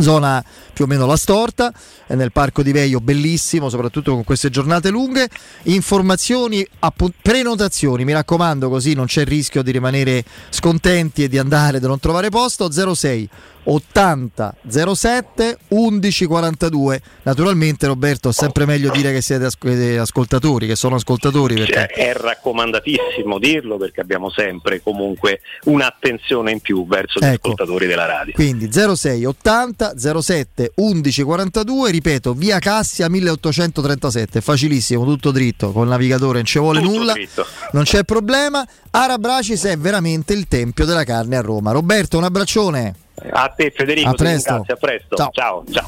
[0.00, 0.42] zona
[0.72, 1.72] più o meno la storta
[2.06, 5.28] è nel parco di Veio bellissimo soprattutto con queste giornate lunghe.
[5.64, 11.38] Informazioni appu- prenotazioni mi raccomando così non c'è il rischio di rimanere scontenti e di
[11.38, 12.70] andare di non trovare posto.
[12.70, 13.28] 06
[13.64, 20.76] 80 07 11 42 naturalmente Roberto è sempre meglio dire che siete eh, ascoltatori che
[20.76, 27.18] sono ascoltatori perché Cioè, è raccomandatissimo dirlo perché abbiamo sempre comunque un'attenzione in più verso
[27.20, 27.48] gli Ecco.
[27.52, 28.32] ascoltatori della radio.
[28.34, 36.38] Quindi 06 80 07 11 42, ripeto, via Cassia 1837, facilissimo, tutto dritto, col navigatore
[36.38, 37.46] non ci vuole nulla, dritto.
[37.72, 38.66] non c'è problema.
[38.90, 41.72] Arabracis è veramente il tempio della carne a Roma.
[41.72, 42.94] Roberto, un abbraccione.
[43.32, 44.64] A te Federico, A presto.
[44.66, 45.16] a presto.
[45.16, 45.30] Ciao.
[45.32, 45.64] ciao.
[45.70, 45.86] ciao.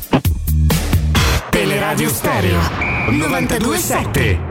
[1.51, 2.59] Teleradio Stereo
[3.11, 4.51] 927.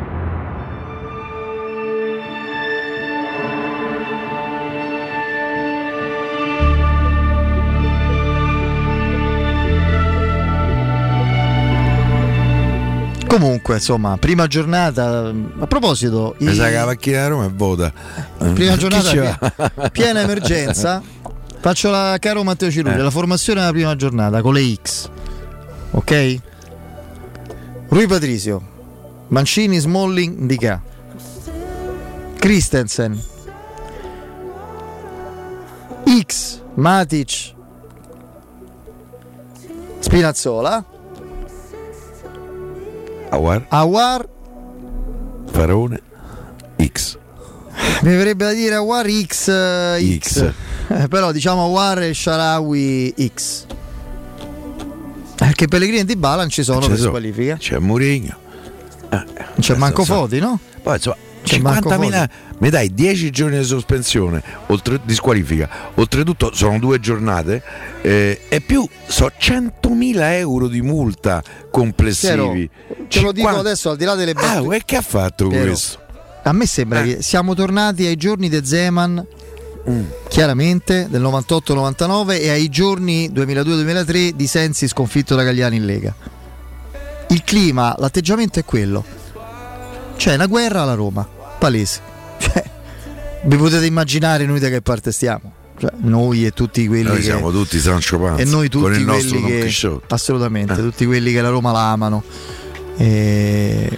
[13.28, 17.50] Comunque, insomma, prima giornata, a proposito, Mi i- sa che la macchina da Roma è
[17.50, 17.92] vuota.
[18.54, 21.02] prima giornata piena emergenza.
[21.62, 23.04] Faccio la caro Matteo Cirulli, Eh.
[23.04, 25.10] la formazione della prima giornata con le X.
[25.92, 26.38] Ok?
[27.90, 28.62] Rui Patrizio,
[29.28, 30.82] Mancini, Smalling, Dica.
[32.40, 33.22] Christensen.
[36.26, 37.54] X, Matic.
[40.00, 40.84] Spinazzola.
[43.30, 44.28] Awar, Awar.
[45.52, 46.02] Farone,
[46.78, 47.18] X.
[48.02, 50.40] Mi verrebbe da dire Awar X, eh, X.
[50.40, 50.54] X.
[50.94, 53.66] Eh, però diciamo Awar e Sharawi X.
[55.36, 57.56] Perché Pellegrini e Di Bala non ci sono Ci per squalifica.
[57.58, 58.38] C'è Mourinho.
[59.10, 59.26] Non
[59.60, 60.14] c'è manco so.
[60.14, 60.60] Foti, no?
[60.82, 66.54] Poi insomma, C'è Marco 50.000 mi dai 10 giorni di sospensione oltre, di squalifica oltretutto
[66.54, 67.64] sono due giornate
[68.04, 71.42] eh, e più so 100.000 euro di multa
[71.72, 74.76] complessivi Piero, te lo dico 50 adesso al di là delle ah battute.
[74.76, 76.00] e che ha fatto Piero, questo?
[76.44, 79.26] A me sembra che siamo tornati ai giorni di Zeman,
[80.28, 86.14] chiaramente, del 98-99 e ai giorni 2002-2003 di Sensi sconfitto da Gagliani in Lega.
[87.30, 89.04] Il clima, l'atteggiamento è quello.
[90.18, 91.28] C'è una guerra alla Roma,
[91.58, 92.10] palese.
[92.42, 92.64] Cioè,
[93.44, 95.54] vi potete immaginare noi da che parte stiamo?
[95.80, 97.24] Cioè, noi e tutti quelli noi che...
[97.24, 99.72] siamo tutti Sancho Panza e noi tutti con il nostro che
[100.10, 100.76] assolutamente Eh.
[100.76, 102.24] tutti quelli che la Roma la amano
[102.98, 103.90] e,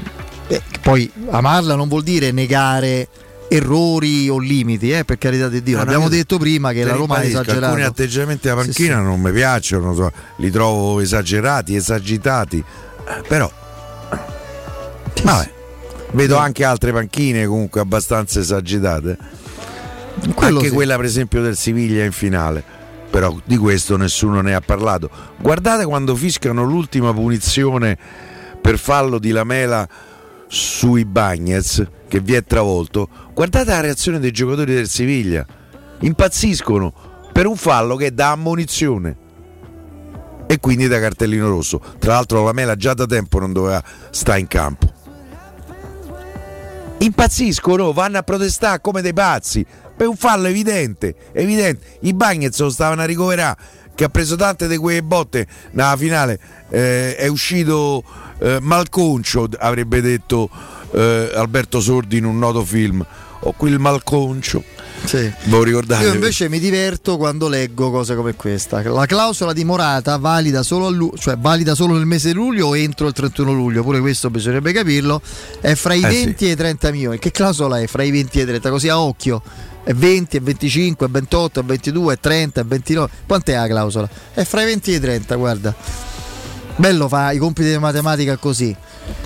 [0.47, 3.07] e poi amarla non vuol dire negare
[3.55, 5.77] errori o limiti eh, per carità di Dio.
[5.77, 7.65] No, abbiamo detto prima che la Roma ha esagerato.
[7.65, 9.03] alcuni atteggiamenti Sì, panchina sì.
[9.03, 13.51] non mi piacciono so, li trovo esagerati esagitati eh, però
[15.23, 15.51] vabbè
[16.11, 19.17] vedo anche altre panchine comunque abbastanza esagitate
[20.33, 20.73] Quello anche sì.
[20.73, 22.81] quella per esempio del Siviglia in finale
[23.13, 25.07] però di questo nessuno ne ha parlato.
[25.37, 27.95] Guardate quando fiscano l'ultima punizione
[28.59, 29.87] per fallo di Lamela
[30.47, 35.43] sui Bagnets che vi è travolto guardate la reazione dei giocatori del Siviglia.
[36.01, 36.93] Impazziscono
[37.31, 39.17] per un fallo che è da ammonizione.
[40.45, 41.81] E quindi da cartellino rosso.
[41.97, 44.93] Tra l'altro Lamela già da tempo non doveva stare in campo.
[46.99, 49.65] Impazziscono, vanno a protestare come dei pazzi.
[49.97, 51.97] Per un fallo evidente, evidente.
[52.01, 53.57] I Bagnets lo stavano a ricoverare
[53.95, 56.39] che ha preso tante di quelle botte nella finale.
[56.69, 58.03] Eh, è uscito
[58.37, 60.49] eh, malconcio avrebbe detto
[60.93, 63.05] eh, Alberto Sordi in un noto film
[63.45, 64.63] o quel malconcio
[65.05, 65.29] Sì.
[66.07, 68.81] Io invece mi diverto quando leggo cose come questa.
[68.89, 72.77] La clausola di Morata valida solo, lu- cioè valida solo nel mese di luglio o
[72.77, 75.21] entro il 31 luglio, pure questo bisognerebbe capirlo.
[75.59, 77.19] È fra i Eh 20 e i 30 milioni.
[77.19, 78.69] Che clausola è fra i 20 e i 30?
[78.69, 79.41] Così a occhio.
[79.83, 83.09] È 20, è 25, è 28, è 22, è 30, è 29.
[83.27, 84.09] Quant'è la clausola?
[84.33, 85.75] È fra i 20 e i 30, guarda.
[86.75, 88.75] Bello fa i compiti di matematica così.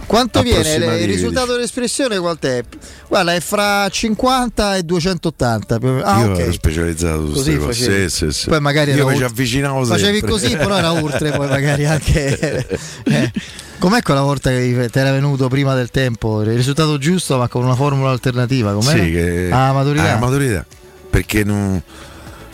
[0.06, 2.18] Quanto viene il risultato dell'espressione?
[2.18, 2.64] Quant'è?
[3.08, 5.80] Guarda, è fra 50 e 280.
[5.80, 6.06] più o meno.
[6.06, 6.40] Ah, Io ok.
[6.40, 8.10] ero specializzato su Così cose.
[8.10, 8.50] Sì, sì, sì.
[8.50, 10.30] Poi magari Io ci avvicinavo Facevi sempre.
[10.30, 12.68] così, però era oltre, poi magari anche.
[13.04, 13.32] eh.
[13.80, 16.42] Com'è quella volta che ti era venuto prima del tempo?
[16.42, 18.74] Il risultato giusto, ma con una formula alternativa?
[18.74, 19.04] Com'era?
[19.04, 19.50] Sì, che...
[19.52, 20.14] Ah, maturità.
[20.14, 20.66] Ah, maturità.
[21.10, 21.82] Perché non...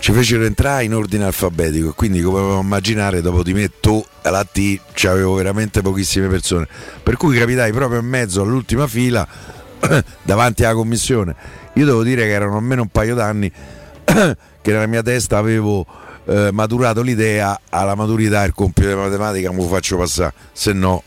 [0.04, 4.06] ci fecero entrare in ordine alfabetico e quindi come potevamo immaginare dopo di me tu
[4.24, 6.68] alla T c'avevo veramente pochissime persone.
[7.02, 9.26] Per cui capitai proprio in mezzo all'ultima fila
[10.22, 11.34] davanti alla commissione
[11.76, 13.50] io devo dire che erano almeno un paio d'anni
[14.04, 15.86] che nella mia testa avevo
[16.26, 21.04] eh, maturato l'idea alla maturità il compito di matematica me lo faccio passare se no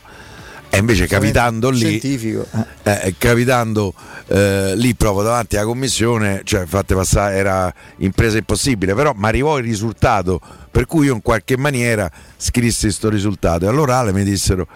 [0.69, 2.45] e invece capitando lì, Scientifico.
[2.83, 3.93] eh, eh, capitando
[4.27, 9.57] eh, lì proprio davanti alla commissione, cioè fatte passare, era impresa impossibile, però mi arrivò
[9.57, 10.39] il risultato,
[10.69, 14.67] per cui io in qualche maniera scrissi questo risultato e all'orale mi dissero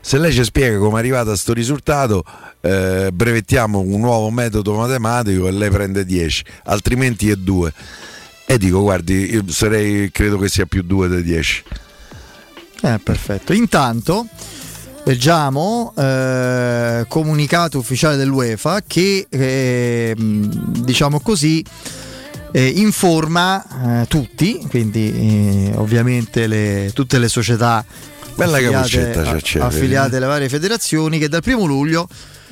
[0.00, 2.24] se lei ci spiega come è arrivato a questo risultato
[2.60, 7.72] eh, brevettiamo un nuovo metodo matematico e lei prende 10 altrimenti è 2
[8.46, 11.64] e dico guardi io sarei credo che sia più 2 dei 10
[12.80, 13.52] Eh, perfetto.
[13.52, 14.26] Intanto
[15.08, 21.64] leggiamo eh, comunicato ufficiale dell'UEFA che eh, diciamo così
[22.52, 27.82] eh, informa eh, tutti, quindi eh, ovviamente le- tutte le società
[28.82, 29.18] affiliate,
[29.62, 32.06] a- affiliate alle varie federazioni che dal primo luglio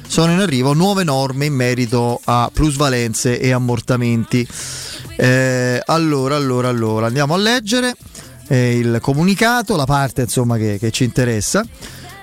[0.08, 4.46] sono in arrivo nuove norme in merito a plusvalenze e ammortamenti.
[5.16, 7.94] Eh, allora, allora, allora, andiamo a leggere
[8.48, 11.62] eh, il comunicato, la parte insomma che, che ci interessa.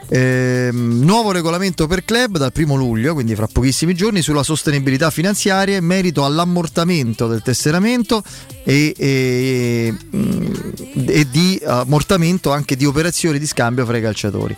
[0.10, 5.78] Ehm, nuovo regolamento per club dal primo luglio, quindi fra pochissimi giorni, sulla sostenibilità finanziaria
[5.78, 8.24] in merito all'ammortamento del tesseramento
[8.64, 9.94] e, e-
[11.08, 14.56] e di ammortamento anche di operazioni di scambio fra i calciatori.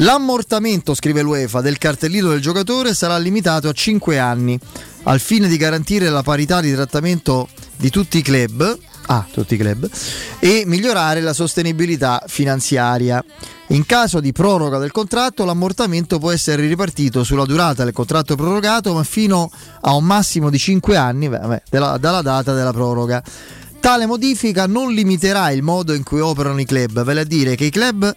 [0.00, 4.58] L'ammortamento, scrive l'UEFA, del cartellino del giocatore sarà limitato a 5 anni
[5.04, 9.56] al fine di garantire la parità di trattamento di tutti i club, ah, tutti i
[9.56, 9.88] club
[10.38, 13.24] e migliorare la sostenibilità finanziaria.
[13.70, 18.94] In caso di proroga del contratto, l'ammortamento può essere ripartito sulla durata del contratto prorogato,
[18.94, 23.20] ma fino a un massimo di 5 anni vabbè, della- dalla data della proroga.
[23.80, 27.64] Tale modifica non limiterà il modo in cui operano i club, vale a dire che
[27.64, 28.14] i club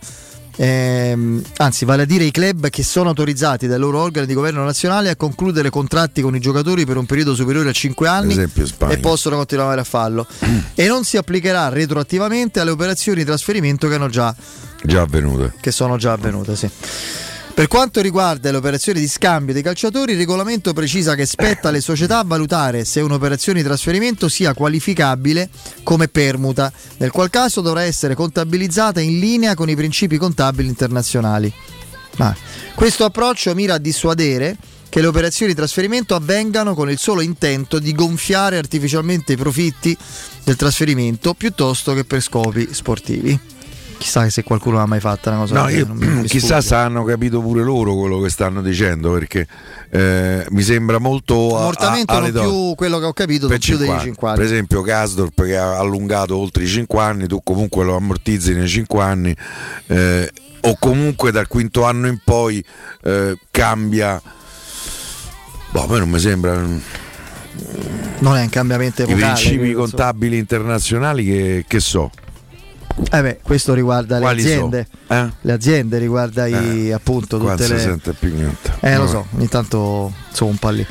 [0.61, 4.63] ehm, anzi vale a dire i club che sono autorizzati dai loro organi di governo
[4.63, 8.67] nazionale a concludere contratti con i giocatori per un periodo superiore a 5 anni esempio
[8.89, 10.27] e possono continuare a farlo.
[10.75, 14.35] E non si applicherà retroattivamente alle operazioni di trasferimento che, hanno già,
[14.83, 15.53] già avvenute.
[15.59, 16.69] Che sono già avvenute sì.
[17.59, 21.81] Per quanto riguarda le operazioni di scambio dei calciatori, il regolamento precisa che spetta alle
[21.81, 25.49] società valutare se un'operazione di trasferimento sia qualificabile
[25.83, 31.53] come permuta, nel qual caso dovrà essere contabilizzata in linea con i principi contabili internazionali.
[32.15, 32.33] Ma
[32.75, 34.55] questo approccio mira a dissuadere
[34.87, 39.97] che le operazioni di trasferimento avvengano con il solo intento di gonfiare artificialmente i profitti
[40.45, 43.58] del trasferimento piuttosto che per scopi sportivi.
[43.99, 47.61] Chissà se qualcuno l'ha mai fatta una cosa No, io- chissà se hanno capito pure
[47.63, 49.45] loro quello che stanno dicendo perché
[49.91, 53.87] eh, mi sembra molto Ammortamento a- non più quello che ho capito, per più dei
[53.87, 54.03] 50.
[54.05, 54.37] 5 anni.
[54.37, 58.69] Per esempio Kasdorp che ha allungato oltre i 5 anni, tu comunque lo ammortizzi nei
[58.69, 59.35] 5 anni
[59.87, 60.31] eh,
[60.61, 62.63] o comunque dal quinto anno in poi
[63.03, 64.21] eh, cambia.
[65.71, 66.53] Boh, a me non mi sembra
[68.19, 69.33] Non è un cambiamento i epocale.
[69.33, 72.09] principi quello, contabili internazionali che, che so.
[73.11, 74.87] Eh beh, questo riguarda le Quali aziende.
[75.07, 75.13] so?
[75.13, 75.29] Eh?
[75.41, 78.73] Le aziende riguarda i, appunto Qua tutte non si le sente più niente.
[78.81, 79.11] Eh lo Vabbè.
[79.11, 80.85] so, ogni tanto sono un po' lì.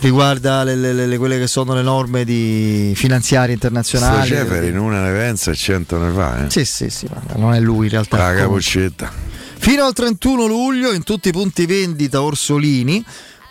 [0.00, 4.28] Riguarda le, le- le- quelle che sono le norme di finanziarie Sto internazionali.
[4.28, 6.44] Ceferin una ne pensa e cento ne fa.
[6.44, 6.50] Eh?
[6.50, 8.18] Sì, sì, sì, ma non è lui in realtà.
[8.18, 9.10] La capoccetta.
[9.58, 13.02] Fino al 31 luglio in tutti i punti vendita Orsolini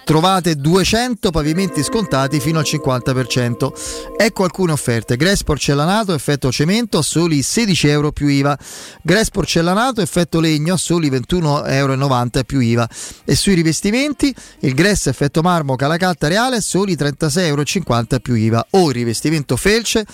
[0.06, 3.72] trovate 200 pavimenti scontati fino al 50%.
[4.16, 5.18] Ecco alcune offerte.
[5.18, 8.58] Gress porcellanato effetto cemento a soli 16 euro più IVA.
[9.02, 12.88] Gress porcellanato effetto legno a soli 21,90 euro più IVA.
[13.26, 18.68] E sui rivestimenti il Gress effetto marmo calacatta reale a soli 36,50 euro più IVA.
[18.72, 20.06] O il rivestimento felce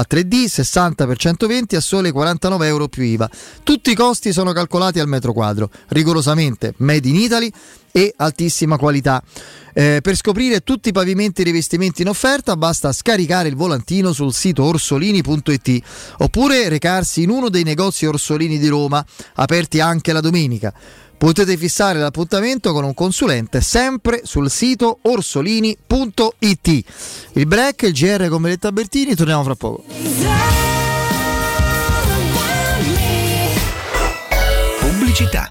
[0.00, 3.28] a 3D 60 per 120 a sole 49 euro più IVA.
[3.62, 7.52] Tutti i costi sono calcolati al metro quadro, rigorosamente made in Italy
[7.92, 9.22] e altissima qualità.
[9.74, 14.32] Eh, per scoprire tutti i pavimenti e rivestimenti in offerta basta scaricare il volantino sul
[14.32, 15.82] sito orsolini.it
[16.18, 19.04] oppure recarsi in uno dei negozi Orsolini di Roma,
[19.34, 20.72] aperti anche la domenica.
[21.20, 26.84] Potete fissare l'appuntamento con un consulente sempre sul sito orsolini.it.
[27.34, 29.84] Il break, il GR con Meletta Bertini, torniamo fra poco.
[34.78, 35.50] Pubblicità.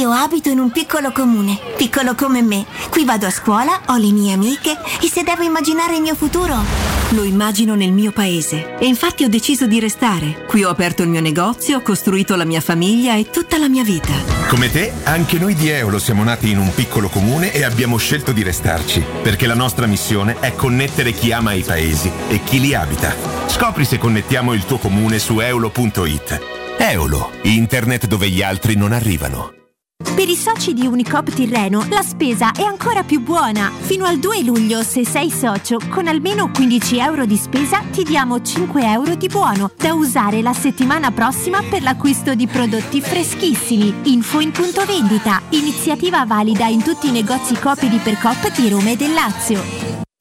[0.00, 2.64] Io abito in un piccolo comune, piccolo come me.
[2.88, 6.54] Qui vado a scuola, ho le mie amiche e se devo immaginare il mio futuro,
[7.10, 10.46] Lo immagino nel mio paese e infatti ho deciso di restare.
[10.46, 13.82] Qui ho aperto il mio negozio, ho costruito la mia famiglia e tutta la mia
[13.82, 14.12] vita.
[14.48, 18.32] Come te, anche noi di Eolo siamo nati in un piccolo comune e abbiamo scelto
[18.32, 22.74] di restarci, perché la nostra missione è connettere chi ama i paesi e chi li
[22.74, 23.14] abita.
[23.48, 26.40] Scopri se connettiamo il tuo comune su eolo.it.
[26.78, 29.59] Eolo, internet dove gli altri non arrivano.
[30.20, 33.72] Per i soci di Unicop Tirreno la spesa è ancora più buona.
[33.74, 38.42] Fino al 2 luglio, se sei socio, con almeno 15 euro di spesa ti diamo
[38.42, 43.94] 5 euro di buono da usare la settimana prossima per l'acquisto di prodotti freschissimi.
[44.12, 45.40] Info in punto vendita.
[45.52, 49.89] Iniziativa valida in tutti i negozi Coop di Percop di Roma e del Lazio.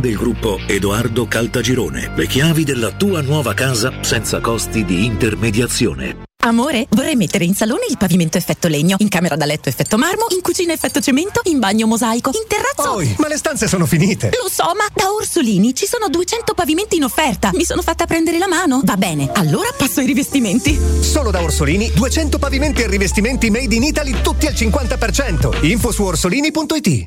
[0.00, 2.12] del gruppo Edoardo Caltagirone.
[2.14, 6.26] Le chiavi della tua nuova casa senza costi di intermediazione.
[6.44, 10.26] Amore, vorrei mettere in salone il pavimento effetto legno, in camera da letto effetto marmo,
[10.30, 12.94] in cucina effetto cemento, in bagno mosaico, in terrazzo.
[12.94, 14.30] Poi, ma le stanze sono finite.
[14.40, 17.50] Lo so, ma da Orsolini ci sono 200 pavimenti in offerta.
[17.54, 18.80] Mi sono fatta prendere la mano.
[18.84, 20.78] Va bene, allora passo ai rivestimenti.
[21.00, 25.66] Solo da Orsolini 200 pavimenti e rivestimenti made in Italy tutti al 50%.
[25.66, 27.06] Info su orsolini.it.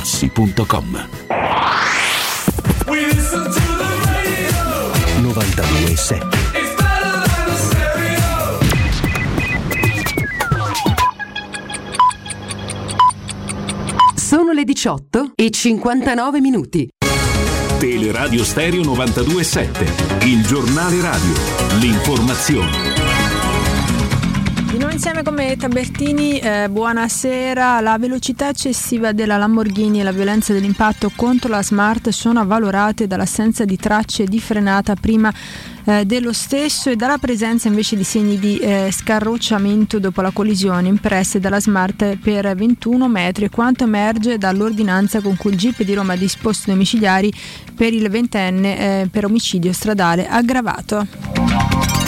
[0.01, 1.07] artigianamaterassi.com.
[5.21, 6.39] 92.7
[14.15, 16.87] Sono le 18 e 59 minuti.
[17.79, 21.33] Teleradio Stereo 92.7, il giornale radio,
[21.79, 23.00] l'informazione.
[24.71, 27.81] Di nuovo insieme con Tabertini, eh, buonasera.
[27.81, 33.65] La velocità eccessiva della Lamborghini e la violenza dell'impatto contro la Smart sono avvalorate dall'assenza
[33.65, 35.29] di tracce di frenata prima
[35.83, 40.87] eh, dello stesso e dalla presenza invece di segni di eh, scarrocciamento dopo la collisione
[40.87, 46.13] impresse dalla Smart per 21 metri, quanto emerge dall'ordinanza con cui il GIP di Roma
[46.13, 47.29] ha disposto domiciliari
[47.75, 52.00] per il ventenne eh, per omicidio stradale aggravato.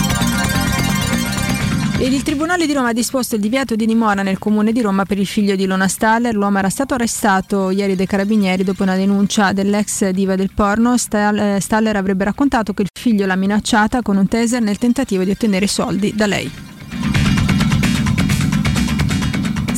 [2.04, 5.06] Ed il Tribunale di Roma ha disposto il divieto di dimora nel comune di Roma
[5.06, 6.36] per il figlio di Lona Staller.
[6.36, 10.98] L'uomo era stato arrestato ieri dai carabinieri dopo una denuncia dell'ex diva del porno.
[10.98, 15.66] Staller avrebbe raccontato che il figlio l'ha minacciata con un taser nel tentativo di ottenere
[15.66, 16.52] soldi da lei.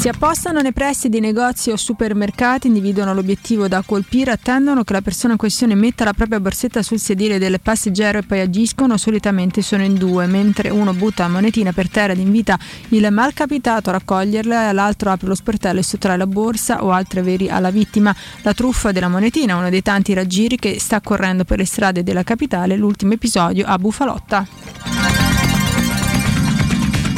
[0.06, 5.02] Si appostano nei pressi di negozi o supermercati, individuano l'obiettivo da colpire, attendono che la
[5.02, 9.64] persona in questione metta la propria borsetta sul sedile del passeggero e poi agiscono, solitamente
[9.64, 12.56] sono in due, mentre uno butta la monetina per terra ed invita
[12.90, 17.50] il malcapitato a raccoglierla, l'altro apre lo sportello e sottrae la borsa o altri averi
[17.50, 18.16] alla vittima.
[18.44, 22.22] La truffa della monetina, uno dei tanti raggiri che sta correndo per le strade della
[22.22, 25.25] capitale, l'ultimo episodio a Bufalotta.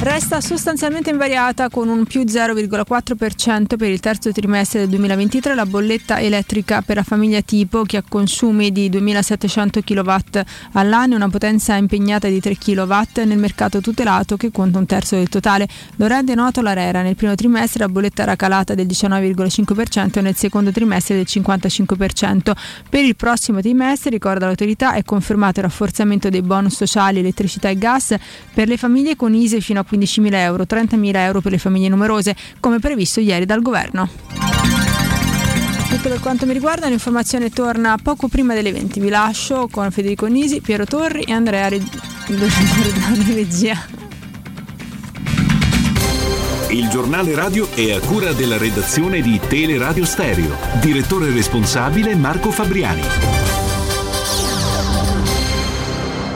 [0.10, 6.22] Resta sostanzialmente invariata con un più 0,4% per il terzo trimestre del 2023 la bolletta
[6.22, 10.16] elettrica per la famiglia tipo che ha consumi di 2700 kW
[10.72, 12.94] all'anno e una potenza impegnata di 3 kW
[13.26, 15.68] nel mercato tutelato che conta un terzo del totale.
[15.98, 17.02] Lo rende noto l'ARERA.
[17.02, 22.52] Nel primo trimestre la bolletta era calata del 19,5% e nel secondo trimestre del 55%.
[22.90, 27.78] Per il prossimo trimestre, ricorda l'autorità, è confermato il rafforzamento dei bonus sociali elettricità e
[27.78, 28.16] gas
[28.54, 32.36] per le famiglie con ISE fino a 15.000 euro, 30.000 euro per le famiglie numerose,
[32.60, 34.10] come previsto ieri dal governo.
[35.90, 39.00] Tutto per quanto mi riguarda, l'informazione torna poco prima delle 20.
[39.00, 41.82] Vi lascio con Federico Nisi, Piero Torri e Andrea Re...
[43.34, 43.76] Regia.
[46.70, 50.56] Il giornale radio è a cura della redazione di Teleradio Stereo.
[50.82, 53.02] Direttore responsabile Marco Fabriani.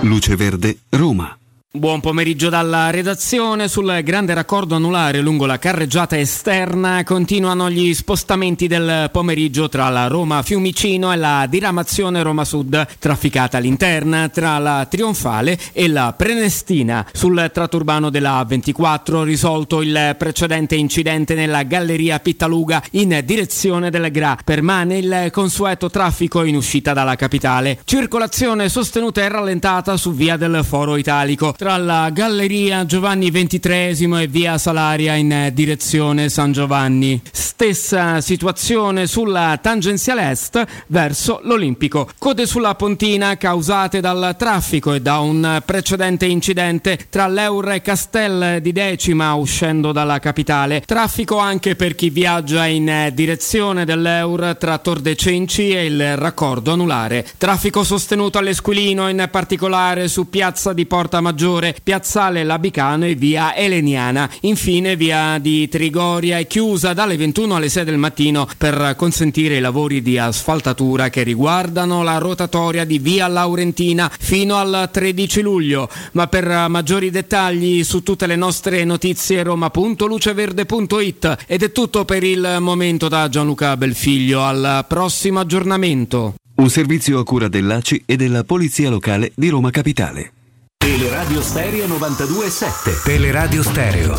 [0.02, 1.41] Luce Verde, Roma.
[1.73, 3.69] Buon pomeriggio dalla redazione.
[3.69, 10.07] Sul grande raccordo anulare lungo la carreggiata esterna continuano gli spostamenti del pomeriggio tra la
[10.07, 17.07] Roma Fiumicino e la diramazione Roma Sud, trafficata all'interna tra la Trionfale e la Prenestina.
[17.14, 24.11] Sul tratto urbano della 24 risolto il precedente incidente nella galleria Pittaluga in direzione del
[24.11, 24.38] Gra.
[24.43, 27.80] Permane il consueto traffico in uscita dalla capitale.
[27.85, 34.26] Circolazione sostenuta e rallentata su via del Foro Italico tra la Galleria Giovanni XXIII e
[34.26, 37.22] via Salaria in direzione San Giovanni.
[37.32, 42.10] Stessa situazione sulla tangenziale est verso l'Olimpico.
[42.18, 48.60] Code sulla Pontina causate dal traffico e da un precedente incidente tra l'Eur e Castel
[48.60, 50.82] di Decima uscendo dalla capitale.
[50.84, 57.24] Traffico anche per chi viaggia in direzione dell'Eur tra Tor Cenci e il raccordo anulare.
[57.38, 61.50] Traffico sostenuto all'Esquilino in particolare su piazza di Porta Maggiore
[61.84, 64.30] Piazzale Labicano e via Eleniana.
[64.41, 69.60] Infine via di Trigoria è chiusa dalle 21 alle 6 del mattino per consentire i
[69.60, 75.90] lavori di asfaltatura che riguardano la rotatoria di via Laurentina fino al 13 luglio.
[76.14, 82.57] Ma per maggiori dettagli su tutte le nostre notizie roma.luceverde.it ed è tutto per il
[82.60, 84.44] momento da Gianluca Belfiglio.
[84.44, 86.36] Al prossimo aggiornamento.
[86.56, 90.34] Un servizio a cura dell'ACI e della Polizia Locale di Roma Capitale.
[90.82, 94.16] Teleradio Stereo 92.7 Teleradio Stereo.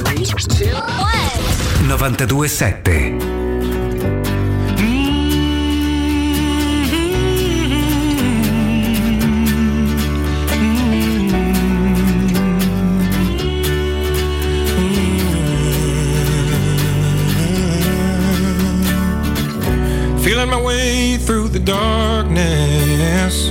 [1.89, 3.43] 92.7
[20.23, 23.51] Feeling way through the darkness,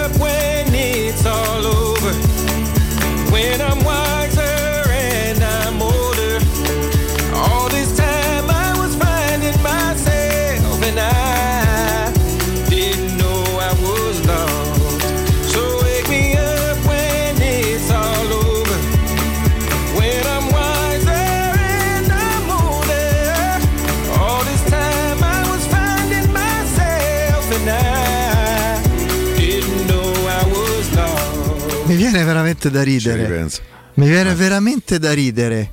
[32.11, 33.47] viene veramente da ridere.
[33.93, 35.69] Mi viene veramente da ridere.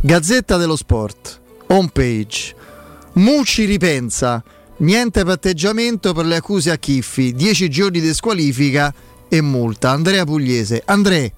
[0.00, 2.54] Gazzetta dello Sport, homepage.
[3.14, 4.42] Muci ripensa.
[4.80, 7.32] Niente patteggiamento per le accuse a Chiffi.
[7.32, 8.92] 10 giorni di squalifica
[9.28, 9.90] e multa.
[9.90, 10.82] Andrea Pugliese.
[10.84, 11.28] Andrea,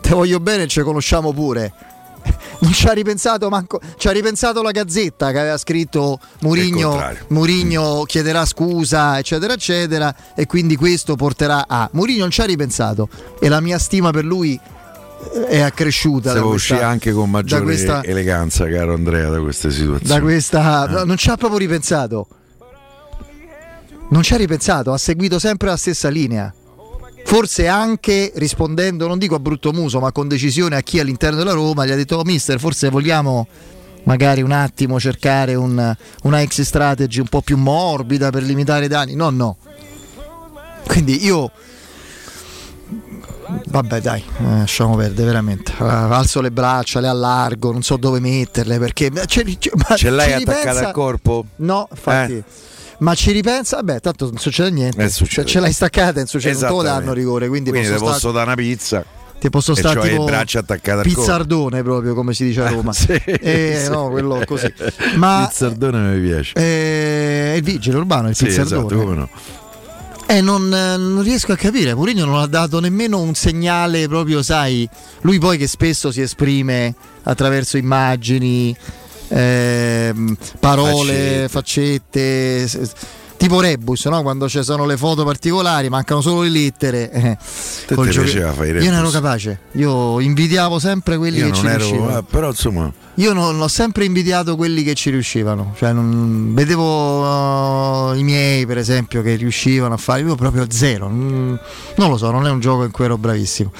[0.00, 1.72] te voglio bene, ci conosciamo pure.
[2.60, 3.80] Non ci ha ripensato manco.
[3.96, 7.02] Ci ha ripensato la gazzetta che aveva scritto Murigno.
[7.28, 10.14] Murigno chiederà scusa, eccetera, eccetera.
[10.36, 11.88] E quindi questo porterà a.
[11.92, 13.08] Murigno non ci ha ripensato.
[13.40, 14.58] E la mia stima per lui
[15.34, 16.30] eh, è accresciuta.
[16.30, 20.14] Questa- uscire anche con maggiore questa- eleganza, caro Andrea, da queste situazioni.
[20.14, 20.92] da questa Eh.
[20.92, 22.26] no, non ci ha proprio ripensato
[24.10, 26.52] non ci ha ripensato ha seguito sempre la stessa linea
[27.32, 31.52] forse anche rispondendo non dico a brutto muso ma con decisione a chi all'interno della
[31.52, 33.46] Roma gli ha detto "Oh, mister forse vogliamo
[34.02, 38.88] magari un attimo cercare un- una exit strategy un po' più morbida per limitare i
[38.88, 39.56] danni no no
[40.86, 41.50] quindi io
[43.66, 45.72] Vabbè, dai, eh, lasciamo perdere veramente.
[45.78, 49.10] Eh, alzo le braccia, le allargo, non so dove metterle perché.
[49.10, 49.44] ma Ce,
[49.96, 51.44] ce- l'hai attaccata ripensa- al corpo?
[51.56, 52.32] No, infatti.
[52.36, 52.44] Eh.
[53.02, 55.02] Ma ci ripensa, vabbè, tanto non succede niente.
[55.02, 55.46] Eh, succede.
[55.46, 57.48] Se ce l'hai staccata, non succede, non te danno rigore.
[57.48, 59.04] Quindi, Quindi posso posso dare una pizza.
[59.40, 62.92] ti posso stare le tipo braccia attaccate al pizzardone proprio come si dice a Roma.
[62.92, 63.90] Sì, Eh, sì.
[63.90, 64.72] no, quello così.
[65.16, 66.52] Ma Pizzardone mi piace.
[66.54, 68.86] eh, è il vigile urbano, il Sì, pizzardone.
[68.86, 69.28] esatto, come no.
[70.28, 71.94] Eh, non, non riesco a capire.
[71.94, 74.88] Mourinho non ha dato nemmeno un segnale proprio, sai,
[75.22, 78.74] lui poi che spesso si esprime attraverso immagini,
[79.32, 82.66] ehm, parole, faccette.
[82.68, 82.92] s-
[83.42, 84.22] Tipo Rebus, no?
[84.22, 87.10] quando ci sono le foto particolari, mancano solo le lettere.
[87.10, 87.20] eh,
[87.88, 91.46] Te te gioco- piaceva fare i Io non ero capace, io invidiavo sempre quelli Io
[91.50, 92.18] che ci ero, riuscivano.
[92.18, 98.10] eh, però insomma, Io non ho sempre invidiato quelli che ci riuscivano, cioè non- vedevo
[98.12, 101.54] uh, i miei per esempio che riuscivano a fare, io proprio zero, Mm,
[101.96, 103.72] non lo so, non è un gioco in cui ero bravissimo.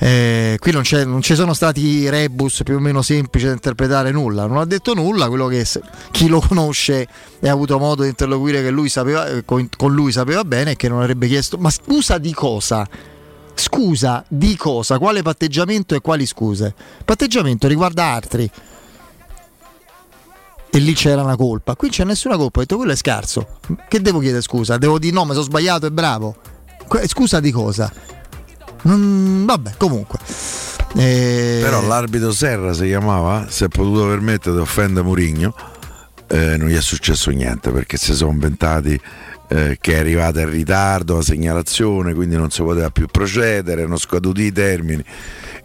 [0.00, 4.46] Eh, qui non, non ci sono stati rebus più o meno semplici da interpretare nulla,
[4.46, 5.66] non ha detto nulla, quello che
[6.12, 7.08] chi lo conosce
[7.40, 10.72] e ha avuto modo di interloquire che lui sapeva, eh, con, con lui sapeva bene
[10.72, 12.88] è che non avrebbe chiesto, ma scusa di cosa?
[13.54, 14.98] Scusa di cosa?
[14.98, 16.72] Quale patteggiamento e quali scuse?
[17.04, 18.48] Patteggiamento riguarda altri.
[20.70, 21.74] E lì c'era una colpa.
[21.74, 22.58] Qui c'è nessuna colpa.
[22.58, 23.58] Ho detto quello è scarso.
[23.88, 24.76] Che devo chiedere scusa?
[24.76, 26.36] Devo dire no, mi sono sbagliato e bravo.
[27.06, 27.92] Scusa di cosa?
[28.82, 30.18] Non- vabbè, comunque.
[30.96, 35.54] Eh, però l'arbitro Serra si chiamava, si è potuto permettere di offendere Murigno,
[36.28, 38.98] eh, non gli è successo niente perché si sono inventati
[39.48, 43.96] eh, che è arrivata in ritardo la segnalazione, quindi non si poteva più procedere, erano
[43.96, 45.04] scaduti i termini.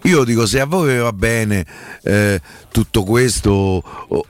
[0.06, 1.66] Io dico se a voi va bene
[2.04, 2.42] eh,
[2.72, 3.82] tutto questo,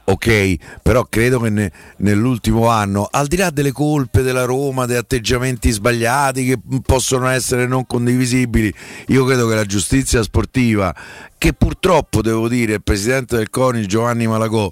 [0.04, 4.98] ok, però credo che ne- nell'ultimo anno, al di là delle colpe della Roma, degli
[4.98, 8.72] atteggiamenti sbagliati che possono essere non condivisibili,
[9.08, 10.94] io credo che la giustizia sportiva,
[11.44, 14.72] che purtroppo devo dire il presidente del CONI Giovanni Malagò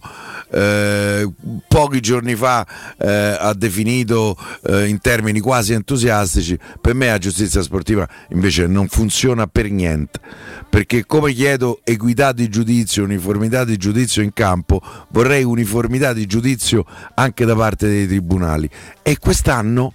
[0.52, 1.30] eh,
[1.68, 2.65] pochi giorni fa
[2.98, 8.88] eh, ha definito eh, in termini quasi entusiastici, per me la giustizia sportiva invece non
[8.88, 10.22] funziona per niente,
[10.69, 16.85] perché come chiedo equità di giudizio, uniformità di giudizio in campo, vorrei uniformità di giudizio
[17.15, 18.69] anche da parte dei tribunali.
[19.02, 19.93] E quest'anno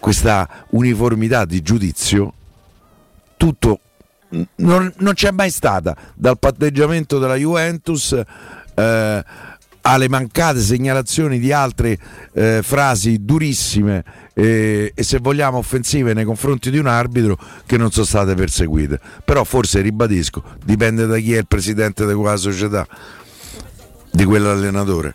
[0.00, 2.32] questa uniformità di giudizio
[3.36, 3.80] tutto
[4.56, 5.96] non, non c'è mai stata.
[6.14, 8.20] Dal patteggiamento della Juventus
[8.74, 9.24] eh,
[9.80, 11.96] alle mancate segnalazioni di altre
[12.32, 14.04] eh, frasi durissime
[14.34, 19.00] eh, e se vogliamo offensive nei confronti di un arbitro che non sono state perseguite.
[19.24, 22.86] Però forse ribadisco dipende da chi è il presidente di quella società
[24.10, 25.14] di quell'allenatore.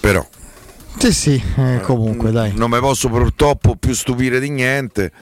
[0.00, 0.26] Però.
[0.98, 2.52] Sì, sì, eh, comunque dai.
[2.54, 5.12] Non mi posso purtroppo più stupire di niente,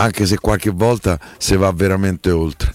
[0.00, 2.74] anche se qualche volta si va veramente oltre.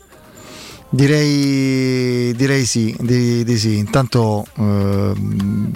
[0.89, 3.77] Direi, direi sì, di, di sì.
[3.77, 5.71] Intanto ehm,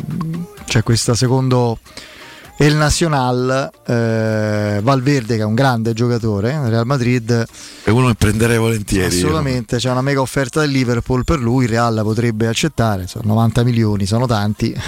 [0.66, 1.80] c'è questa secondo
[2.58, 7.46] El Nacional, eh, Valverde che è un grande giocatore, eh, Real Madrid.
[7.84, 9.08] E uno che prenderei volentieri.
[9.08, 13.26] Assolutamente, c'è una mega offerta del Liverpool per lui, il Real la potrebbe accettare, sono
[13.28, 14.74] 90 milioni, sono tanti.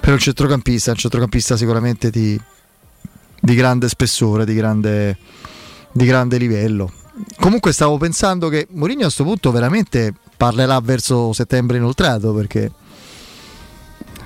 [0.00, 2.38] per un centrocampista, un centrocampista sicuramente di,
[3.46, 5.16] di grande spessore, di grande,
[5.92, 6.90] di grande livello.
[7.38, 12.72] Comunque stavo pensando che Mourinho a questo punto veramente parlerà verso settembre inoltrato perché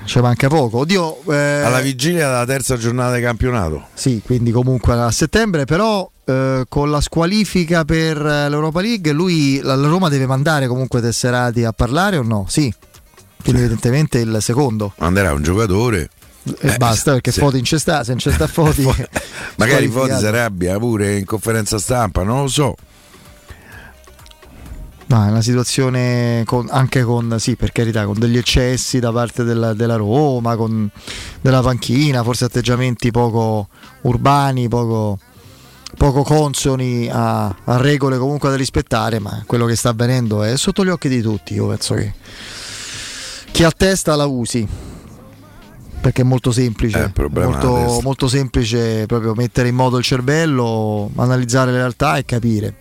[0.07, 0.79] ci manca poco.
[0.79, 3.89] Oddio, eh, Alla vigilia della terza giornata di campionato.
[3.93, 9.75] Sì, quindi comunque a settembre, però eh, con la squalifica per l'Europa League, lui la
[9.75, 12.47] Roma deve mandare comunque tesserati a parlare o no?
[12.49, 12.73] Sì.
[13.43, 14.95] Quindi evidentemente il secondo.
[14.97, 16.09] Manderà un giocatore.
[16.43, 17.41] E Eh, basta perché sì.
[17.41, 18.83] Foti in cesta, se in cesta Foti
[19.57, 22.75] Magari Foti si arrabbia pure in conferenza stampa, non lo so.
[25.07, 29.43] No, è una situazione con- anche con, sì, per carità, con degli eccessi da parte
[29.43, 30.89] della, della Roma, con
[31.41, 33.67] della panchina, forse atteggiamenti poco
[34.03, 35.19] urbani, poco,
[35.97, 40.85] poco consoni a, a regole comunque da rispettare, ma quello che sta avvenendo è sotto
[40.85, 41.55] gli occhi di tutti.
[41.55, 42.15] Io penso che
[43.51, 44.69] chi ha testa la usi.
[46.01, 51.11] Perché è molto semplice, è la molto, molto semplice proprio mettere in moto il cervello,
[51.17, 52.75] analizzare le realtà e capire.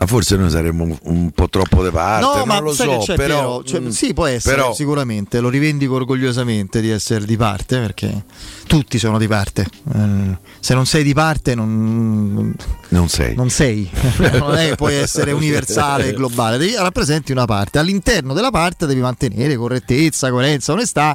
[0.00, 2.98] Ma forse noi saremmo un, un po' troppo di parte, No, ma lo sai so,
[3.00, 3.62] che c'è, però?
[3.62, 8.24] Cioè, mm, sì, può essere però- sicuramente, lo rivendico orgogliosamente di essere di parte perché
[8.66, 9.66] tutti sono di parte.
[9.94, 12.54] Eh, se non sei di parte non,
[12.88, 13.34] non sei.
[13.34, 13.90] non sei,
[14.38, 17.78] non è che puoi essere universale e globale, devi rappresenti una parte.
[17.78, 21.14] All'interno della parte devi mantenere correttezza, coerenza, onestà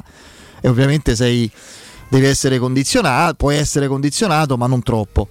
[0.60, 1.50] e ovviamente sei
[2.08, 5.26] devi essere condizionato, puoi essere condizionato, ma non troppo.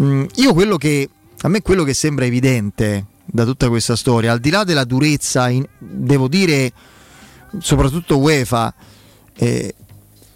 [0.00, 1.08] Mm, io che
[1.40, 5.48] a me quello che sembra evidente da tutta questa storia, al di là della durezza,
[5.48, 6.72] in- devo dire,
[7.58, 8.74] soprattutto UEFA,
[9.36, 9.74] eh,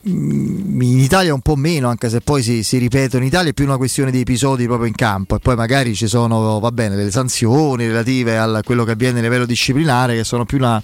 [0.08, 3.54] mm, in Italia un po' meno, anche se poi si, si ripetono, in Italia è
[3.54, 6.96] più una questione di episodi proprio in campo e poi magari ci sono, va bene,
[6.96, 10.82] delle sanzioni relative a quello che avviene a livello disciplinare che sono più una,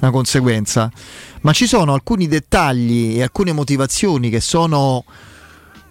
[0.00, 0.90] una conseguenza,
[1.42, 5.04] ma ci sono alcuni dettagli e alcune motivazioni che sono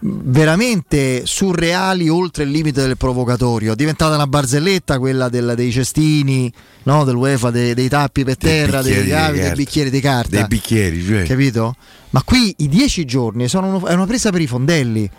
[0.03, 3.73] veramente surreali oltre il limite del provocatorio.
[3.73, 6.51] È diventata una barzelletta quella del- dei cestini,
[6.83, 7.03] no?
[7.03, 10.35] dell'UEFA, dei, dei tappi per terra, dei bicchieri di cavi, dei bicchieri di carta.
[10.35, 11.23] Dei bicchieri, cioè.
[11.23, 11.75] Capito?
[12.09, 15.09] Ma qui i dieci giorni sono è una presa per i fondelli.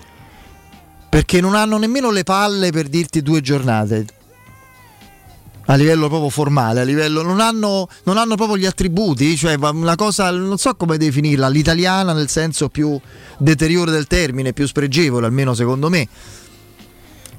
[1.09, 4.07] Perché non hanno nemmeno le palle per dirti due giornate.
[5.67, 9.95] A livello proprio formale, a livello, non, hanno, non hanno proprio gli attributi, cioè una
[9.95, 12.99] cosa, non so come definirla, l'italiana nel senso più
[13.39, 16.09] deteriore del termine, più spregevole, almeno secondo me.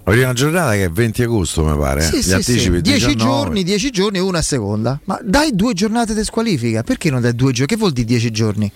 [0.06, 2.02] La prima giornata che è 20 agosto, mi pare.
[2.02, 2.82] Sì, Gli sì, anticipi sì.
[2.82, 3.18] Dieci 19.
[3.18, 5.00] giorni, dieci giorni e una a seconda.
[5.06, 7.68] Ma dai due giornate di squalifica, perché non dai due giorni?
[7.68, 8.72] Che vuol dire dieci giorni?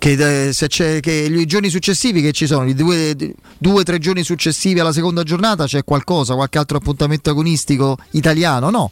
[0.00, 3.14] Che, eh, che i giorni successivi che ci sono, i due
[3.60, 8.70] o tre giorni successivi alla seconda giornata c'è qualcosa, qualche altro appuntamento agonistico italiano?
[8.70, 8.90] No.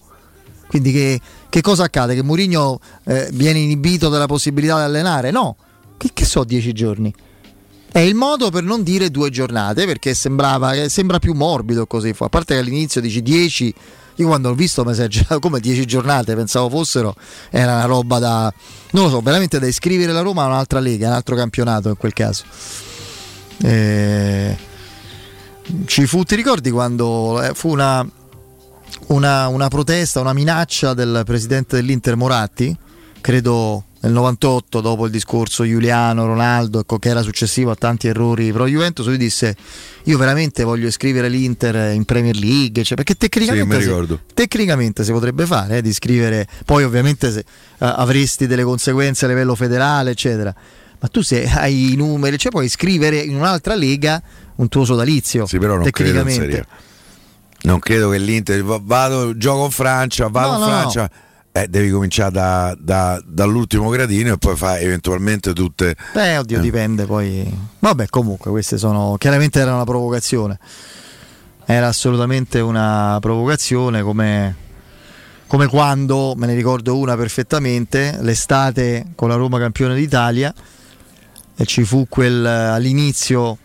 [0.69, 1.19] Quindi che,
[1.49, 2.15] che cosa accade?
[2.15, 5.31] Che Mourinho eh, viene inibito dalla possibilità di allenare?
[5.31, 5.57] No.
[5.97, 7.11] Che, che so dieci giorni?
[7.91, 12.15] È il modo per non dire due giornate, perché sembrava, eh, sembra più morbido così.
[12.19, 13.75] A parte che all'inizio dici 10,
[14.19, 17.15] io quando l'ho visto mi esageravo come 10 giornate, pensavo fossero,
[17.51, 18.53] era una roba da,
[18.93, 21.89] non lo so, veramente da iscrivere la Roma a un'altra lega, a un altro campionato
[21.89, 22.45] in quel caso.
[23.61, 24.57] Eh,
[25.87, 28.07] ci fu, ti ricordi quando eh, fu una,
[29.09, 32.77] una, una protesta, una minaccia del presidente dell'Inter Moratti,
[33.21, 38.53] credo nel 98 dopo il discorso Giuliano, Ronaldo, ecco, che era successivo a tanti errori
[38.53, 39.57] pro Juventus, lui disse
[40.05, 45.13] io veramente voglio iscrivere l'Inter in Premier League, cioè, perché tecnicamente, Sì, si, tecnicamente si
[45.13, 47.45] potrebbe fare, eh, di iscrivere, poi ovviamente se, eh,
[47.79, 50.55] avresti delle conseguenze a livello federale, eccetera.
[51.01, 54.21] Ma tu se hai i numeri, cioè puoi iscrivere in un'altra lega
[54.57, 55.47] un tuo sodalizio.
[55.47, 56.61] Sì, però non credo tecnicamente.
[56.61, 56.67] A.
[57.63, 61.11] Non credo che l'Inter va- vado, gioco in Francia, vado No, in no, Francia.
[61.63, 65.97] Eh, devi cominciare da- da- dall'ultimo gradino e poi fai eventualmente tutte.
[66.15, 66.61] Eh, oddio, Eh.
[66.61, 67.53] dipende poi.
[67.81, 69.17] Vabbè, comunque, queste sono.
[69.19, 70.59] Chiaramente era una provocazione.
[71.65, 74.55] Era assolutamente una provocazione, come,
[75.47, 80.55] come quando, me ne ricordo una perfettamente, l'estate con la Roma campione d'Italia,
[81.57, 83.59] e ci fu quel all'inizio.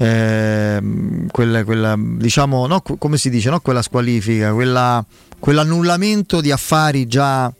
[0.00, 5.04] ehm, quella, quella, diciamo, no, co- come si dice, no, quella squalifica, quella,
[5.38, 7.52] quell'annullamento di affari già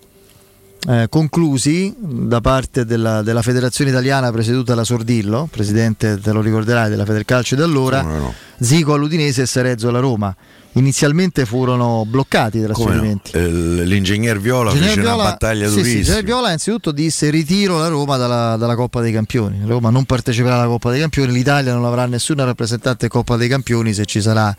[0.88, 6.88] eh, conclusi da parte della, della federazione italiana presieduta da Sordillo, presidente, te lo ricorderai,
[6.88, 8.32] della Federcalcio di allora, No.
[8.60, 10.34] Zico all'Udinese e Serezzo alla Roma.
[10.72, 12.74] Inizialmente furono bloccati i Come no?
[12.74, 13.30] trasferimenti.
[13.32, 15.98] Eh, L'ingegner Viola Ingegner fece Viola- una battaglia sì, sì, durissima.
[16.00, 19.60] Ingegner Viola innanzitutto disse ritiro la Roma dalla, dalla Coppa dei Campioni.
[19.60, 23.48] La Roma non parteciperà alla Coppa dei Campioni, l'Italia non avrà nessuna rappresentante Coppa dei
[23.48, 24.54] Campioni se ci sarà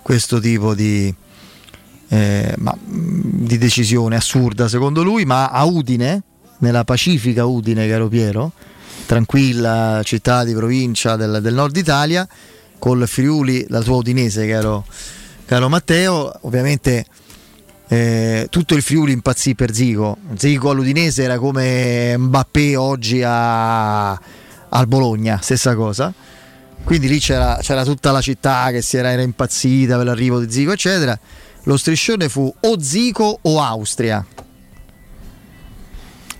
[0.00, 1.12] questo tipo di,
[2.08, 6.22] eh, ma, mh, di decisione assurda secondo lui, ma a Udine,
[6.58, 8.52] nella pacifica Udine, caro Piero,
[9.06, 12.26] tranquilla città di provincia del, del nord Italia,
[12.78, 14.84] col Friuli, la tua Udinese, caro,
[15.46, 17.04] caro Matteo, ovviamente
[17.88, 20.16] eh, tutto il Friuli impazzì per Zico.
[20.36, 26.12] Zico all'Udinese era come Mbappé oggi a- al Bologna, stessa cosa.
[26.82, 30.50] Quindi lì c'era, c'era tutta la città che si era, era impazzita per l'arrivo di
[30.52, 31.18] Zico, eccetera.
[31.64, 34.24] Lo striscione fu o Zico o Austria.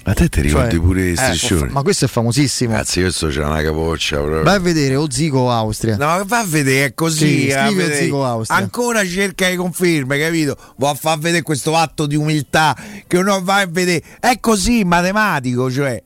[0.06, 1.70] A te ti ricordi Cioè, pure i eh, striscioni?
[1.70, 2.74] ma questo è famosissimo.
[2.74, 4.42] Cazzo, questo c'è una capoccia proprio.
[4.42, 5.96] Vai a vedere o Zico o Austria.
[5.96, 7.44] No, va a vedere, è così.
[7.44, 8.44] Sì, Austria.
[8.48, 10.59] Ancora cerca le conferme, capito?
[10.76, 12.76] Va a far vedere questo atto di umiltà
[13.06, 14.02] che uno va a vedere.
[14.20, 16.02] È così, matematico, cioè.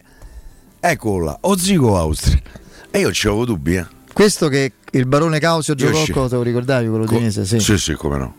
[0.78, 2.40] Eccolo là, o Zico Austria.
[2.92, 3.86] E io ci avevo dubbi, eh.
[4.12, 7.44] Questo che il barone Causio Io giocò, te lo ricordavi quello udinese?
[7.44, 7.58] Sì.
[7.58, 8.37] Sì, sì, come no.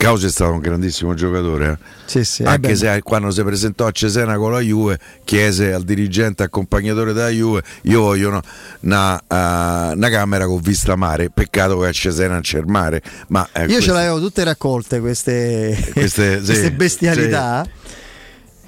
[0.00, 1.78] Causi è stato un grandissimo giocatore, eh.
[2.06, 5.74] Sì, sì, anche eh beh, se quando si presentò a Cesena con la Juve chiese
[5.74, 8.42] al dirigente accompagnatore della Juve io voglio una,
[8.80, 13.02] una, eh, una camera con vista mare peccato che a Cesena non c'è il mare
[13.28, 17.66] ma eh, Io questo- ce l'avevo tutte raccolte queste, Queste, sì, queste bestialità.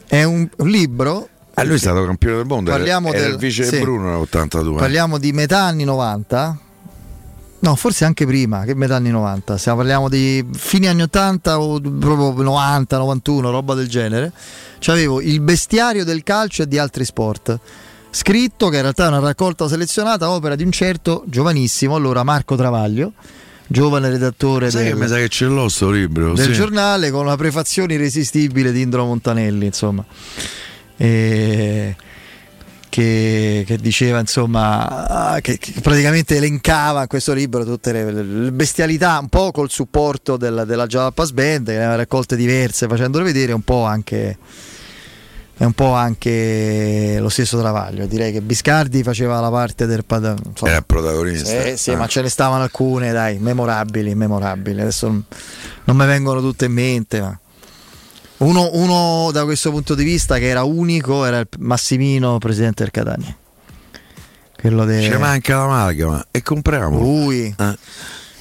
[0.07, 1.29] È un, un libro.
[1.55, 3.81] Ah, lui è stato campione del mondo Parliamo era del- il vice sì.
[3.81, 6.59] Bruno nell'82 Parliamo di metà anni 90.
[7.63, 9.57] No, forse anche prima che metà anni 90.
[9.57, 14.33] Stiamo parliamo di fine anni 80 o proprio 90, 91, roba del genere.
[14.81, 17.57] C'avevo il bestiario del calcio e di altri sport.
[18.11, 22.57] Scritto che in realtà è una raccolta selezionata, opera di un certo giovanissimo, allora Marco
[22.57, 23.13] Travaglio,
[23.69, 26.53] giovane redattore sai che del, mi sa che ce l'ho sto libro del sì.
[26.53, 30.05] giornale con la prefazione irresistibile di Indro Montanelli, insomma.
[30.97, 31.95] E-
[32.93, 39.19] che, che diceva insomma che, che praticamente elencava in questo libro tutte le, le bestialità
[39.19, 43.63] un po' col supporto del- della Jalapas Band che aveva raccolte diverse facendole vedere un
[43.63, 44.37] po' anche
[45.57, 50.71] è un po' anche lo stesso Travaglio direi che Biscardi faceva la parte del insomma,
[50.71, 51.97] era protagonista sì, sì, Ah.
[51.97, 54.81] ma ce ne stavano alcune, dai, memorabili, memorabili.
[54.83, 55.25] Adesso non,
[55.85, 57.39] non mi vengono tutte in mente, ma
[58.43, 62.93] uno, uno da questo punto di vista che era unico era il Massimino, presidente del
[62.93, 63.37] Catania.
[64.59, 65.03] Quello de...
[65.03, 67.55] ci manca l'amalgama e compriamo Lui.
[67.59, 67.79] Eh.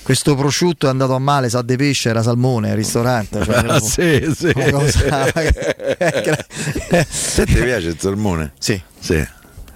[0.03, 3.43] Questo prosciutto è andato a male, sa di pesce, era salmone al ristorante.
[3.43, 4.51] Cioè, Ah, sì, sì.
[4.71, 5.31] cosa-
[7.07, 8.53] se ti piace il salmone?
[8.59, 8.81] Sì.
[8.99, 9.25] sì.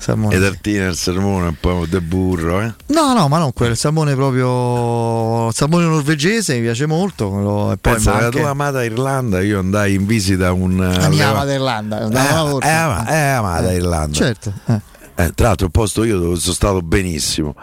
[0.06, 0.44] Salmone, e sì.
[0.44, 2.74] tartine al salmone un po' del burro eh?
[2.88, 5.48] No, no, ma non quello, il salmone proprio.
[5.48, 7.30] Il salmone norvegese mi piace molto.
[7.32, 10.52] quello- e poi Pensa, ma nella anche- tua amata Irlanda io andai in visita a
[10.52, 13.06] un La mia alleva- amata Irlanda, Eh, andava una volta.
[13.06, 14.54] è, è amata Eh, Irlanda Certo.
[14.68, 14.80] eh.
[15.16, 17.56] Eh, tra l'altro il posto io dove sono stato benissimo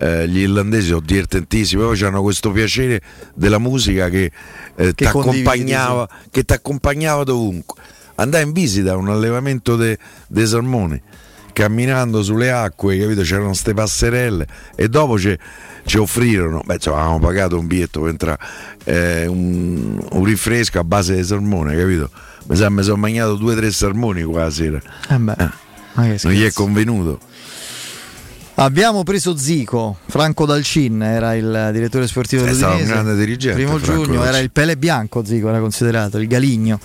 [0.00, 3.00] Eh, gli irlandesi sono divertentissimi poi hanno questo piacere
[3.34, 4.30] della musica che,
[4.76, 7.80] eh, che t'accompagnava dovunque
[8.14, 11.02] andai in visita a un allevamento dei salmoni
[11.58, 15.36] camminando sulle acque capito c'erano queste passerelle e dopo ci,
[15.84, 18.38] ci offrirono beh insomma avevamo pagato un biglietto per entrare
[18.84, 22.10] eh, un, un rinfresco a base di salmone capito
[22.46, 26.32] mi sa mi sono mangiato due o tre salmoni qua sera Eh beh, che non
[26.32, 27.18] gli è convenuto
[28.60, 32.92] Abbiamo preso Zico, Franco Dalcin era il direttore sportivo È stato un dell'Udinese.
[33.04, 34.28] grande dirigente, Primo Franco giugno Dalcin.
[34.34, 36.80] era il Pele Bianco Zico, era considerato, il Galigno.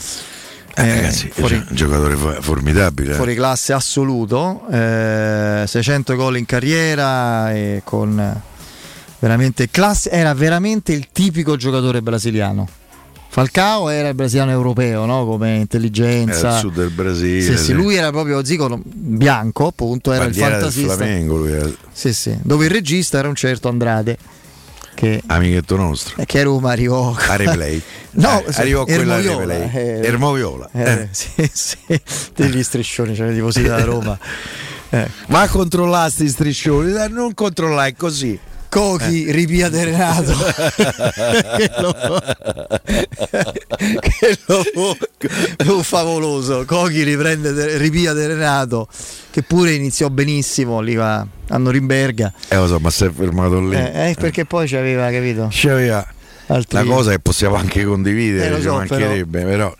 [0.75, 3.13] Eh, Eh, ragazzi, fuori- un giocatore fo- formidabile.
[3.13, 8.41] fuori classe assoluto, eh, 600 gol in carriera e con
[9.19, 12.67] veramente classe, era veramente il tipico giocatore brasiliano.
[13.29, 15.25] Falcao era il brasiliano europeo, no?
[15.25, 16.39] come intelligenza.
[16.39, 17.41] Era il sud del Brasile.
[17.41, 17.73] Sì, sì, sì.
[17.73, 20.95] lui era proprio Zico bianco, appunto, era Bandiera il del fantasista.
[20.95, 24.17] Flamengo, lui era Sì, sì, dove il regista era un certo Andrade
[24.93, 26.23] che, amichetto nostro.
[26.25, 27.81] che a Roma arrivò A replay.
[28.15, 29.69] No, Eh, sì, arrivò quella replay.
[29.73, 30.69] eh, Ermoviola.
[30.71, 31.07] eh, eh.
[31.11, 31.77] sì, sì,
[32.35, 34.17] degli striscioni, cioè le tifosi da Roma.
[34.93, 35.09] Eh.
[35.29, 38.37] Ma controllasti i striscioni, non controllare così.
[38.73, 40.33] Cochi, ripia di Renato.
[40.33, 41.93] che lo,
[43.99, 44.97] che lo,
[45.57, 46.65] lo favoloso.
[46.65, 48.87] Cochi riprende de- ripia di Renato,
[49.29, 52.33] che pure iniziò benissimo lì a, a Norimberga.
[52.47, 53.75] Eh, lo so, ma si è fermato lì.
[53.75, 55.49] Eh, eh, perché poi ci aveva, capito?
[55.51, 56.03] C'aveva
[56.47, 59.71] Altri- la cosa che possiamo anche condividere, Eh, lo ci so, mancherebbe, però.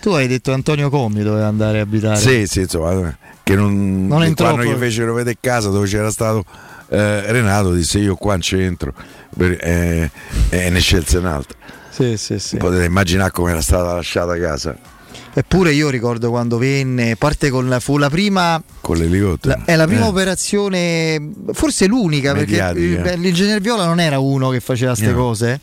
[0.00, 2.16] Tu hai detto Antonio Comi doveva andare a abitare.
[2.16, 6.44] Sì, sì, insomma, che non, Non in quando gli fecero vedere casa dove c'era stato
[6.90, 8.92] eh, Renato, disse io qua in centro
[9.36, 10.10] per- eh,
[10.50, 11.56] e ne scelse un'altra.
[11.90, 12.56] Sì, sì, sì.
[12.56, 14.76] Potete immaginare come era stata lasciata casa
[15.32, 19.56] Eppure io ricordo quando venne, parte con la, fu la prima con l'elicottero.
[19.58, 20.08] La- è la prima Eh.
[20.08, 23.02] operazione, forse l'unica, Mediatica.
[23.02, 25.16] perché l'ingegner Viola non era uno che faceva queste No.
[25.18, 25.60] cose.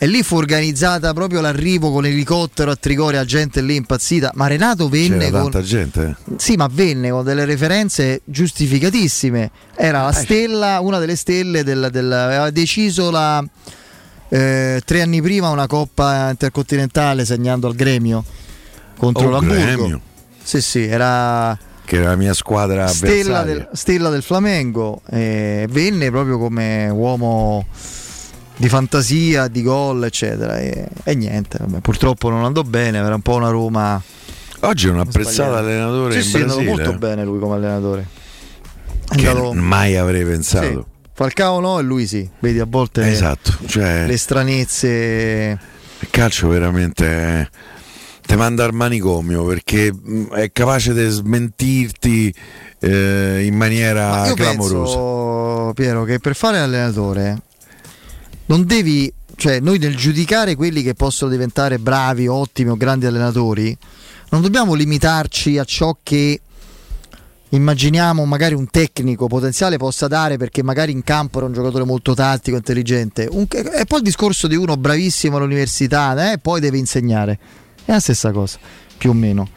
[0.00, 4.30] E lì fu organizzata proprio l'arrivo con l'elicottero a Trigoria, gente lì impazzita.
[4.34, 5.50] Ma Renato venne C'era con.
[5.50, 6.16] tanta gente.
[6.30, 6.34] eh.
[6.36, 9.50] Sì, ma venne con delle referenze giustificatissime.
[9.74, 10.04] Era Eh.
[10.04, 11.88] la stella, una delle stelle del.
[11.90, 13.44] del- aveva deciso la,
[14.28, 18.24] eh, tre anni prima una coppa intercontinentale segnando al gremio
[18.98, 19.60] contro Oh, l'Hamburgo.
[19.62, 20.00] Gremio,
[20.40, 23.54] Sì, sì, era che era la mia squadra stella avversaria.
[23.54, 25.00] del, stella del Flamengo.
[25.10, 27.66] eh, venne proprio come uomo
[28.58, 30.58] di fantasia, di gol, eccetera.
[30.58, 32.98] E, e niente, vabbè, purtroppo non andò bene.
[32.98, 34.00] Era un po' una Roma.
[34.60, 38.06] Oggi è un apprezzato allenatore Sì, in sì, è andato molto bene lui come allenatore.
[39.08, 40.26] È Che andato- mai avrei sì.
[40.30, 40.86] pensato.
[41.14, 42.28] Falcao no e lui sì.
[42.40, 45.58] Vedi a volte le- Esatto, cioè le stranezze.
[46.00, 47.50] il calcio veramente
[48.26, 52.32] ti manda al manicomio perché mh, è capace di smentirti
[52.80, 54.74] eh, in maniera Ma io clamorosa.
[54.94, 57.38] penso, Piero, che per fare l'allenatore
[58.48, 63.76] non devi, cioè noi nel giudicare quelli che possono diventare bravi, ottimi o grandi allenatori,
[64.30, 66.40] non dobbiamo limitarci a ciò che
[67.50, 72.14] immaginiamo magari un tecnico potenziale possa dare perché magari in campo era un giocatore molto
[72.14, 73.26] tattico, intelligente.
[73.30, 77.38] Un- e poi il discorso di uno bravissimo all'università, eh, poi deve insegnare.
[77.84, 78.58] È la stessa cosa,
[78.96, 79.48] più o meno.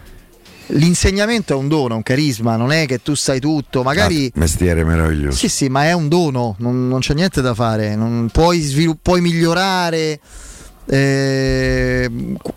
[0.74, 4.32] L'insegnamento è un dono, un carisma, non è che tu sai tutto, magari...
[4.34, 5.38] Ah, mestiere meraviglioso.
[5.38, 7.96] Sì, sì, ma è un dono, non, non c'è niente da fare.
[7.96, 10.20] Non puoi, svilu- puoi migliorare,
[10.86, 12.10] eh,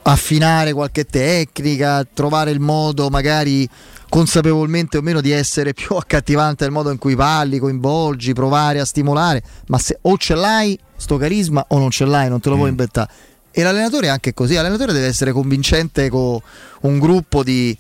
[0.03, 3.69] affinare qualche tecnica, trovare il modo magari
[4.09, 8.85] consapevolmente o meno di essere più accattivante nel modo in cui parli, coinvolgi, provare a
[8.85, 12.57] stimolare, ma se o ce l'hai sto carisma o non ce l'hai, non te lo
[12.57, 13.11] puoi inventare.
[13.51, 16.41] E l'allenatore è anche così, l'allenatore deve essere convincente con
[16.81, 17.77] un gruppo di,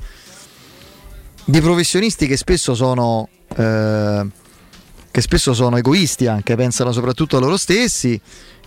[1.45, 4.27] di professionisti che spesso sono eh,
[5.11, 8.21] che spesso sono egoisti anche, pensano soprattutto a loro stessi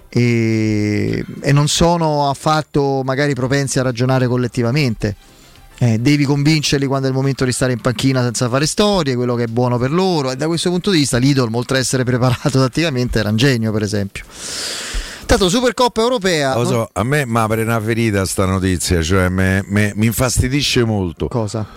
[0.10, 5.16] e, e non sono affatto magari propensi a ragionare collettivamente.
[5.80, 9.36] Eh, devi convincerli quando è il momento di stare in panchina senza fare storie, quello
[9.36, 10.32] che è buono per loro.
[10.32, 13.72] E da questo punto di vista l'Idol, oltre a essere preparato tattivamente, era un genio,
[13.74, 14.24] per esempio.
[15.26, 16.56] Tanto Supercoppa europea.
[16.56, 20.06] Lo non- so, a me mi apre una ferita sta notizia, cioè me- me- mi
[20.06, 21.28] infastidisce molto.
[21.28, 21.68] Cosa?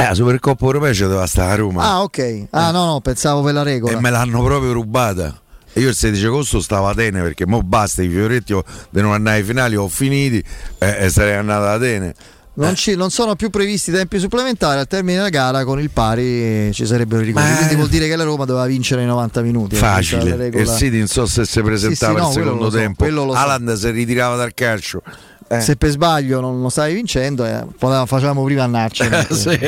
[0.00, 2.46] Eh, la Supercoppa europea ci doveva stare a Roma Ah, ok.
[2.50, 3.98] Ah, no, no, pensavo per la regola.
[3.98, 5.40] e me l'hanno proprio rubata.
[5.72, 8.54] E io il 16 agosto stavo a Atene perché mo basta i fioretti
[8.90, 10.42] di non andare ai finali, ho finiti
[10.78, 12.14] e, e sarei andato ad Atene.
[12.54, 16.22] Non, ci- non sono più previsti tempi supplementari al termine della gara con il pari
[16.22, 19.06] eh, ci sarebbero i rigori Ma- quindi vuol dire che la Roma doveva vincere i
[19.06, 20.48] 90 minuti eh, Facile.
[20.50, 23.04] E il City non so se si presentava Sì, sì, no, il secondo so, tempo.
[23.08, 23.32] so.
[23.32, 25.02] Haaland si ritirava dal calcio.
[25.50, 25.60] Eh.
[25.62, 29.58] se per sbaglio non lo stavi vincendo eh, facevamo prima annarcene Sì,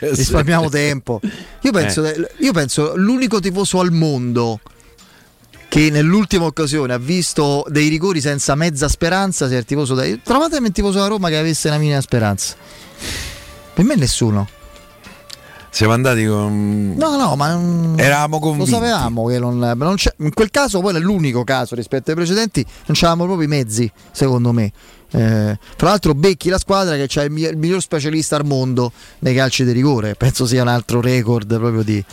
[0.00, 0.70] risparmiamo sì.
[0.70, 1.20] tempo
[1.60, 2.28] io penso, Eh.
[2.38, 4.58] io penso l'unico tifoso al mondo
[5.68, 10.04] che nell'ultima occasione ha visto dei rigori senza mezza speranza sia il tifoso da...
[10.22, 12.54] trovatemi un tifoso da Roma che avesse una minima speranza
[13.74, 14.48] per me nessuno
[15.74, 16.94] Siamo andati con.
[16.98, 18.70] No, no, ma non- Eravamo convinti.
[18.70, 22.62] Lo sapevamo che non, non c'è- in quel caso, poi nell'unico caso rispetto ai precedenti,
[22.86, 24.70] non c'avevamo proprio i mezzi, secondo me.
[25.14, 28.92] Eh, tra l'altro, becchi la squadra che ha il, mi- il miglior specialista al mondo
[29.20, 30.14] nei calci di rigore.
[30.14, 32.04] Penso sia un altro record proprio di.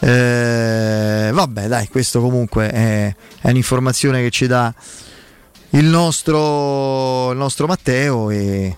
[0.00, 4.74] Eh, vabbè, dai, questo comunque è, è un'informazione che ci dà
[5.70, 8.30] il nostro, il nostro Matteo.
[8.30, 8.76] E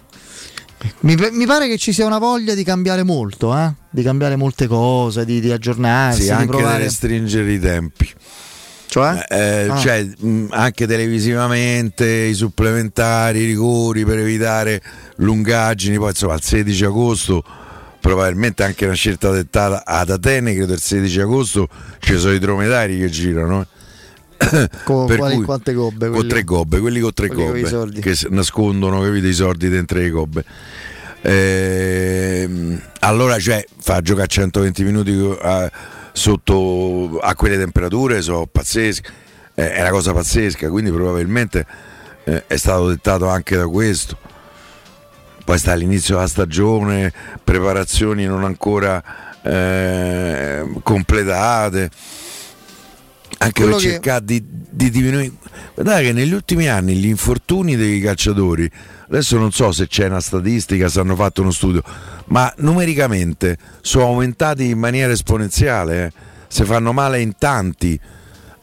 [1.00, 3.72] mi, mi pare che ci sia una voglia di cambiare molto, eh?
[3.96, 6.82] Di cambiare molte cose, di, di aggiornarsi, Sì, di anche provare.
[6.82, 8.06] restringere i tempi.
[8.88, 9.24] Cioè?
[9.28, 9.76] Eh, Ah.
[9.78, 14.82] cioè, mh, anche televisivamente i supplementari, i rigori per evitare
[15.16, 15.96] lungaggini.
[15.96, 17.42] Poi insomma, il 16 agosto,
[18.00, 20.54] probabilmente anche una scelta dettata ad Atene.
[20.54, 21.66] Credo il 16 agosto
[22.00, 23.62] ci sono i dromedari che girano.
[23.62, 24.68] eh.
[24.84, 26.06] Con Per quali- cui- quante gobbe?
[26.08, 26.28] Con quelli?
[26.28, 28.00] tre gobbe, quelli con tre Quelli con gobbe soldi.
[28.02, 30.44] che nascondono capito, i soldi dentro le gobbe.
[31.28, 35.70] Ehm, allora, cioè, fa giocare 120 minuti eh,
[36.12, 39.24] sotto a quelle temperature sono pazzesche,
[39.58, 41.66] Eh, è una cosa pazzesca, quindi probabilmente
[42.24, 44.16] eh, è stato dettato anche da questo.
[45.44, 47.12] Poi sta all'inizio della stagione,
[47.42, 49.02] preparazioni non ancora
[49.42, 51.90] eh, completate.
[53.38, 55.32] Anche Quello per che- cercare di, di diminuire.
[55.74, 58.70] Guardate che negli ultimi anni gli infortuni dei calciatori,
[59.08, 61.82] adesso non so se c'è una statistica, se hanno fatto uno studio,
[62.26, 66.12] ma numericamente sono aumentati in maniera esponenziale, eh.
[66.48, 67.98] si fanno male in tanti.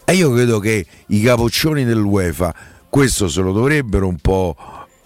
[0.06, 2.53] E io credo che i capoccioni dell'UEFA
[2.93, 4.56] questo se lo dovrebbero un po'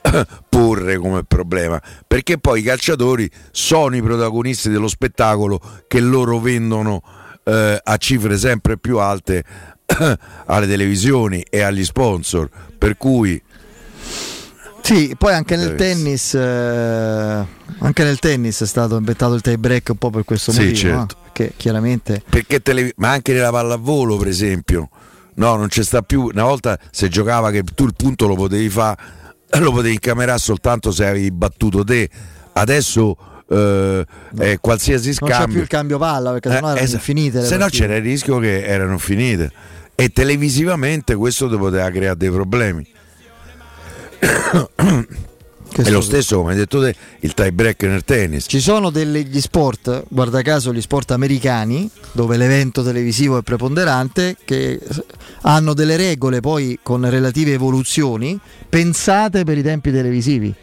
[0.49, 7.01] porre come problema, perché poi i calciatori sono i protagonisti dello spettacolo che loro vendono
[7.45, 9.41] eh, a cifre sempre più alte
[10.47, 13.41] alle televisioni e agli sponsor, per cui
[14.87, 17.45] Sì, poi anche nel tennis, eh,
[17.79, 20.77] anche nel tennis è stato inventato il tie break un po' per questo Sì, motivo,
[20.77, 20.97] certo.
[20.97, 21.07] no?
[21.23, 24.89] Perché chiaramente perché tele- ma anche nella pallavolo per esempio.
[25.35, 26.23] No non c'è sta più.
[26.31, 28.95] Una volta se giocava che tu il punto lo potevi fare
[29.59, 32.09] lo potevi incamerare soltanto se avevi battuto te.
[32.53, 33.17] Adesso
[33.49, 34.05] eh,
[34.39, 35.53] eh, qualsiasi non c'è scambio.
[35.53, 38.63] più il cambio palla perché sennò erano esa- infinite se no c'era il rischio che
[38.63, 39.51] erano finite.
[39.95, 42.87] E televisivamente questo ti poteva creare dei problemi
[44.19, 49.39] e lo stesso come hai detto te il tie break nel tennis Ci sono degli
[49.39, 54.79] sport, guarda caso gli sport americani, dove l'evento televisivo è preponderante, che
[55.41, 58.39] hanno delle regole poi con relative evoluzioni
[58.69, 60.53] pensate per i tempi televisivi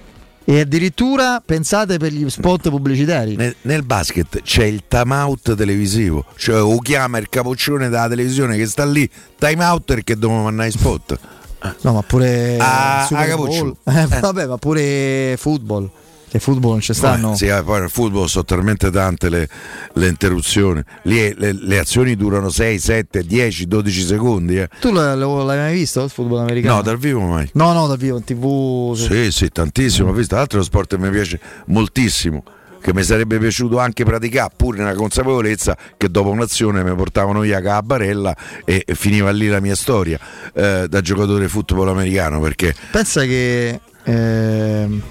[0.47, 3.34] e addirittura pensate per gli spot pubblicitari.
[3.36, 8.57] Nel, nel basket c'è il time out televisivo, cioè o chiama il capoccione della televisione
[8.57, 9.08] che sta lì,
[9.39, 11.18] time out perché dobbiamo mandare i spot.
[11.83, 13.47] No, ma pure Ah, Super ah, Bowl.
[13.47, 13.76] capoccio.
[14.17, 15.91] Eh, vabbè, ma pure football.
[16.28, 17.36] Che football non ci stanno.
[17.36, 19.49] Sì, eh, poi nel football sono talmente tante le,
[19.93, 20.83] le interruzioni.
[21.02, 24.59] Lì le, le azioni durano 6, 7, 10, 12 secondi.
[24.59, 24.68] eh.
[24.81, 26.75] Tu l'hai mai visto il football americano?
[26.75, 27.49] No, dal vivo mai.
[27.52, 28.97] No, no, dal vivo in tv.
[28.97, 30.10] Sì, sì, tantissimo.
[30.10, 32.43] Ho visto, uno sport che mi piace moltissimo.
[32.84, 37.58] Che mi sarebbe piaciuto anche praticare, pur nella consapevolezza che dopo un'azione mi portavano via
[37.58, 40.18] la barella e, finiva lì la mia storia
[40.52, 42.40] eh, da giocatore football americano.
[42.40, 43.80] Perché Pensa che.
[44.02, 45.02] ehm,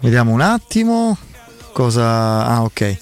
[0.00, 1.18] vediamo un attimo.
[1.74, 2.46] Cosa.
[2.46, 2.96] Ah, ok.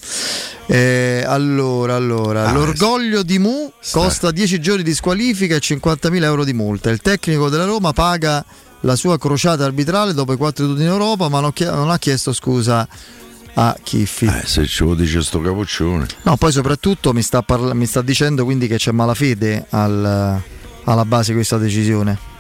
[0.67, 6.43] Eh, allora, allora, Ah, l'orgoglio di Mu costa 10 giorni di squalifica e 50.000 euro
[6.43, 6.91] di multa.
[6.91, 8.45] Il tecnico della Roma paga
[8.81, 11.53] la sua crociata arbitrale dopo i quattro titoli in Europa, ma non,
[11.91, 12.87] ha chiesto scusa
[13.55, 14.27] a Chiffi.
[14.27, 16.07] eh, se ce lo dice sto capoccione.
[16.23, 20.41] No, poi soprattutto mi sta, parla- mi sta dicendo quindi che c'è malafede al-
[20.85, 22.35] alla base di questa decisione.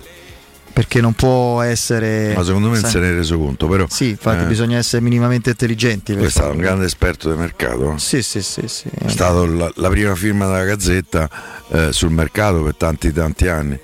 [0.76, 2.34] Perché non può essere.
[2.36, 3.86] Ma secondo me non sai- se ne è reso conto, però.
[3.88, 6.14] Sì, infatti eh, bisogna essere minimamente intelligenti.
[6.14, 7.94] Lui è stato un grande esperto del mercato.
[7.94, 7.98] eh.
[7.98, 8.86] Sì, sì, sì, sì.
[8.90, 11.30] È stata la, la prima firma della Gazzetta
[11.70, 13.78] eh, sul mercato per tanti tanti anni.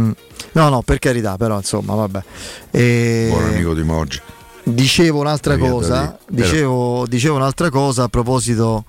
[0.00, 0.10] Mm.
[0.52, 2.22] No, no, per carità, però insomma, vabbè.
[2.70, 4.20] E- Buon amico di Moggi.
[4.64, 8.84] Dicevo un'altra cosa, dicevo, dicevo un'altra cosa a proposito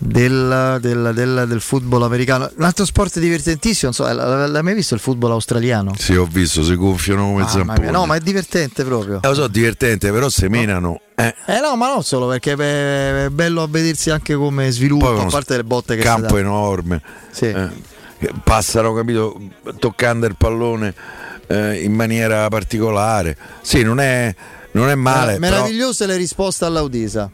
[0.00, 2.50] del, del- del- del football americano.
[2.56, 5.92] Un altro sport divertentissimo, so, l'hai mai visto il football australiano?
[5.96, 7.90] Sì, ho visto, si gonfiano come Mamma zamponi.
[7.90, 9.20] no, ma è divertente proprio.
[9.22, 11.00] Eh, lo so, divertente, però se menano.
[11.14, 15.26] Eh, Eh no, ma non solo perché è bello a vedersi anche come sviluppo, a
[15.26, 17.00] parte le botte che campo enorme.
[17.30, 17.44] Sì.
[17.46, 17.68] Eh,
[18.42, 19.40] passano, capito,
[19.78, 20.94] toccando il pallone
[21.46, 23.36] eh, in maniera particolare.
[23.62, 24.34] Sì, non è,
[24.72, 25.34] non è male.
[25.34, 27.30] Eh, però- Meravigliose le risposte all'Audisa.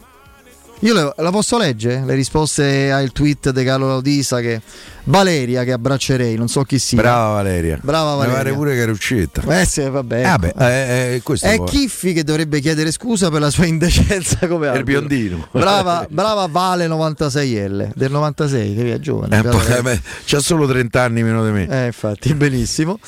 [0.79, 2.03] Io le- la posso leggere?
[2.05, 4.61] Le risposte al tweet di Carlo Laudisa che
[5.05, 6.97] Valeria che abbraccerei, non so chi sia.
[7.01, 7.79] Brava Valeria.
[7.81, 8.37] Brava Mi Valeria.
[8.37, 9.41] pare pure che era uscita.
[9.59, 10.15] Eh sì, vabbè.
[10.15, 10.29] Eh, ecco.
[10.29, 14.45] vabbè, eh, eh, questo È poi- Chiffi che dovrebbe chiedere scusa per la sua indecenza
[14.47, 15.47] come È il biondino.
[15.51, 19.39] Brava, brava Vale 96L del 96, che via giovane.
[19.39, 21.67] Eh, poi, eh, beh, c'ha solo 30 anni meno di me.
[21.67, 22.99] Eh, infatti, benissimo.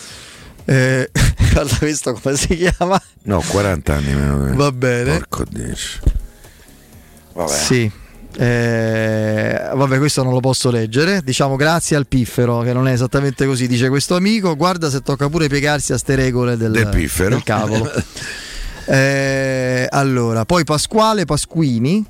[0.66, 1.12] Eh,
[1.54, 3.00] guarda questo come si chiama?
[3.24, 4.56] No, 40 anni meno di me.
[4.56, 5.12] Va bene.
[5.18, 6.00] Porco dici.
[7.38, 7.51] Vabbè.
[7.53, 7.91] Sì.
[8.40, 11.22] Eh, vabbè, questo non lo posso leggere.
[11.24, 14.56] Diciamo grazie al piffero, che non è esattamente così, dice questo amico.
[14.56, 17.30] Guarda se tocca pure piegarsi a ste regole del, Del piffero.
[17.30, 17.90] del cavolo.
[18.90, 22.06] Eh, allora, poi Pasquale Pasquini.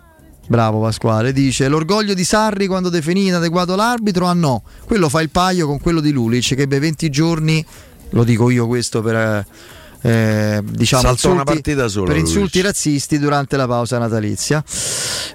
[0.45, 5.31] Bravo Pasquale, dice l'orgoglio di Sarri quando definì inadeguato l'arbitro, ah no, quello fa il
[5.31, 7.65] paio con quello di Lulic che ebbe 20 giorni,
[8.11, 9.43] lo dico io questo per
[10.01, 11.61] eh, diciamo insulti-
[12.06, 14.64] per insulti razzisti durante la pausa natalizia.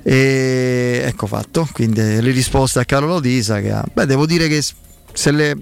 [0.03, 3.85] E ecco fatto, quindi le risposte a Carlo Laudisa che ha.
[3.93, 4.63] Beh, devo dire che
[5.13, 5.57] se le,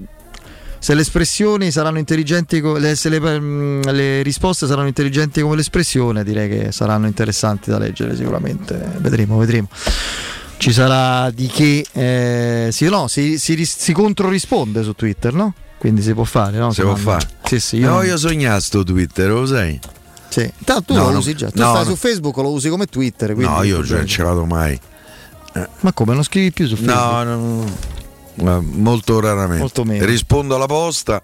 [0.78, 6.24] se le espressioni saranno intelligenti, le- se le, mm, le risposte saranno intelligenti come l'espressione,
[6.24, 8.74] direi che saranno interessanti da leggere sicuramente.
[8.98, 9.68] Vedremo, vedremo.
[10.56, 15.54] Ci sarà di che eh, sì, no, si, si, si controrisponde su Twitter, no?
[15.80, 16.72] Quindi si può fare, no?
[16.72, 17.26] Si può fare.
[17.44, 19.80] Sì, sì, Io no, non- io sognato sto Twitter, lo sai?
[20.28, 20.52] sì.
[20.64, 21.50] Tanto tu No, lo no, usi già.
[21.50, 21.90] Tu no, stai no.
[21.90, 23.32] su Facebook, lo usi come Twitter.
[23.34, 24.78] quindi No, io non ce l'ho mai.
[25.80, 26.96] Ma come non scrivi più su Facebook?
[26.96, 27.64] No, no,
[28.36, 29.58] Eh, molto raramente.
[29.58, 30.04] Molto meno.
[30.04, 31.20] Rispondo alla posta,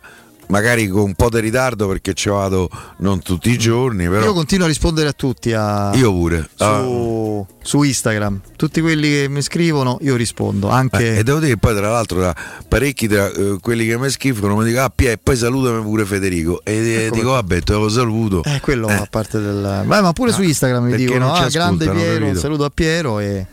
[0.48, 2.68] magari con un po' di ritardo perché ci vado
[2.98, 6.48] non tutti i giorni, però Io continuo a rispondere a tutti a- Io pure.
[6.58, 6.80] Ah.
[6.82, 8.40] su, su Instagram.
[8.56, 10.68] Tutti quelli che mi scrivono, io rispondo.
[10.68, 12.34] Anche Eh, e devo dire che poi tra l'altro da
[12.68, 16.04] parecchi tra eh, quelli che mi scrivono mi dicono ah Pia, e poi salutami pure
[16.04, 19.82] Federico e eh, dico vabbè te lo saluto Eh, quello a parte del.
[19.84, 23.18] Beh, ma pure su Instagram mi dicono: Ah, grande Piero, un saluto a Piero.
[23.18, 23.46] E...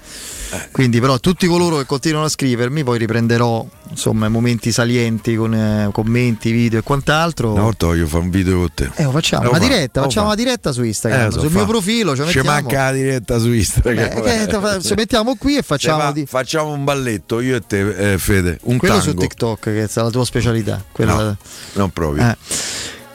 [0.72, 5.54] Quindi, però, tutti coloro che continuano a scrivermi, poi riprenderò insomma i momenti salienti con
[5.54, 7.52] eh, commenti, video e quant'altro.
[7.54, 10.06] una volta voglio fare un video con te Eh, facciamo Lo una fa, diretta, lo
[10.08, 10.34] facciamo fa.
[10.34, 11.28] una diretta su Instagram.
[11.28, 11.56] Eh, so, sul fa.
[11.58, 15.62] mio profilo ci manca la diretta su Instagram Eh, te fa- ci mettiamo qui e
[15.62, 19.60] facciamo di- facciamo un balletto io e te eh, Fede un Quello tango su TikTok,
[19.62, 20.84] che è la tua specialità.
[20.92, 21.38] Quella- no,
[21.74, 22.38] non proprio Eh.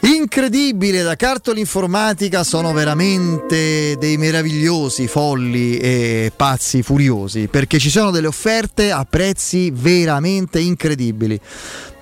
[0.00, 8.10] Incredibile, da Cartoli Informatica sono veramente dei meravigliosi, folli e pazzi furiosi perché ci sono
[8.12, 11.38] delle offerte a prezzi veramente incredibili.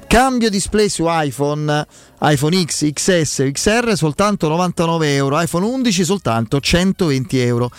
[0.07, 1.86] Cambio display su iPhone,
[2.20, 7.70] iPhone X, XS, XR soltanto 99 euro, iPhone 11 soltanto 120 euro.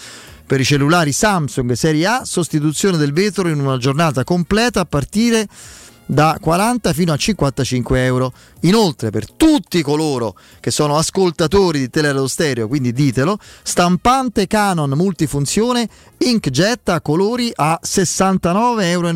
[0.46, 5.42] Per i cellulari Samsung serie A, sostituzione del vetro in una giornata completa a partire
[5.42, 8.34] da 40 fino a 55 euro.
[8.62, 15.88] Inoltre, per tutti coloro che sono ascoltatori di Teleradio Stereo, quindi ditelo, stampante Canon multifunzione
[16.18, 19.14] inkjet a colori a 69,90 euro.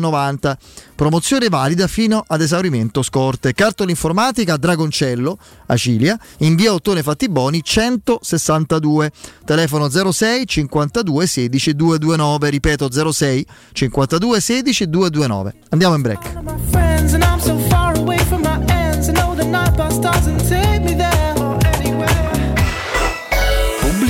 [1.02, 3.54] Promozione valida fino ad esaurimento scorte.
[3.54, 9.10] Cartola informatica Dragoncello, Acilia, in via Ottone Fattiboni 162.
[9.44, 12.50] Telefono 06 52 16 229.
[12.50, 15.54] Ripeto 06 52 16 229.
[15.70, 16.40] Andiamo in break.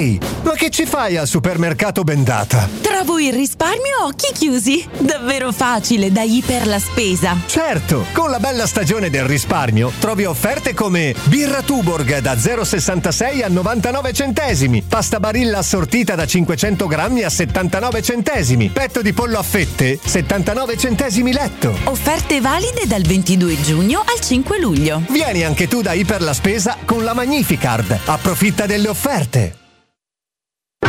[0.00, 2.66] Ehi, ma che ci fai al supermercato Bendata?
[2.80, 4.82] Trovo il risparmio a occhi chiusi.
[4.98, 7.36] Davvero facile da Iper la spesa.
[7.44, 13.48] Certo, con la bella stagione del risparmio trovi offerte come birra Tuborg da 0,66 a
[13.48, 19.42] 99 centesimi, pasta barilla assortita da 500 grammi a 79 centesimi, petto di pollo a
[19.42, 21.76] fette 79 centesimi letto.
[21.84, 25.02] Offerte valide dal 22 giugno al 5 luglio.
[25.10, 27.98] Vieni anche tu da Iper la Spesa con la Magnificard.
[28.06, 29.58] Approfitta delle offerte.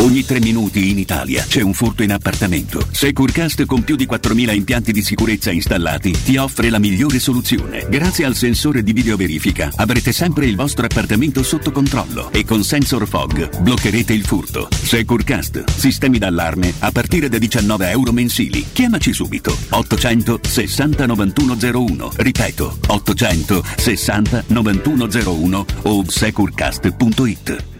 [0.00, 2.86] Ogni tre minuti in Italia c'è un furto in appartamento.
[2.90, 7.86] Securecast con più di 4.000 impianti di sicurezza installati ti offre la migliore soluzione.
[7.86, 13.06] Grazie al sensore di videoverifica avrete sempre il vostro appartamento sotto controllo e con Sensor
[13.06, 14.68] Fog bloccherete il furto.
[14.70, 18.64] Securecast, sistemi d'allarme a partire da 19 euro mensili.
[18.72, 19.54] Chiamaci subito.
[19.68, 22.12] 860 9101.
[22.16, 27.79] Ripeto, 860 9101 o securecast.it.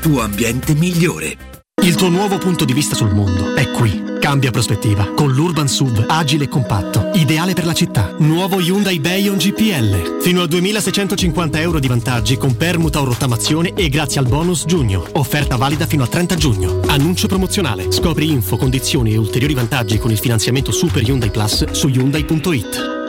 [0.01, 1.37] tuo ambiente migliore.
[1.83, 4.09] Il tuo nuovo punto di vista sul mondo è qui.
[4.19, 8.15] Cambia prospettiva con l'Urban SUV agile e compatto, ideale per la città.
[8.17, 10.19] Nuovo Hyundai Bayon GPL.
[10.21, 15.05] Fino a 2650 euro di vantaggi con permuta o rottamazione e grazie al bonus giugno.
[15.13, 16.79] Offerta valida fino al 30 giugno.
[16.87, 17.91] Annuncio promozionale.
[17.91, 23.00] Scopri info, condizioni e ulteriori vantaggi con il finanziamento Super Hyundai Plus su Hyundai.it.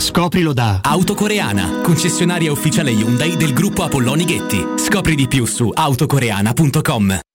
[0.00, 4.64] Scoprilo da Autocoreana, concessionaria ufficiale Hyundai del gruppo Apolloni Ghetti.
[4.76, 7.20] Scopri di più su autocoreana.com.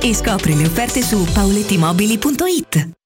[0.00, 3.05] e scopri le offerte su paulettimobili.it.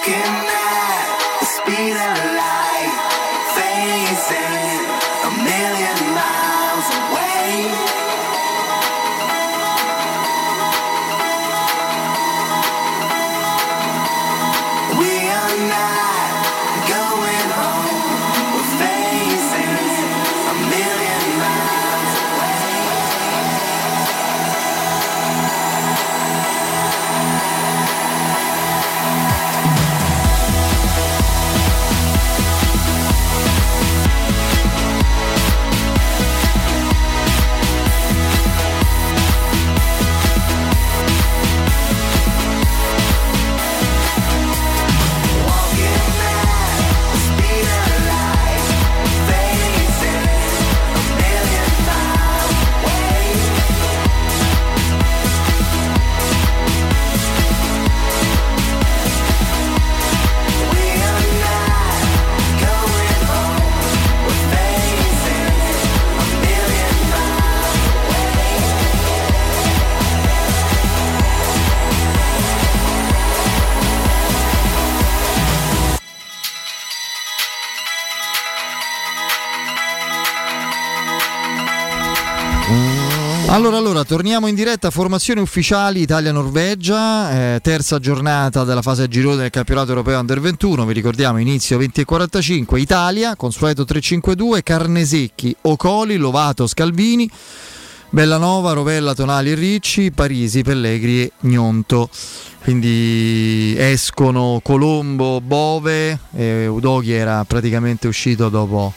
[0.00, 2.29] Walking at the speed of light,
[83.60, 89.36] Allora, allora, torniamo in diretta, formazioni ufficiali Italia-Norvegia, eh, terza giornata della fase a girone
[89.36, 96.66] del campionato europeo Under 21, vi ricordiamo inizio 20.45, Italia, consueto 3-5-2, Carnesecchi, Ocoli, Lovato,
[96.66, 97.30] Scalvini,
[98.08, 102.08] Bellanova, Rovella, Tonali e Ricci, Parisi, Pellegri e Gnonto.
[102.62, 108.94] Quindi escono Colombo, Bove, e Udoghi era praticamente uscito dopo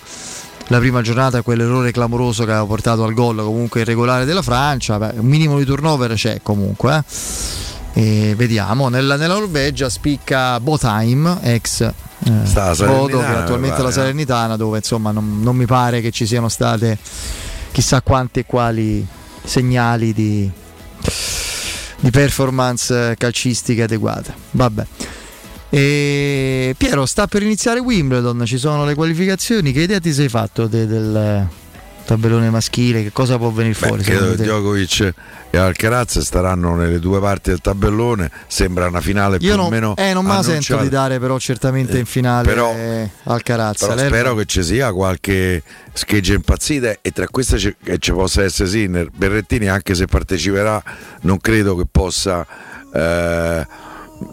[0.73, 5.19] la prima giornata quell'errore clamoroso che aveva portato al gol comunque irregolare della Francia Beh,
[5.19, 7.71] un minimo di turnover c'è comunque eh.
[7.95, 14.57] E vediamo nella, nella Norvegia spicca Botheim ex eh, Bodo, che attualmente la pare, Salernitana
[14.57, 16.97] dove insomma non, non mi pare che ci siano state
[17.71, 19.05] chissà quante e quali
[19.43, 20.49] segnali di,
[21.99, 24.33] di performance calcistica adeguate.
[24.51, 24.85] Vabbè
[25.77, 29.71] e Piero, sta per iniziare Wimbledon, ci sono le qualificazioni.
[29.71, 31.47] Che idea ti sei fatto de- del
[32.05, 33.01] tabellone maschile?
[33.01, 34.03] Che cosa può venire Beh, fuori?
[34.03, 34.43] credo che te?
[34.43, 35.13] Djokovic
[35.49, 38.29] e Alcaraz staranno nelle due parti del tabellone.
[38.45, 39.95] Sembra una finale più Io o non, meno.
[39.95, 43.79] eh, non me la sento di dare, però, certamente in finale però- eh, Alcaraz.
[43.79, 48.11] Però L'Erba- spero che ci sia qualche scheggia impazzita e tra queste ci, che ci
[48.11, 49.07] possa essere Sinner.
[49.11, 50.79] Berrettini, anche se parteciperà,
[51.21, 52.45] non credo che possa
[52.93, 53.65] eh,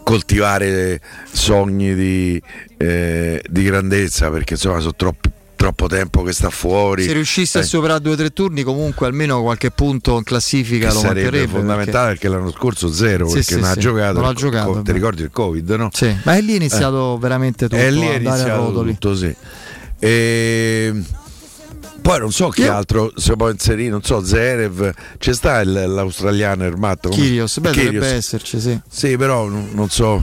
[0.03, 0.99] coltivare
[1.31, 2.41] sogni di,
[2.77, 5.29] eh, di grandezza perché insomma sono troppi
[5.61, 7.03] troppo tempo che sta fuori.
[7.03, 10.87] Se riuscisse Eh, a superare due o tre turni, comunque almeno qualche punto in classifica
[10.87, 12.29] che lo sarebbe fondamentale perché...
[12.29, 15.21] l'anno scorso zero Sì, perché sì, non ha sì, giocato, non ha giocato, ti ricordi
[15.21, 15.89] il covid no?
[15.93, 19.35] Sì, ma è lì è iniziato veramente tutto e lì è iniziato tutto sì.
[19.99, 20.93] E
[22.01, 25.71] poi non so chi Io- altro si può inserire non so Zerev c'è sta il-
[25.71, 27.91] l'australiano Ermatto Kyrgios, beh, Kyrgios.
[27.93, 28.79] dovrebbe esserci, sì.
[28.89, 30.21] sì però non, non so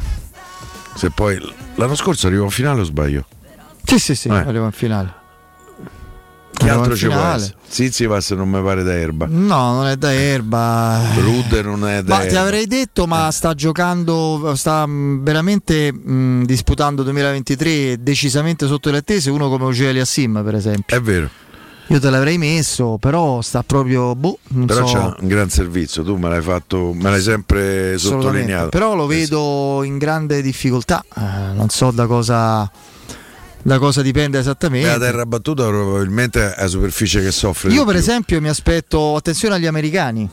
[0.95, 1.39] se poi
[1.77, 3.27] l'anno scorso arrivò in finale o sbaglio
[3.85, 4.33] Sì, sì, sì, Eh.
[4.33, 5.15] arriva in finale.
[6.53, 10.11] chi altro ci può essere Zizipas non mi pare da erba No, non è da
[10.13, 11.01] erba.
[11.17, 15.93] Rude non è da Ma ti erba avrei detto, ma sta giocando, sta mh, veramente
[15.93, 19.29] mh, disputando 2023 decisamente sotto le attese.
[19.31, 20.97] Uno come Ogeli Assim, per esempio.
[20.97, 21.29] è vero
[21.91, 24.15] Io te l'avrei messo, però sta proprio.
[24.15, 24.93] Boh, non però so.
[24.95, 29.83] c'ha un gran servizio tu me l'hai fatto me l'hai sempre sottolineato Però lo vedo
[29.85, 31.03] in grande difficoltà.
[31.17, 32.71] Eh, non so da cosa,
[33.63, 34.87] da cosa dipende esattamente.
[34.87, 38.03] la terra battuta probabilmente è la superficie che soffre Io per più.
[38.03, 40.29] esempio mi aspetto attenzione agli americani.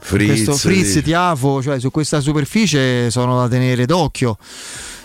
[0.00, 1.02] Fritz, questo Fritz.
[1.02, 4.36] Tiafo, cioè su questa superficie sono da tenere d'occhio.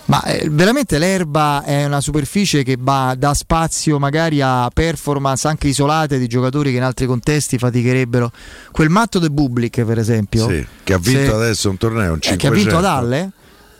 [0.09, 5.67] Ma eh, veramente l'erba è una superficie che va, dà spazio magari a performance anche
[5.67, 8.31] isolate di giocatori che in altri contesti faticherebbero.
[8.71, 12.19] Quel matto de Bublik, per esempio, Sì, che ha vinto se- adesso un torneo un
[12.23, 12.77] eh, che ha vinto 500.
[12.79, 13.31] ad Halle,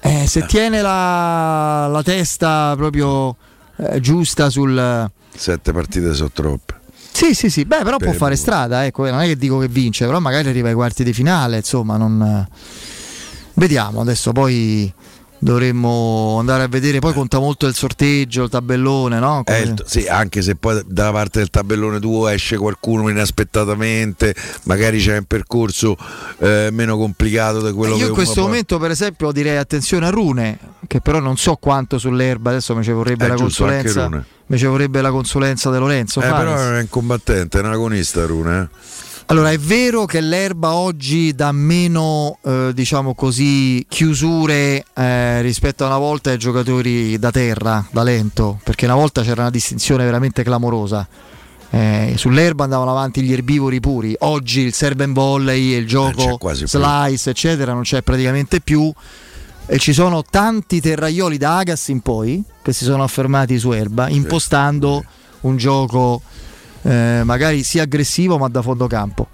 [0.02, 3.36] eh, se tiene la, la testa proprio
[3.78, 5.10] eh, giusta sul.
[5.36, 6.76] sette partite sono troppe
[7.12, 8.40] Sì, sì, sì, beh, però può Per fare lui.
[8.40, 11.58] strada, ecco, non è che dico che vince, però magari arriva ai quarti di finale,
[11.58, 12.48] insomma, non...
[13.56, 14.94] Vediamo, adesso poi
[15.40, 19.42] dovremmo andare a vedere, poi conta molto il sorteggio, il tabellone, no?
[19.44, 24.36] È Come- il- sì, anche se poi dalla parte del tabellone tuo esce qualcuno inaspettatamente,
[24.64, 25.96] magari c'è un percorso
[26.40, 30.06] eh, meno complicato di quello Io che in questo può- momento, per esempio, direi attenzione
[30.06, 33.64] a Rune, che però non so quanto sull'erba, adesso mi ci vorrebbe Eh, la giusto,
[33.66, 34.24] consulenza.
[34.48, 36.22] Mi ci vorrebbe la consulenza di Lorenzo.
[36.22, 36.40] Eh, Fares.
[36.54, 38.62] però è un combattente, è un agonista Rune.
[38.62, 38.68] eh.
[39.32, 45.88] Allora, è vero che l'erba oggi dà meno, eh, diciamo così, chiusure eh, rispetto a
[45.88, 50.42] una volta ai giocatori da terra, da lento, perché una volta c'era una distinzione veramente
[50.42, 51.08] clamorosa.
[51.70, 56.64] Eh, sull'erba andavano avanti gli erbivori puri, oggi il serve and volley, il gioco quasi
[56.64, 56.80] più.
[56.80, 58.92] slice, eccetera, non c'è praticamente più.
[59.68, 64.10] E ci sono tanti terraioli da Agassi in poi che si sono affermati su erba,
[64.10, 65.04] impostando
[65.42, 66.24] un gioco
[66.84, 69.28] eh, magari sia aggressivo ma da fondo campo.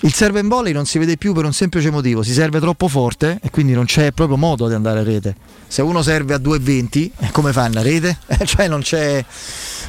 [0.00, 2.86] Il serve in volley non si vede più per un semplice motivo, si serve troppo
[2.86, 5.34] forte e quindi non c'è proprio modo di andare a rete.
[5.66, 8.18] Se uno serve a 2,20, eh, come fa a rete?
[8.28, 9.24] Eh, cioè non c'è...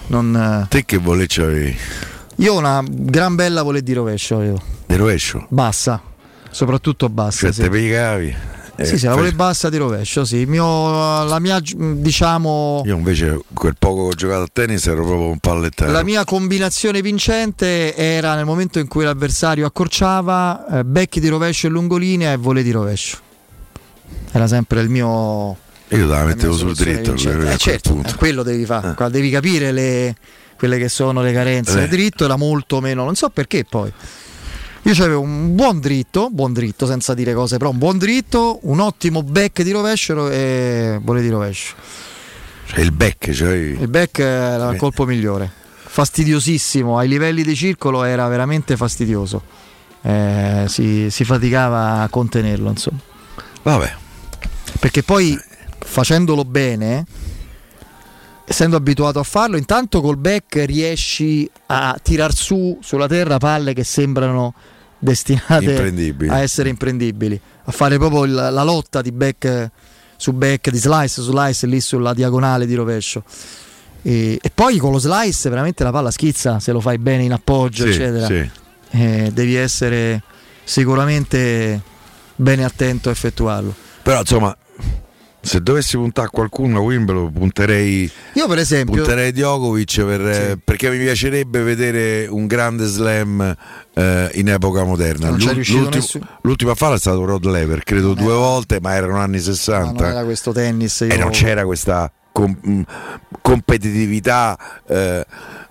[0.08, 0.66] non.
[0.70, 1.78] Te che volevi c'avevi?
[2.38, 4.62] Io ho una gran bella voler di rovescio, io.
[4.86, 5.46] Di rovescio?
[5.50, 6.02] bassa,
[6.52, 7.40] soprattutto bassa.
[7.40, 7.62] Cioè sì.
[7.64, 8.36] te piegavi?
[8.80, 10.38] Eh, Sì, sì, la volevo bassa di rovescio, sì.
[10.38, 15.04] Il mio- la mia, diciamo, Io invece quel poco che ho giocato a tennis ero
[15.04, 15.92] proprio un pallettaro.
[15.92, 21.66] la mia combinazione vincente era nel momento in cui l'avversario accorciava, eh, becchi di rovescio
[21.68, 23.18] e lungolinea e vole di rovescio.
[24.32, 25.58] Era sempre il mio...
[25.90, 27.14] Io te la mettevo sul dritto.
[27.14, 28.10] Eh, quel certo, punto.
[28.10, 30.16] eh, quello devi fare, qua devi capire le-
[30.58, 31.80] quelle che sono le carenze.
[31.80, 31.84] Eh.
[31.84, 33.92] Il dritto era molto meno, non so perché poi.
[34.88, 38.80] Io avevo un buon dritto, buon dritto senza dire cose, però un buon dritto, un
[38.80, 41.76] ottimo back di rovescio e vole di rovescio.
[42.68, 45.52] Cioè il back, cioè Il back era il colpo migliore,
[45.84, 49.42] fastidiosissimo, ai livelli di circolo era veramente fastidioso,
[50.04, 53.00] Eh, si, si faticava a contenerlo insomma.
[53.64, 53.94] Vabbè.
[54.80, 55.38] Perché poi
[55.80, 57.06] facendolo bene,
[58.46, 63.84] essendo abituato a farlo, intanto col back riesci a tirar su sulla terra palle che
[63.84, 64.54] sembrano
[65.00, 65.94] destinate
[66.28, 69.70] a essere imprendibili, a fare proprio il- la lotta di back
[70.16, 73.24] su back, di slice su slice lì sulla diagonale di rovescio.
[74.02, 77.34] E, e poi con lo slice veramente la palla schizza se lo fai bene in
[77.34, 78.26] appoggio, Sì, eccetera.
[78.26, 78.50] sì.
[78.92, 80.22] Eh, devi essere
[80.64, 81.82] sicuramente
[82.36, 83.74] bene attento a effettuarlo.
[84.02, 84.56] Però insomma,
[85.48, 90.58] se dovessi puntare a qualcuno a Wimbledon punterei, Io per esempio punterei Djokovic per, eh,
[90.64, 93.56] perché mi piacerebbe vedere un grande slam
[93.94, 95.30] eh, in epoca moderna.
[95.30, 99.38] Non riuscito l'ultimo- l'ultima falla è stato Rod Lever, credo due volte, ma erano anni
[99.38, 101.02] no, 60 non era questo tennis.
[101.02, 102.84] e io- non c'era questa com-
[103.42, 104.58] competitività.
[104.88, 105.26] eh,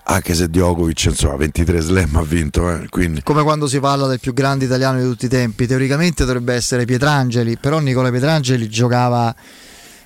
[0.09, 2.87] anche se Djokovic insomma 23 slam ha vinto eh,
[3.23, 6.85] Come quando si parla del più grande italiano di tutti i tempi, teoricamente dovrebbe essere
[6.85, 9.35] Pietrangeli, però Nicola Pietrangeli giocava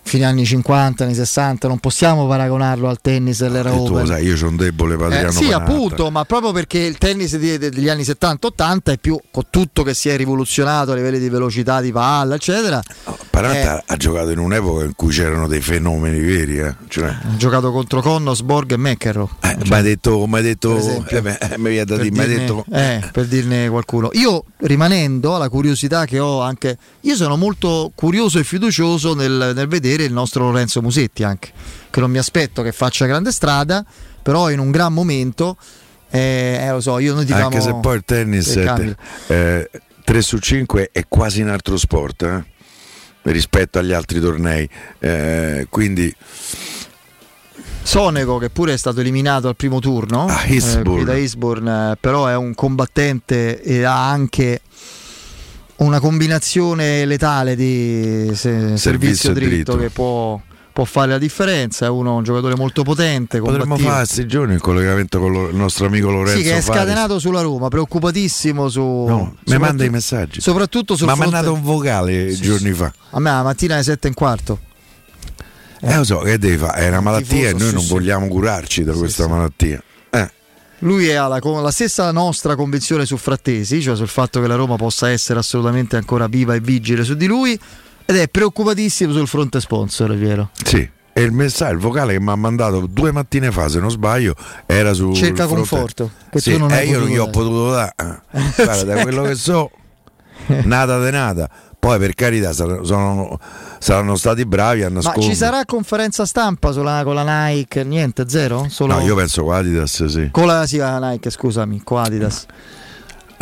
[0.04, 4.06] fine anni 50, anni 60, non possiamo paragonarlo al tennis dell'era e tu lo Open.
[4.08, 5.64] sai io un debole per Adriano Eh, sì, Panatta.
[5.72, 10.10] appunto, ma proprio perché il tennis degli anni 70-80 è più con tutto che si
[10.10, 12.82] è rivoluzionato a livelli di velocità di palla, eccetera.
[13.30, 13.84] Parata Eh.
[13.88, 16.76] ha giocato in un'epoca in cui c'erano dei fenomeni veri, eh.
[16.88, 19.30] Cioè, Ha giocato contro Connos, Borg e Meckerro.
[19.42, 21.18] eh, mi hai detto, detto, Per esempio.
[21.26, 24.10] eh, eh, mi per dire, mi hai dirne- detto, eh, per dirne qualcuno.
[24.14, 29.68] Io rimanendo alla curiosità che ho anche, io sono molto curioso e fiducioso nel, nel
[29.68, 31.52] vedere il nostro Lorenzo Musetti anche,
[31.90, 33.84] che non mi aspetto che faccia grande strada,
[34.22, 35.58] però in un gran momento,
[36.10, 37.46] eh, eh, lo so, io noi diciamo...
[37.46, 38.56] anche se poi il tennis
[39.28, 39.70] eh,
[40.04, 42.44] 3 su 5 è quasi un altro sport eh,
[43.24, 44.68] rispetto agli altri tornei.
[45.00, 46.14] Eh, quindi
[47.84, 51.04] Sonego che pure è stato eliminato al primo turno Ah, eh, Eastbourne.
[51.04, 54.62] da Eastbourne, eh, però è un combattente e ha anche
[55.84, 59.50] una combinazione letale di se- servizio, dritto.
[59.50, 60.40] dritto, che può,
[60.72, 64.62] può fare la differenza, è uno, un giocatore molto potente, potremmo fare questi giorni il
[64.62, 68.80] collegamento con lo- il nostro amico Lorenzo Sì, che è scatenato sulla Roma, preoccupatissimo su...
[68.82, 70.40] No, mi manda i messaggi.
[70.40, 72.74] Soprattutto sul Ma mi ha fronte- mandato un vocale Sì, giorni sì.
[72.74, 72.94] fa.
[73.12, 74.60] A me la mattina alle 7 e un quarto.
[75.84, 76.82] Eh, lo so, che devi fare?
[76.82, 79.82] È una malattia e tifoso, noi sì, non vogliamo curarci da questa malattia.
[80.84, 84.78] Lui ha la, la stessa nostra convinzione su Frattesi, cioè sul fatto che la Roma
[84.78, 87.60] possa essere assolutamente ancora viva e vigile su di lui,
[88.06, 90.50] ed è preoccupatissimo sul fronte sponsor, è vero.
[90.64, 90.90] Sì.
[91.14, 94.34] E il messaggio, il vocale che mi ha mandato due mattine fa, se non sbaglio,
[94.66, 95.14] era su.
[95.14, 97.94] Cerca conforto, che Sì, tu non eh, hai io non gli ho potuto dare.
[98.56, 99.70] Guarda, da quello che so,
[100.64, 101.50] nada de nada.
[101.82, 103.40] Poi per carità sar- sono-
[103.80, 105.32] saranno stati bravi a Ma nascondere.
[105.32, 107.84] ci sarà conferenza stampa sulla- con la Nike?
[107.84, 108.68] Niente, zero?
[108.70, 110.30] Solo No, io penso con Adidas sì.
[110.32, 112.46] con la, sì, la Nike, scusami, con Adidas.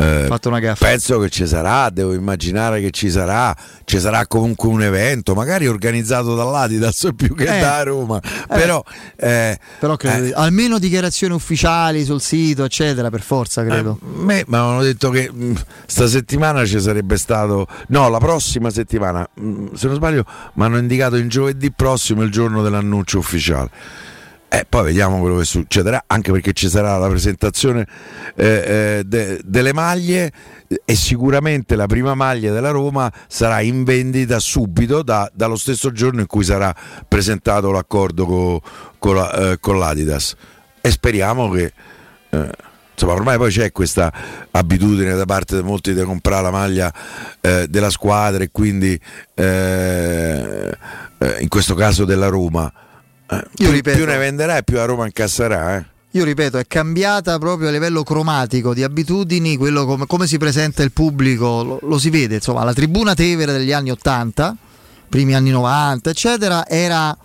[0.02, 0.86] Eh, fatto una gaffa.
[0.86, 5.68] Penso che ci sarà, devo immaginare che ci sarà, ci sarà comunque un evento, magari
[5.68, 7.60] organizzato dall'Adidas più che Eh.
[7.60, 8.20] da Roma.
[8.48, 8.84] Però,
[9.18, 14.00] eh, Però credo di- almeno dichiarazioni ufficiali sul sito, eccetera, per forza, credo.
[14.02, 15.54] me mi avevano detto che mh,
[15.86, 20.78] sta settimana ci sarebbe stato, no, la prossima settimana, mh, se non sbaglio, mi hanno
[20.78, 23.70] indicato il giovedì prossimo il giorno dell'annuncio ufficiale.
[24.52, 27.86] Eh, poi vediamo quello che succederà, anche perché ci sarà la presentazione
[28.36, 30.32] eh, eh, de- delle maglie
[30.84, 36.22] e sicuramente la prima maglia della Roma sarà in vendita subito da- dallo stesso giorno
[36.22, 36.74] in cui sarà
[37.08, 38.62] presentato l'accordo co-
[38.98, 40.34] con, la- eh, con l'Adidas.
[40.82, 41.72] E speriamo che...
[42.32, 42.50] eh,
[43.00, 44.12] Insomma, ormai poi c'è questa
[44.52, 46.94] abitudine da parte di molti di comprare la maglia
[47.40, 49.00] eh, della squadra e quindi
[49.38, 50.76] in
[51.48, 52.70] questo caso della Roma.
[53.32, 55.78] Eh, più, ripeto- più ne venderà e più la Roma incasserà.
[55.78, 55.86] eh.
[56.14, 60.82] Io ripeto, è cambiata proprio a livello cromatico di abitudini, quello come, come si presenta
[60.82, 64.56] il pubblico, lo, lo si vede, insomma, la tribuna Tevere degli anni 80,
[65.08, 67.16] primi anni 90, eccetera, era,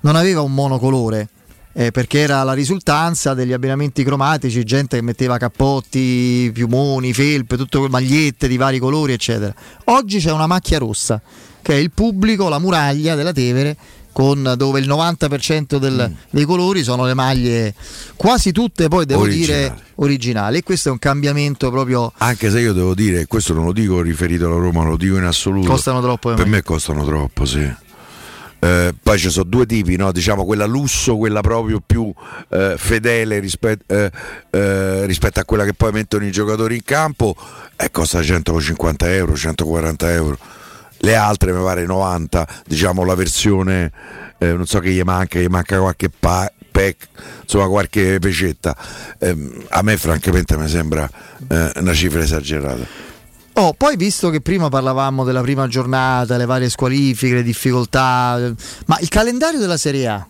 [0.00, 1.28] non aveva un monocolore.
[1.74, 7.86] eh, perché era la risultanza degli abbinamenti cromatici, gente che metteva cappotti, piumoni, felpe, tutto,
[7.88, 9.54] magliette di vari colori, eccetera.
[9.84, 11.20] Oggi c'è una macchia rossa,
[11.62, 13.76] che è il pubblico, la muraglia della Tevere,
[14.12, 17.74] con, dove il 90% del- dei colori sono le maglie,
[18.16, 19.62] quasi tutte poi devo Originali.
[19.62, 20.58] dire originali.
[20.58, 22.12] E questo è un cambiamento proprio.
[22.18, 25.24] Anche se io devo dire, questo non lo dico riferito alla Roma, lo dico in
[25.24, 25.68] assoluto.
[25.68, 27.72] Costano troppo le Per me costano troppo, sì.
[28.62, 30.12] Eh, poi ci sono due tipi, no?
[30.12, 32.12] diciamo quella lusso, quella proprio più
[32.50, 34.10] eh, fedele rispet- eh,
[34.50, 37.34] eh, rispetto a quella che poi mettono i giocatori in campo,
[37.74, 40.38] e costa 150 euro, 140 euro.
[41.02, 43.90] Le altre mi pare 90, diciamo la versione,
[44.38, 47.08] eh, non so che gli manca, gli manca qualche pa- pack,
[47.42, 48.76] insomma qualche pecetta.
[49.18, 51.08] Ehm, a me francamente mi sembra
[51.48, 53.08] eh, una cifra esagerata.
[53.54, 58.54] Oh, poi visto che prima parlavamo della prima giornata, le varie squalifiche, le difficoltà, eh,
[58.86, 60.26] ma il calendario della Serie A.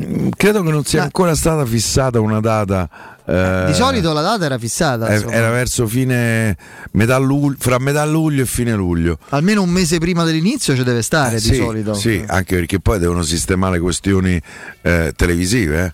[0.00, 2.88] Mm, Credo che non sia Ma- ancora stata fissata una data.
[3.30, 5.12] Eh, Di solito la data era fissata.
[5.14, 5.32] insomma.
[5.32, 6.56] era verso fine
[6.92, 9.18] metà luglio, fra metà luglio e fine luglio.
[9.30, 11.94] Almeno un mese prima dell'inizio ci deve stare Eh, di sì, solito.
[11.94, 14.40] Sì, anche perché poi devono sistemare le questioni
[14.82, 15.84] eh, televisive,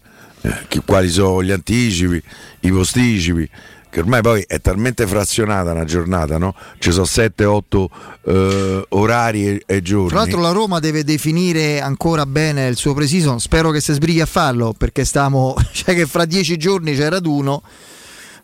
[0.42, 0.48] eh.
[0.48, 2.22] Eh, che- quali sono gli anticipi,
[2.60, 3.48] i posticipi,
[3.96, 6.54] che ormai poi è talmente frazionata una giornata, no?
[6.78, 7.86] Ci sono 7-8
[8.26, 10.08] eh, orari e, e giorni.
[10.08, 14.20] Tra l'altro la Roma deve definire ancora bene il suo pre-season, spero che si sbrighi
[14.20, 17.62] a farlo perché stiamo, cioè che fra dieci giorni c'è raduno,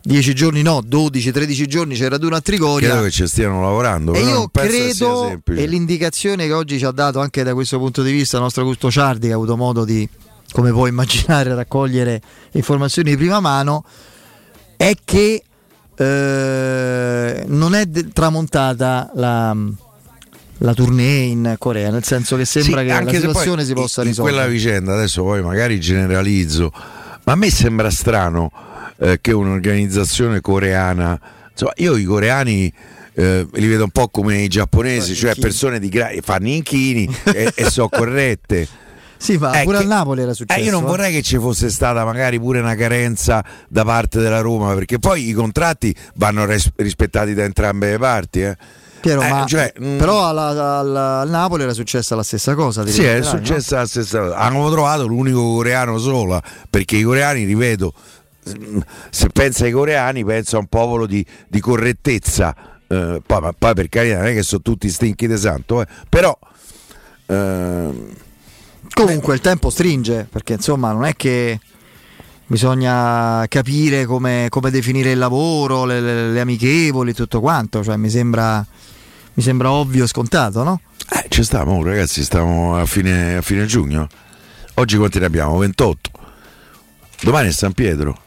[0.01, 2.89] dieci giorni no, 12-13 giorni c'è raduno a Trigoria.
[2.89, 4.13] Credo che ci stiano lavorando.
[4.13, 8.11] E io credo, e l'indicazione che oggi ci ha dato anche da questo punto di
[8.11, 10.09] vista il nostro Augusto Ciardi, che ha avuto modo di,
[10.51, 12.19] come puoi immaginare, raccogliere
[12.53, 13.85] informazioni di prima mano,
[14.89, 15.43] è che
[15.95, 19.55] eh, non è de- tramontata la,
[20.57, 24.07] la tournée in Corea, nel senso che sembra Sì, che la situazione si possa in-
[24.07, 24.35] in risolvere.
[24.37, 26.71] quella vicenda adesso poi magari generalizzo
[27.25, 28.51] ma a me sembra strano
[28.97, 31.19] eh, che un'organizzazione coreana
[31.51, 32.73] insomma io i coreani
[33.15, 37.51] eh, li vedo un po' come i giapponesi, cioè persone di gra- fanno inchini e,
[37.55, 38.67] e sono corrette.
[39.23, 40.59] Sì, ma Eh, pure che- al Napoli era successo.
[40.59, 40.85] Eh, io non eh.
[40.87, 45.29] vorrei che ci fosse stata magari pure una carenza da parte della Roma, perché poi
[45.29, 48.41] i contratti vanno res- rispettati da entrambe le parti.
[48.41, 48.57] Eh.
[48.99, 52.85] Piero, Eh, ma cioè, mm, però alla- alla- al Napoli era successa la stessa cosa.
[52.85, 53.45] Sì, è ricorderai, no?
[53.45, 54.35] successa la stessa cosa.
[54.35, 57.93] Hanno trovato l'unico coreano sola, perché i coreani, ripeto,
[59.09, 62.53] se pensa ai coreani, pensa a un popolo di, di correttezza.
[62.87, 65.87] Eh, poi, ma poi per carità non è che sono tutti stinchi di santo, eh.
[66.09, 66.37] però
[67.27, 68.13] ehm,
[68.93, 71.59] Comunque il tempo stringe, perché insomma non è che
[72.45, 77.83] bisogna capire come, come definire il lavoro, le, le- le amichevoli, tutto quanto.
[77.83, 78.65] Cioè, mi sembra,
[79.33, 80.81] mi sembra ovvio e scontato, no?
[81.11, 84.07] eh, ci stiamo, ragazzi, stiamo a fine, a fine giugno.
[84.75, 85.57] Oggi quanti ne abbiamo?
[85.57, 86.09] 28.
[87.21, 88.17] Domani è San Pietro.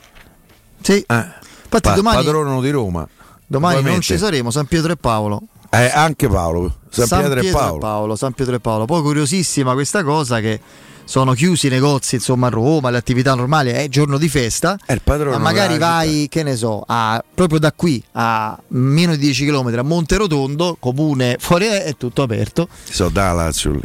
[0.80, 1.04] Sì.
[1.08, 3.06] Infatti domani- patrono di Roma.
[3.48, 5.42] Domani non ci saremo, San Pietro e Paolo.
[5.82, 8.16] Eh, anche Paolo, San, Pietro, e Paolo.
[8.16, 8.84] San Pietro e Paolo.
[8.84, 10.60] Poi curiosissima questa cosa che
[11.05, 14.76] sono chiusi i negozi insomma a Roma, le attività normali, è giorno di festa.
[15.02, 19.46] Padrone ma magari vai, che ne so, a- proprio da qui a meno di 10
[19.46, 22.68] km a Monterotondo, comune fuori è, tutto aperto.
[22.90, 23.82] So da Lazio lì.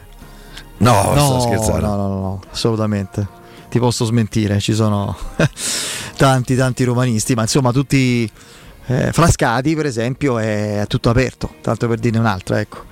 [0.77, 1.85] No, sto scherzando.
[1.85, 3.39] No, no, no, no, assolutamente.
[3.69, 5.15] Ti posso smentire, ci sono
[6.17, 8.29] tanti, tanti romanisti, ma insomma tutti
[8.87, 12.83] eh, Frascati, per esempio, è tutto aperto, tanto per dirne un'altra, ecco.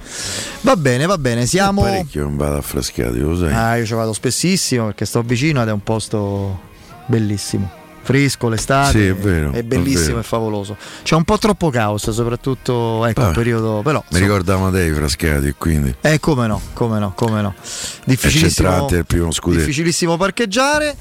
[0.61, 1.81] Va bene, va bene, siamo...
[1.81, 3.53] Parecchio non vado a Frascati, lo sai.
[3.53, 6.59] Ah, io ci vado spessissimo perché sto vicino ed è un posto
[7.07, 7.77] bellissimo.
[8.01, 10.75] Fresco l'estate, Sì, è vero, è bellissimo e favoloso.
[11.03, 13.33] C'è un po' troppo caos, soprattutto ecco, Vabbè.
[13.35, 17.53] periodo, però Mi ricorda Amadei Frascati, quindi eh, come no, come no, come no.
[17.55, 17.63] è
[18.05, 19.59] Difficilissimo, centrante il primo scudetto.
[19.59, 20.95] difficilissimo parcheggiare.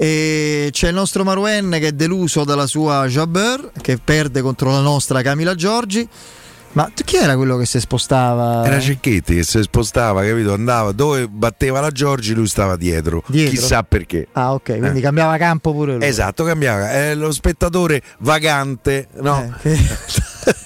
[0.00, 4.80] E c'è il nostro Maruen che è deluso dalla sua Jabber che perde contro la
[4.80, 6.08] nostra Camila Giorgi.
[6.70, 8.64] Ma chi era quello che si spostava?
[8.64, 10.52] Era Cecchetti che si spostava, capito?
[10.52, 13.24] Andava dove batteva la Giorgi, lui stava dietro.
[13.26, 13.50] Dietro?
[13.58, 14.28] Chissà perché.
[14.32, 15.02] Ah, ok, quindi Eh.
[15.02, 16.04] cambiava campo pure lui.
[16.04, 16.92] Esatto, cambiava.
[16.92, 19.52] È lo spettatore vagante, no?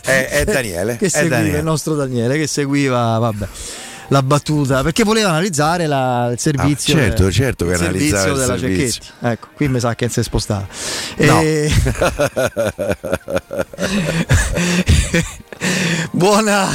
[0.03, 0.97] è, è Daniele.
[0.99, 1.59] che è seguiva Daniele.
[1.59, 3.49] il nostro Daniele che seguiva vabbè,
[4.09, 8.39] la battuta perché voleva analizzare la- il servizio Ah, certo, del- certo analizzava servizio il
[8.39, 8.87] della servizio.
[9.03, 10.67] Cecchetti ecco qui mi sa che si è spostata
[11.19, 11.41] No.
[11.41, 11.71] E-
[16.11, 16.67] buona,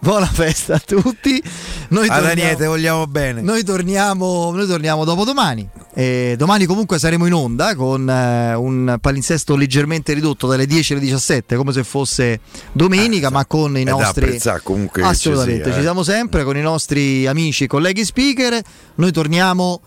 [0.00, 1.42] buona festa a tutti
[1.88, 3.40] noi A torniamo- Daniele, vogliamo bene.
[3.40, 5.68] noi torniamo, noi torniamo dopo domani.
[5.96, 11.02] E domani comunque saremo in onda con eh, un palinsesto leggermente ridotto dalle 10 alle
[11.02, 12.40] 17, come se fosse
[12.72, 14.40] domenica, ma con i da nostri.
[14.62, 15.82] comunque che ci Assolutamente, sia, ci eh.
[15.82, 18.60] siamo sempre con i nostri amici, colleghi speaker.
[18.96, 19.80] Noi torniamo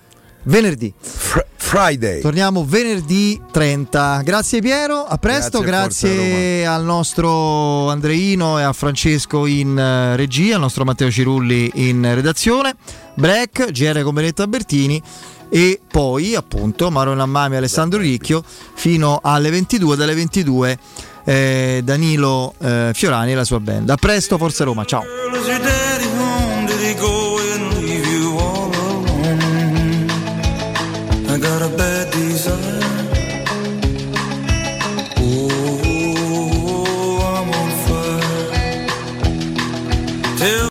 [0.43, 0.93] venerdì.
[1.67, 2.21] Friday.
[2.21, 4.21] Torniamo venerdì 30.
[4.23, 10.55] Grazie Piero, a presto, Grazie, grazie al nostro Andreino e a Francesco in eh, regia,
[10.55, 12.75] al nostro Matteo Cirulli in redazione,
[13.15, 15.01] Break, GR con Benetta Bertini
[15.49, 20.77] e poi appunto Marona Mami e Alessandro Ricchio fino alle 22, dalle 22
[21.25, 23.89] eh, Danilo eh, Fiorani e la sua band.
[23.89, 25.03] A presto, Forza Roma, ciao.